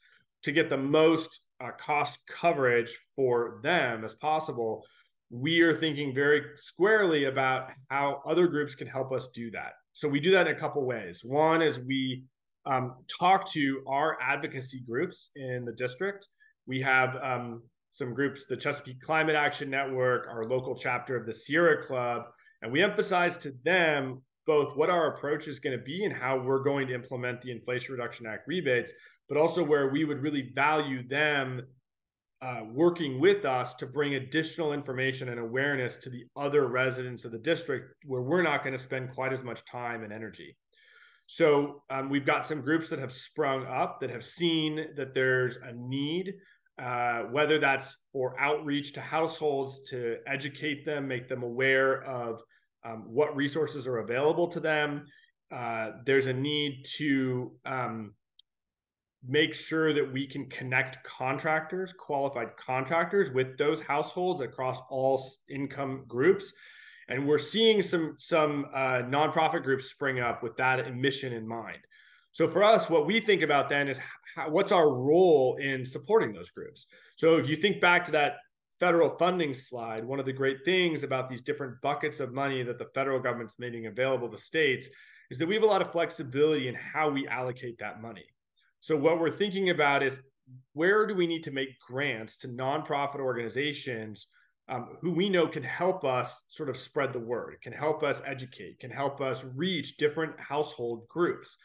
to 0.44 0.52
get 0.52 0.70
the 0.70 0.78
most 0.78 1.42
uh, 1.64 1.72
cost 1.78 2.20
coverage 2.30 2.94
for 3.16 3.60
them 3.64 4.06
as 4.06 4.14
possible, 4.14 4.84
we 5.30 5.62
are 5.62 5.76
thinking 5.76 6.14
very 6.14 6.42
squarely 6.56 7.26
about 7.26 7.72
how 7.90 8.22
other 8.28 8.48
groups 8.48 8.76
can 8.76 8.88
help 8.88 9.12
us 9.12 9.28
do 9.34 9.52
that. 9.52 9.74
So 9.94 10.08
we 10.08 10.20
do 10.20 10.32
that 10.32 10.48
in 10.48 10.56
a 10.56 10.60
couple 10.60 10.86
ways. 10.86 11.22
One 11.24 11.62
is 11.62 11.80
we 11.80 12.24
um, 12.66 12.96
talk 13.20 13.52
to 13.52 13.84
our 13.88 14.18
advocacy 14.22 14.82
groups 14.88 15.32
in 15.36 15.66
the 15.66 15.74
district. 15.74 16.28
We 16.66 16.82
have 16.82 17.16
um, 17.22 17.64
some 17.92 18.14
groups, 18.14 18.46
the 18.48 18.58
Chesapeake 18.58 19.02
Climate 19.02 19.36
Action 19.36 19.70
Network, 19.70 20.28
our 20.28 20.46
local 20.46 20.76
chapter 20.76 21.16
of 21.16 21.26
the 21.26 21.34
Sierra 21.34 21.82
Club, 21.82 22.24
and 22.62 22.72
we 22.72 22.84
emphasize 22.84 23.38
to 23.38 23.54
them 23.64 24.22
both 24.46 24.78
what 24.78 24.90
our 24.90 25.16
approach 25.16 25.48
is 25.48 25.60
going 25.60 25.78
to 25.78 25.84
be 25.84 26.06
and 26.06 26.14
how 26.14 26.40
we're 26.40 26.64
going 26.64 26.88
to 26.88 26.94
implement 26.94 27.42
the 27.42 27.52
Inflation 27.52 27.94
Reduction 27.94 28.26
Act 28.26 28.48
rebates, 28.48 28.94
but 29.30 29.38
also 29.38 29.64
where 29.64 29.90
we 29.90 30.06
would 30.06 30.22
really 30.22 30.52
value 30.56 31.08
them 31.08 31.62
uh, 32.42 32.62
working 32.72 33.20
with 33.20 33.46
us 33.46 33.74
to 33.74 33.88
bring 33.88 34.16
additional 34.16 34.72
information 34.72 35.30
and 35.30 35.40
awareness 35.40 35.96
to 35.96 36.10
the 36.10 36.24
other 36.36 36.68
residents 36.68 37.26
of 37.26 37.32
the 37.32 37.38
district 37.40 37.96
where 38.06 38.22
we're 38.22 38.44
not 38.44 38.64
going 38.64 38.76
to 38.76 38.82
spend 38.82 39.12
quite 39.12 39.34
as 39.34 39.44
much 39.44 39.66
time 39.66 40.04
and 40.04 40.14
energy. 40.14 40.56
So 41.26 41.84
um, 41.90 42.10
we've 42.10 42.26
got 42.26 42.46
some 42.46 42.62
groups 42.62 42.90
that 42.90 43.00
have 43.00 43.12
sprung 43.12 43.66
up 43.66 44.00
that 44.02 44.10
have 44.10 44.24
seen 44.24 44.88
that 44.96 45.14
there's 45.14 45.58
a 45.58 45.74
need, 45.74 46.36
uh, 46.82 47.24
whether 47.32 47.60
that's 47.60 47.98
for 48.14 48.40
outreach 48.40 48.94
to 48.94 49.02
households 49.02 49.82
to 49.90 50.18
educate 50.26 50.86
them, 50.86 51.08
make 51.08 51.28
them 51.28 51.44
aware 51.44 52.04
of 52.04 52.42
um, 52.86 53.04
what 53.08 53.36
resources 53.36 53.88
are 53.88 53.98
available 53.98 54.48
to 54.48 54.60
them. 54.60 55.06
Uh, 55.54 55.90
there's 56.06 56.28
a 56.28 56.34
need 56.34 56.86
to 56.98 57.52
um, 57.66 58.14
make 59.28 59.54
sure 59.54 59.94
that 59.94 60.12
we 60.12 60.26
can 60.28 60.46
connect 60.50 61.04
contractors, 61.04 61.94
qualified 61.94 62.56
contractors 62.58 63.32
with 63.32 63.58
those 63.58 63.82
households 63.82 64.42
across 64.42 64.80
all 64.90 65.24
income 65.50 66.06
groups. 66.08 66.54
And 67.10 67.28
we're 67.28 67.40
seeing 67.40 67.82
some 67.82 68.16
some 68.20 68.66
uh, 68.74 69.02
nonprofit 69.04 69.64
groups 69.64 69.90
spring 69.90 70.20
up 70.20 70.44
with 70.44 70.56
that 70.58 70.96
mission 70.96 71.34
in 71.34 71.48
mind. 71.48 71.80
So 72.32 72.48
for 72.48 72.64
us, 72.64 72.90
what 72.90 73.08
we 73.08 73.20
think 73.20 73.42
about 73.42 73.70
then 73.70 73.88
is 73.88 74.00
how, 74.36 74.50
what's 74.50 74.72
our 74.72 74.90
role 74.94 75.58
in 75.60 75.86
supporting 75.86 76.34
those 76.34 76.52
groups. 76.52 76.88
So 77.16 77.38
if 77.38 77.48
you 77.48 77.56
think 77.56 77.82
back 77.82 78.06
to 78.06 78.12
that 78.12 78.34
federal 78.80 79.10
funding 79.18 79.54
slide, 79.54 80.06
one 80.06 80.20
of 80.20 80.26
the 80.26 80.34
great 80.34 80.64
things 80.64 81.04
about 81.04 81.30
these 81.30 81.42
different 81.42 81.82
buckets 81.82 82.20
of 82.20 82.34
money 82.34 82.62
that 82.64 82.78
the 82.78 82.90
federal 82.94 83.20
government's 83.20 83.56
making 83.58 83.88
available 83.88 84.30
to 84.30 84.38
states 84.38 84.88
is 85.32 85.40
that 85.40 85.48
we 85.48 85.56
have 85.56 85.64
a 85.64 85.68
lot 85.68 85.82
of 85.82 85.92
flexibility 85.92 86.68
in 86.68 86.76
how 86.76 87.10
we 87.10 87.28
allocate 87.28 87.80
that 87.80 88.02
money. 88.02 88.26
So 88.88 88.96
what 88.96 89.20
we're 89.20 89.32
thinking 89.32 89.70
about 89.70 90.02
is 90.02 90.22
where 90.72 91.06
do 91.06 91.14
we 91.14 91.28
need 91.28 91.44
to 91.44 91.52
make 91.52 91.78
grants 91.78 92.38
to 92.38 92.48
nonprofit 92.48 93.20
organizations 93.20 94.28
um, 94.70 94.96
who 95.02 95.12
we 95.12 95.28
know 95.28 95.46
can 95.46 95.62
help 95.62 96.06
us 96.06 96.46
sort 96.48 96.70
of 96.70 96.78
spread 96.78 97.12
the 97.12 97.20
word, 97.20 97.58
can 97.62 97.74
help 97.74 98.02
us 98.02 98.22
educate, 98.26 98.80
can 98.80 98.90
help 98.90 99.20
us 99.20 99.44
reach 99.58 99.98
different 99.98 100.40
household 100.40 101.06
groups. 101.10 101.58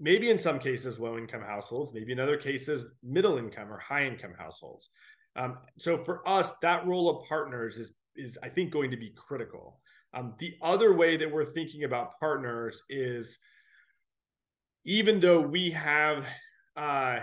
Maybe 0.00 0.30
in 0.30 0.38
some 0.38 0.58
cases, 0.58 0.98
low 0.98 1.16
income 1.16 1.42
households, 1.42 1.92
maybe 1.94 2.10
in 2.10 2.18
other 2.18 2.36
cases, 2.36 2.84
middle 3.04 3.38
income 3.38 3.72
or 3.72 3.78
high 3.78 4.06
income 4.06 4.34
households. 4.36 4.90
Um, 5.36 5.58
so 5.78 6.02
for 6.02 6.28
us, 6.28 6.50
that 6.62 6.88
role 6.88 7.08
of 7.08 7.28
partners 7.28 7.78
is, 7.78 7.92
is 8.16 8.36
I 8.42 8.48
think, 8.48 8.72
going 8.72 8.90
to 8.90 8.96
be 8.96 9.14
critical. 9.14 9.78
Um, 10.12 10.34
the 10.40 10.56
other 10.60 10.92
way 10.92 11.18
that 11.18 11.30
we're 11.30 11.44
thinking 11.44 11.84
about 11.84 12.18
partners 12.18 12.82
is 12.88 13.38
even 14.84 15.20
though 15.20 15.40
we 15.40 15.70
have 15.70 16.26
uh, 16.76 17.20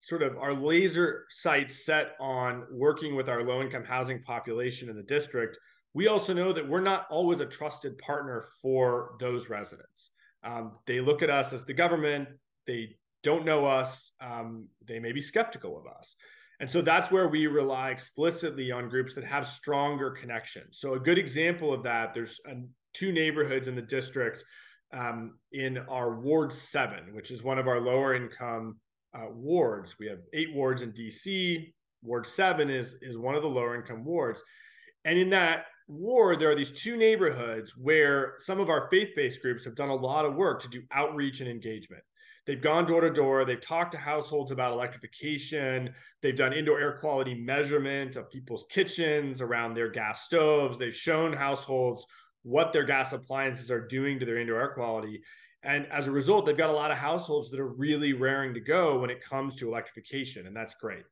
sort 0.00 0.22
of 0.22 0.36
our 0.38 0.54
laser 0.54 1.24
sights 1.30 1.84
set 1.84 2.14
on 2.20 2.64
working 2.70 3.16
with 3.16 3.28
our 3.28 3.42
low 3.42 3.60
income 3.60 3.84
housing 3.84 4.22
population 4.22 4.88
in 4.88 4.96
the 4.96 5.02
district, 5.02 5.58
we 5.94 6.08
also 6.08 6.32
know 6.32 6.52
that 6.52 6.68
we're 6.68 6.80
not 6.80 7.06
always 7.10 7.40
a 7.40 7.46
trusted 7.46 7.98
partner 7.98 8.44
for 8.62 9.16
those 9.18 9.48
residents. 9.48 10.10
Um, 10.44 10.72
they 10.86 11.00
look 11.00 11.22
at 11.22 11.30
us 11.30 11.52
as 11.52 11.64
the 11.64 11.72
government, 11.72 12.28
they 12.66 12.96
don't 13.22 13.44
know 13.44 13.66
us, 13.66 14.12
um, 14.20 14.68
they 14.86 15.00
may 15.00 15.12
be 15.12 15.20
skeptical 15.20 15.76
of 15.76 15.86
us. 15.86 16.14
And 16.60 16.70
so 16.70 16.80
that's 16.80 17.10
where 17.10 17.28
we 17.28 17.46
rely 17.46 17.90
explicitly 17.90 18.70
on 18.70 18.88
groups 18.88 19.14
that 19.14 19.24
have 19.24 19.46
stronger 19.46 20.10
connections. 20.10 20.78
So, 20.78 20.94
a 20.94 21.00
good 21.00 21.18
example 21.18 21.72
of 21.72 21.82
that, 21.82 22.14
there's 22.14 22.40
uh, 22.48 22.54
two 22.94 23.12
neighborhoods 23.12 23.68
in 23.68 23.74
the 23.74 23.82
district 23.82 24.44
um, 24.92 25.38
in 25.52 25.78
our 25.90 26.18
Ward 26.18 26.52
7, 26.52 27.14
which 27.14 27.30
is 27.30 27.42
one 27.42 27.58
of 27.58 27.68
our 27.68 27.80
lower 27.80 28.14
income 28.14 28.76
uh, 29.16 29.30
wards. 29.30 29.96
We 29.98 30.06
have 30.06 30.18
eight 30.32 30.54
wards 30.54 30.82
in 30.82 30.92
DC. 30.92 31.72
Ward 32.02 32.26
seven 32.26 32.70
is 32.70 32.94
is 33.02 33.18
one 33.18 33.34
of 33.34 33.42
the 33.42 33.48
lower 33.48 33.74
income 33.74 34.04
wards, 34.04 34.42
and 35.04 35.18
in 35.18 35.30
that 35.30 35.66
ward 35.88 36.40
there 36.40 36.50
are 36.50 36.56
these 36.56 36.72
two 36.72 36.96
neighborhoods 36.96 37.74
where 37.76 38.34
some 38.38 38.60
of 38.60 38.68
our 38.68 38.88
faith-based 38.90 39.40
groups 39.40 39.64
have 39.64 39.76
done 39.76 39.88
a 39.88 39.94
lot 39.94 40.24
of 40.24 40.34
work 40.34 40.60
to 40.60 40.68
do 40.68 40.82
outreach 40.92 41.40
and 41.40 41.48
engagement. 41.48 42.02
They've 42.46 42.62
gone 42.62 42.86
door 42.86 43.00
to 43.00 43.10
door. 43.10 43.44
They've 43.44 43.60
talked 43.60 43.92
to 43.92 43.98
households 43.98 44.52
about 44.52 44.72
electrification. 44.72 45.92
They've 46.22 46.36
done 46.36 46.52
indoor 46.52 46.80
air 46.80 46.98
quality 47.00 47.34
measurement 47.34 48.14
of 48.14 48.30
people's 48.30 48.66
kitchens 48.70 49.42
around 49.42 49.74
their 49.74 49.90
gas 49.90 50.22
stoves. 50.22 50.78
They've 50.78 50.94
shown 50.94 51.32
households 51.32 52.06
what 52.42 52.72
their 52.72 52.84
gas 52.84 53.12
appliances 53.12 53.70
are 53.72 53.86
doing 53.86 54.20
to 54.20 54.26
their 54.26 54.38
indoor 54.38 54.60
air 54.60 54.74
quality. 54.74 55.20
And 55.62 55.86
as 55.92 56.06
a 56.06 56.12
result, 56.12 56.46
they've 56.46 56.56
got 56.56 56.70
a 56.70 56.72
lot 56.72 56.90
of 56.90 56.98
households 56.98 57.50
that 57.50 57.60
are 57.60 57.68
really 57.68 58.12
raring 58.12 58.54
to 58.54 58.60
go 58.60 58.98
when 58.98 59.10
it 59.10 59.22
comes 59.22 59.54
to 59.56 59.68
electrification, 59.68 60.46
and 60.46 60.54
that's 60.54 60.74
great. 60.74 61.04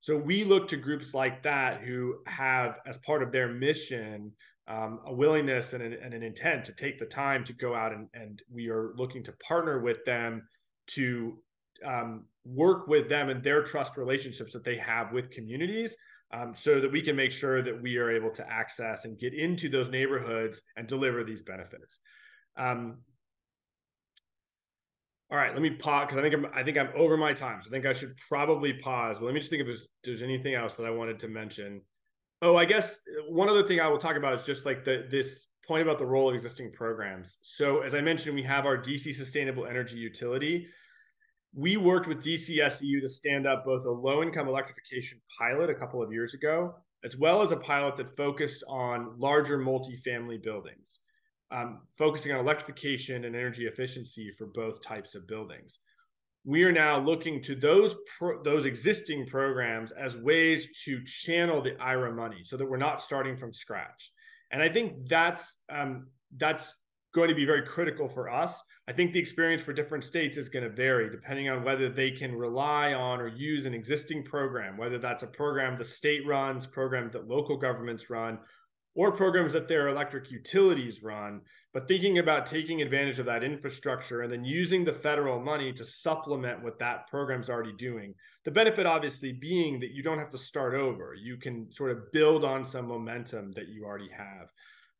So 0.00 0.16
we 0.16 0.44
look 0.44 0.66
to 0.68 0.76
groups 0.76 1.14
like 1.14 1.42
that 1.42 1.82
who 1.82 2.16
have, 2.26 2.78
as 2.86 2.98
part 2.98 3.22
of 3.22 3.30
their 3.32 3.48
mission, 3.48 4.32
um, 4.66 5.00
a 5.06 5.12
willingness 5.12 5.74
and 5.74 5.82
an, 5.82 5.96
and 6.02 6.14
an, 6.14 6.22
intent 6.22 6.64
to 6.64 6.72
take 6.72 6.98
the 6.98 7.06
time 7.06 7.44
to 7.44 7.52
go 7.52 7.74
out 7.74 7.92
and, 7.92 8.08
and 8.14 8.40
we 8.52 8.68
are 8.68 8.92
looking 8.96 9.22
to 9.24 9.32
partner 9.32 9.80
with 9.80 10.04
them 10.04 10.46
to 10.86 11.36
um, 11.84 12.24
work 12.44 12.86
with 12.86 13.08
them 13.08 13.28
and 13.28 13.42
their 13.42 13.62
trust 13.62 13.96
relationships 13.96 14.52
that 14.52 14.64
they 14.64 14.76
have 14.76 15.12
with 15.12 15.30
communities 15.30 15.96
um, 16.32 16.54
so 16.54 16.80
that 16.80 16.90
we 16.90 17.02
can 17.02 17.16
make 17.16 17.32
sure 17.32 17.62
that 17.62 17.82
we 17.82 17.96
are 17.96 18.10
able 18.10 18.30
to 18.30 18.48
access 18.48 19.04
and 19.04 19.18
get 19.18 19.34
into 19.34 19.68
those 19.68 19.88
neighborhoods 19.88 20.62
and 20.76 20.86
deliver 20.86 21.24
these 21.24 21.42
benefits. 21.42 21.98
Um, 22.56 22.98
all 25.30 25.38
right, 25.38 25.52
let 25.52 25.62
me 25.62 25.70
pause 25.70 26.06
because 26.06 26.18
I 26.18 26.22
think 26.22 26.34
I'm 26.34 26.46
I 26.52 26.64
think 26.64 26.76
I'm 26.76 26.90
over 26.96 27.16
my 27.16 27.32
time. 27.32 27.62
So 27.62 27.68
I 27.68 27.70
think 27.70 27.86
I 27.86 27.92
should 27.92 28.16
probably 28.28 28.72
pause. 28.72 29.18
But 29.18 29.26
let 29.26 29.34
me 29.34 29.40
just 29.40 29.50
think 29.50 29.60
if 29.60 29.66
there's, 29.66 29.86
there's 30.02 30.22
anything 30.22 30.54
else 30.54 30.74
that 30.74 30.86
I 30.86 30.90
wanted 30.90 31.20
to 31.20 31.28
mention. 31.28 31.82
Oh, 32.42 32.56
I 32.56 32.64
guess 32.64 32.94
uh, 32.94 33.30
one 33.32 33.48
other 33.48 33.66
thing 33.66 33.80
I 33.80 33.86
will 33.86 33.98
talk 33.98 34.16
about 34.16 34.34
is 34.34 34.44
just 34.44 34.66
like 34.66 34.84
the 34.84 35.06
this 35.08 35.46
point 35.66 35.82
about 35.82 35.98
the 35.98 36.06
role 36.06 36.28
of 36.28 36.34
existing 36.34 36.72
programs. 36.72 37.38
So 37.42 37.80
as 37.80 37.94
I 37.94 38.00
mentioned, 38.00 38.34
we 38.34 38.42
have 38.42 38.66
our 38.66 38.76
DC 38.76 39.14
Sustainable 39.14 39.66
Energy 39.66 39.96
Utility. 39.96 40.66
We 41.54 41.76
worked 41.76 42.08
with 42.08 42.24
DCSEU 42.24 43.00
to 43.00 43.08
stand 43.08 43.46
up 43.46 43.64
both 43.64 43.84
a 43.84 43.90
low 43.90 44.22
income 44.22 44.48
electrification 44.48 45.20
pilot 45.38 45.70
a 45.70 45.74
couple 45.74 46.02
of 46.02 46.12
years 46.12 46.34
ago, 46.34 46.74
as 47.04 47.16
well 47.16 47.42
as 47.42 47.52
a 47.52 47.56
pilot 47.56 47.96
that 47.98 48.16
focused 48.16 48.64
on 48.68 49.14
larger 49.18 49.58
multifamily 49.58 50.42
buildings 50.42 51.00
um, 51.50 51.80
focusing 51.96 52.32
on 52.32 52.38
electrification 52.38 53.24
and 53.24 53.34
energy 53.34 53.66
efficiency 53.66 54.30
for 54.36 54.46
both 54.46 54.82
types 54.82 55.14
of 55.14 55.26
buildings. 55.26 55.78
We 56.44 56.64
are 56.64 56.72
now 56.72 56.98
looking 56.98 57.42
to 57.42 57.54
those 57.54 57.94
pro- 58.18 58.42
those 58.42 58.64
existing 58.64 59.26
programs 59.26 59.92
as 59.92 60.16
ways 60.16 60.68
to 60.84 61.04
channel 61.04 61.60
the 61.60 61.76
IRA 61.80 62.12
money, 62.12 62.42
so 62.44 62.56
that 62.56 62.68
we're 62.68 62.78
not 62.78 63.02
starting 63.02 63.36
from 63.36 63.52
scratch. 63.52 64.10
And 64.50 64.62
I 64.62 64.68
think 64.68 65.08
that's 65.08 65.58
um, 65.70 66.06
that's 66.36 66.72
going 67.14 67.28
to 67.28 67.34
be 67.34 67.44
very 67.44 67.66
critical 67.66 68.08
for 68.08 68.30
us. 68.30 68.62
I 68.88 68.92
think 68.92 69.12
the 69.12 69.18
experience 69.18 69.62
for 69.62 69.72
different 69.72 70.04
states 70.04 70.36
is 70.36 70.48
going 70.48 70.62
to 70.64 70.70
vary 70.70 71.10
depending 71.10 71.48
on 71.48 71.64
whether 71.64 71.88
they 71.88 72.10
can 72.10 72.34
rely 72.34 72.94
on 72.94 73.20
or 73.20 73.28
use 73.28 73.66
an 73.66 73.74
existing 73.74 74.24
program, 74.24 74.76
whether 74.76 74.98
that's 74.98 75.22
a 75.22 75.26
program 75.26 75.76
the 75.76 75.84
state 75.84 76.26
runs, 76.26 76.66
program 76.66 77.10
that 77.12 77.28
local 77.28 77.56
governments 77.56 78.10
run, 78.10 78.38
or 78.94 79.12
programs 79.12 79.52
that 79.52 79.68
their 79.68 79.88
electric 79.88 80.30
utilities 80.30 81.02
run, 81.02 81.40
but 81.72 81.86
thinking 81.86 82.18
about 82.18 82.46
taking 82.46 82.82
advantage 82.82 83.18
of 83.20 83.26
that 83.26 83.44
infrastructure 83.44 84.22
and 84.22 84.32
then 84.32 84.44
using 84.44 84.84
the 84.84 84.92
federal 84.92 85.40
money 85.40 85.72
to 85.72 85.84
supplement 85.84 86.62
what 86.62 86.78
that 86.80 87.06
program's 87.08 87.48
already 87.48 87.72
doing. 87.74 88.12
The 88.44 88.50
benefit, 88.50 88.86
obviously, 88.86 89.32
being 89.32 89.78
that 89.80 89.92
you 89.92 90.02
don't 90.02 90.18
have 90.18 90.30
to 90.30 90.38
start 90.38 90.74
over. 90.74 91.14
You 91.14 91.36
can 91.36 91.72
sort 91.72 91.92
of 91.92 92.10
build 92.12 92.44
on 92.44 92.64
some 92.64 92.86
momentum 92.88 93.52
that 93.52 93.68
you 93.68 93.84
already 93.84 94.10
have. 94.16 94.48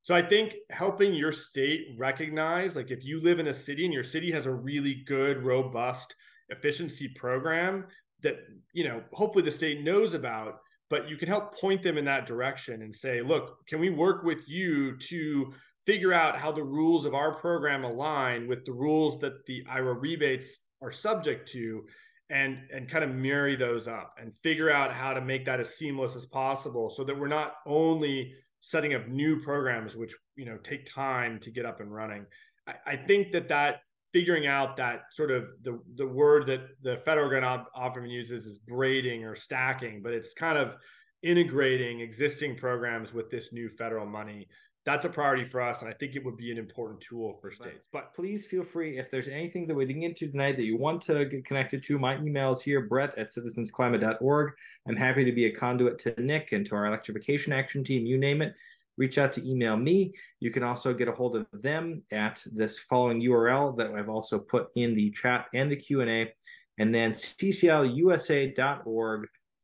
So 0.02 0.14
I 0.14 0.22
think 0.22 0.54
helping 0.70 1.12
your 1.12 1.32
state 1.32 1.88
recognize, 1.98 2.76
like 2.76 2.90
if 2.90 3.04
you 3.04 3.20
live 3.22 3.38
in 3.38 3.48
a 3.48 3.52
city 3.52 3.84
and 3.84 3.92
your 3.92 4.04
city 4.04 4.30
has 4.30 4.46
a 4.46 4.52
really 4.52 5.02
good, 5.06 5.42
robust 5.42 6.14
efficiency 6.48 7.08
program 7.16 7.84
that, 8.22 8.36
you 8.72 8.84
know, 8.84 9.02
hopefully 9.12 9.44
the 9.44 9.50
state 9.50 9.82
knows 9.82 10.14
about 10.14 10.60
but 10.90 11.08
you 11.08 11.16
can 11.16 11.28
help 11.28 11.56
point 11.58 11.82
them 11.82 11.96
in 11.96 12.04
that 12.04 12.26
direction 12.26 12.82
and 12.82 12.94
say, 12.94 13.22
look, 13.22 13.66
can 13.66 13.80
we 13.80 13.88
work 13.88 14.24
with 14.24 14.46
you 14.48 14.96
to 14.96 15.52
figure 15.86 16.12
out 16.12 16.36
how 16.36 16.52
the 16.52 16.62
rules 16.62 17.06
of 17.06 17.14
our 17.14 17.34
program 17.36 17.84
align 17.84 18.48
with 18.48 18.64
the 18.66 18.72
rules 18.72 19.18
that 19.20 19.46
the 19.46 19.64
IRA 19.70 19.94
rebates 19.94 20.58
are 20.82 20.92
subject 20.92 21.48
to? 21.52 21.84
And, 22.32 22.58
and 22.72 22.88
kind 22.88 23.02
of 23.02 23.10
marry 23.10 23.56
those 23.56 23.88
up 23.88 24.14
and 24.16 24.32
figure 24.44 24.70
out 24.70 24.92
how 24.92 25.12
to 25.12 25.20
make 25.20 25.44
that 25.46 25.58
as 25.58 25.74
seamless 25.74 26.14
as 26.14 26.26
possible 26.26 26.88
so 26.88 27.02
that 27.02 27.18
we're 27.18 27.26
not 27.26 27.54
only 27.66 28.32
setting 28.60 28.94
up 28.94 29.08
new 29.08 29.40
programs 29.40 29.96
which 29.96 30.14
you 30.36 30.44
know 30.44 30.56
take 30.58 30.86
time 30.86 31.40
to 31.40 31.50
get 31.50 31.66
up 31.66 31.80
and 31.80 31.92
running 31.92 32.24
I, 32.68 32.74
I, 32.86 32.96
think 32.96 33.32
that 33.32 33.48
that 33.48 33.80
figuring 34.12 34.46
out 34.46 34.76
that 34.76 35.02
sort 35.12 35.30
of 35.30 35.44
the 35.62 35.78
the 35.96 36.06
word 36.06 36.46
that 36.46 36.68
the 36.82 36.96
federal 36.98 37.30
government 37.30 37.68
often 37.74 38.06
uses 38.06 38.46
is 38.46 38.58
braiding 38.58 39.24
or 39.24 39.34
stacking, 39.34 40.02
but 40.02 40.12
it's 40.12 40.34
kind 40.34 40.58
of 40.58 40.74
integrating 41.22 42.00
existing 42.00 42.56
programs 42.56 43.12
with 43.12 43.30
this 43.30 43.52
new 43.52 43.68
federal 43.68 44.06
money. 44.06 44.48
That's 44.86 45.04
a 45.04 45.10
priority 45.10 45.44
for 45.44 45.60
us, 45.60 45.82
and 45.82 45.90
I 45.90 45.92
think 45.92 46.16
it 46.16 46.24
would 46.24 46.38
be 46.38 46.50
an 46.50 46.56
important 46.56 47.02
tool 47.02 47.38
for 47.40 47.50
states. 47.50 47.86
But 47.92 48.14
please 48.14 48.46
feel 48.46 48.64
free 48.64 48.98
if 48.98 49.10
there's 49.10 49.28
anything 49.28 49.66
that 49.66 49.74
we 49.74 49.84
didn't 49.84 50.00
get 50.00 50.16
to 50.16 50.30
tonight 50.30 50.56
that 50.56 50.64
you 50.64 50.78
want 50.78 51.02
to 51.02 51.26
get 51.26 51.44
connected 51.44 51.82
to. 51.84 51.98
My 51.98 52.16
email 52.16 52.50
is 52.52 52.62
here, 52.62 52.80
Brett 52.80 53.16
at 53.18 53.28
citizensclimate.org. 53.28 54.52
I'm 54.88 54.96
happy 54.96 55.22
to 55.22 55.32
be 55.32 55.44
a 55.44 55.52
conduit 55.52 55.98
to 56.00 56.14
Nick 56.18 56.52
and 56.52 56.64
to 56.64 56.76
our 56.76 56.86
electrification 56.86 57.52
action 57.52 57.84
team. 57.84 58.06
You 58.06 58.16
name 58.16 58.40
it 58.40 58.54
reach 59.00 59.16
out 59.16 59.32
to 59.32 59.50
email 59.50 59.78
me. 59.78 60.12
You 60.40 60.50
can 60.50 60.62
also 60.62 60.92
get 60.92 61.08
a 61.08 61.12
hold 61.12 61.34
of 61.34 61.46
them 61.52 62.02
at 62.12 62.44
this 62.52 62.78
following 62.80 63.22
URL 63.22 63.74
that 63.78 63.94
I've 63.94 64.10
also 64.10 64.38
put 64.38 64.68
in 64.76 64.94
the 64.94 65.10
chat 65.10 65.46
and 65.54 65.72
the 65.72 65.76
Q&A. 65.76 66.30
And 66.78 66.94
then 66.94 67.12
cclusa.org 67.12 68.58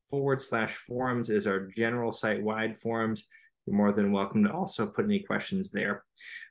forward 0.08 0.40
slash 0.42 0.74
forums 0.74 1.28
is 1.28 1.46
our 1.46 1.66
general 1.66 2.12
site-wide 2.12 2.78
forums. 2.78 3.24
You're 3.66 3.76
more 3.76 3.92
than 3.92 4.10
welcome 4.10 4.42
to 4.44 4.50
also 4.50 4.86
put 4.86 5.04
any 5.04 5.18
questions 5.18 5.70
there. 5.70 6.04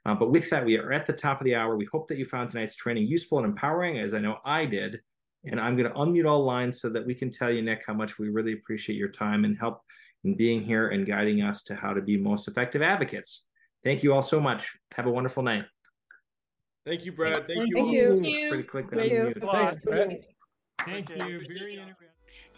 Uh, 0.06 0.14
but 0.14 0.30
with 0.30 0.48
that, 0.52 0.64
we 0.64 0.78
are 0.78 0.92
at 0.92 1.08
the 1.08 1.14
top 1.14 1.42
of 1.42 1.46
the 1.46 1.56
hour. 1.56 1.76
We 1.76 1.88
hope 1.92 2.08
that 2.10 2.20
you 2.20 2.26
found 2.26 2.52
tonight's 2.52 2.76
training 2.76 3.08
useful 3.08 3.40
and 3.40 3.48
empowering, 3.48 3.98
as 3.98 4.14
I 4.14 4.20
know 4.20 4.38
I 4.46 4.66
did. 4.66 5.02
And 5.46 5.60
I'm 5.60 5.76
going 5.76 5.90
to 5.92 5.98
unmute 5.98 6.30
all 6.30 6.44
lines 6.44 6.82
so 6.82 6.90
that 6.90 7.06
we 7.06 7.16
can 7.16 7.32
tell 7.32 7.50
you, 7.50 7.64
Nick, 7.64 7.82
how 7.88 7.96
much 7.96 8.20
we 8.20 8.30
really 8.30 8.54
appreciate 8.54 8.98
your 8.98 9.10
time 9.10 9.44
and 9.44 9.58
help 9.58 9.82
and 10.26 10.36
being 10.36 10.62
here 10.62 10.90
and 10.90 11.06
guiding 11.06 11.42
us 11.42 11.64
to 11.64 11.76
how 11.76 11.94
to 11.94 12.02
be 12.02 12.18
most 12.18 12.48
effective 12.48 12.82
advocates. 12.82 13.44
Thank 13.84 14.04
you 14.04 14.14
all 14.14 14.24
so 14.24 14.42
much. 14.42 14.76
Have 14.96 15.06
a 15.06 15.12
wonderful 15.12 15.44
night. 15.44 15.66
Thank 16.86 17.06
you, 17.06 17.12
Brad. 17.12 17.38
Thank, 17.38 17.48
Thank, 17.48 17.70
you. 17.70 17.76
Thank 17.76 17.92
you. 17.94 18.10
Thank 18.50 19.12
you. 19.12 19.34
Thanks, 19.40 19.76
Brad. 19.84 20.26
Thank 20.82 21.10
you. 21.10 21.42
Very 21.48 21.82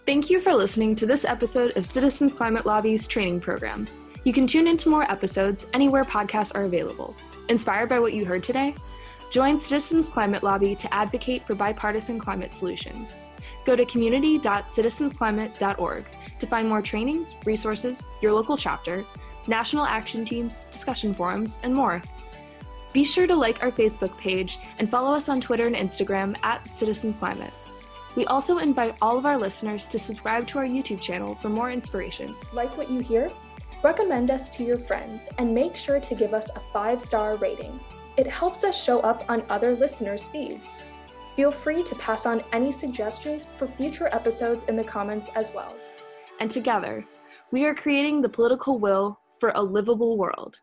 Thank 0.05 0.29
you 0.29 0.39
for 0.41 0.53
listening 0.53 0.95
to 0.95 1.05
this 1.05 1.25
episode 1.25 1.75
of 1.75 1.85
Citizens 1.85 2.33
Climate 2.33 2.65
Lobby's 2.65 3.07
training 3.07 3.41
program. 3.41 3.87
You 4.23 4.33
can 4.33 4.47
tune 4.47 4.67
into 4.67 4.89
more 4.89 5.09
episodes 5.11 5.67
anywhere 5.73 6.03
podcasts 6.03 6.55
are 6.55 6.63
available. 6.63 7.15
Inspired 7.49 7.89
by 7.89 7.99
what 7.99 8.13
you 8.13 8.25
heard 8.25 8.43
today? 8.43 8.75
Join 9.31 9.59
Citizens 9.59 10.07
Climate 10.07 10.43
Lobby 10.43 10.75
to 10.75 10.93
advocate 10.93 11.45
for 11.45 11.55
bipartisan 11.55 12.19
climate 12.19 12.53
solutions. 12.53 13.15
Go 13.67 13.75
to 13.75 13.85
community.citizensclimate.org 13.85 16.05
to 16.39 16.47
find 16.47 16.69
more 16.69 16.81
trainings, 16.81 17.35
resources, 17.45 18.07
your 18.21 18.31
local 18.31 18.55
chapter, 18.55 19.03
national 19.45 19.83
action 19.83 20.23
teams, 20.23 20.59
discussion 20.71 21.13
forums, 21.13 21.59
and 21.63 21.73
more. 21.73 22.01
Be 22.93 23.03
sure 23.03 23.27
to 23.27 23.35
like 23.35 23.61
our 23.61 23.73
Facebook 23.73 24.17
page 24.17 24.59
and 24.79 24.89
follow 24.89 25.13
us 25.13 25.27
on 25.27 25.41
Twitter 25.41 25.67
and 25.67 25.75
Instagram 25.75 26.37
at 26.43 26.77
Citizens 26.77 27.17
Climate. 27.17 27.51
We 28.15 28.25
also 28.27 28.59
invite 28.59 28.95
all 29.01 29.17
of 29.17 29.25
our 29.25 29.37
listeners 29.37 29.85
to 29.87 29.99
subscribe 29.99 30.47
to 30.47 30.59
our 30.59 30.65
YouTube 30.65 31.01
channel 31.01 31.35
for 31.35 31.49
more 31.49 31.69
inspiration. 31.69 32.33
Like 32.53 32.77
what 32.77 32.89
you 32.89 33.01
hear? 33.01 33.29
Recommend 33.83 34.31
us 34.31 34.49
to 34.51 34.63
your 34.63 34.79
friends 34.79 35.27
and 35.39 35.53
make 35.53 35.75
sure 35.75 35.99
to 35.99 36.15
give 36.15 36.33
us 36.33 36.49
a 36.55 36.61
five 36.71 37.01
star 37.01 37.35
rating. 37.35 37.81
It 38.15 38.27
helps 38.27 38.63
us 38.63 38.81
show 38.81 39.01
up 39.01 39.29
on 39.29 39.43
other 39.49 39.73
listeners' 39.73 40.25
feeds. 40.25 40.83
Feel 41.37 41.51
free 41.51 41.83
to 41.83 41.95
pass 41.95 42.25
on 42.25 42.43
any 42.51 42.73
suggestions 42.73 43.47
for 43.57 43.67
future 43.67 44.09
episodes 44.11 44.65
in 44.65 44.75
the 44.75 44.83
comments 44.83 45.29
as 45.35 45.53
well 45.55 45.73
and 46.39 46.51
together, 46.51 47.05
we 47.51 47.65
are 47.65 47.73
creating 47.73 48.21
the 48.21 48.29
political 48.29 48.79
will 48.79 49.19
for 49.39 49.51
a 49.55 49.61
livable 49.61 50.17
world. 50.17 50.59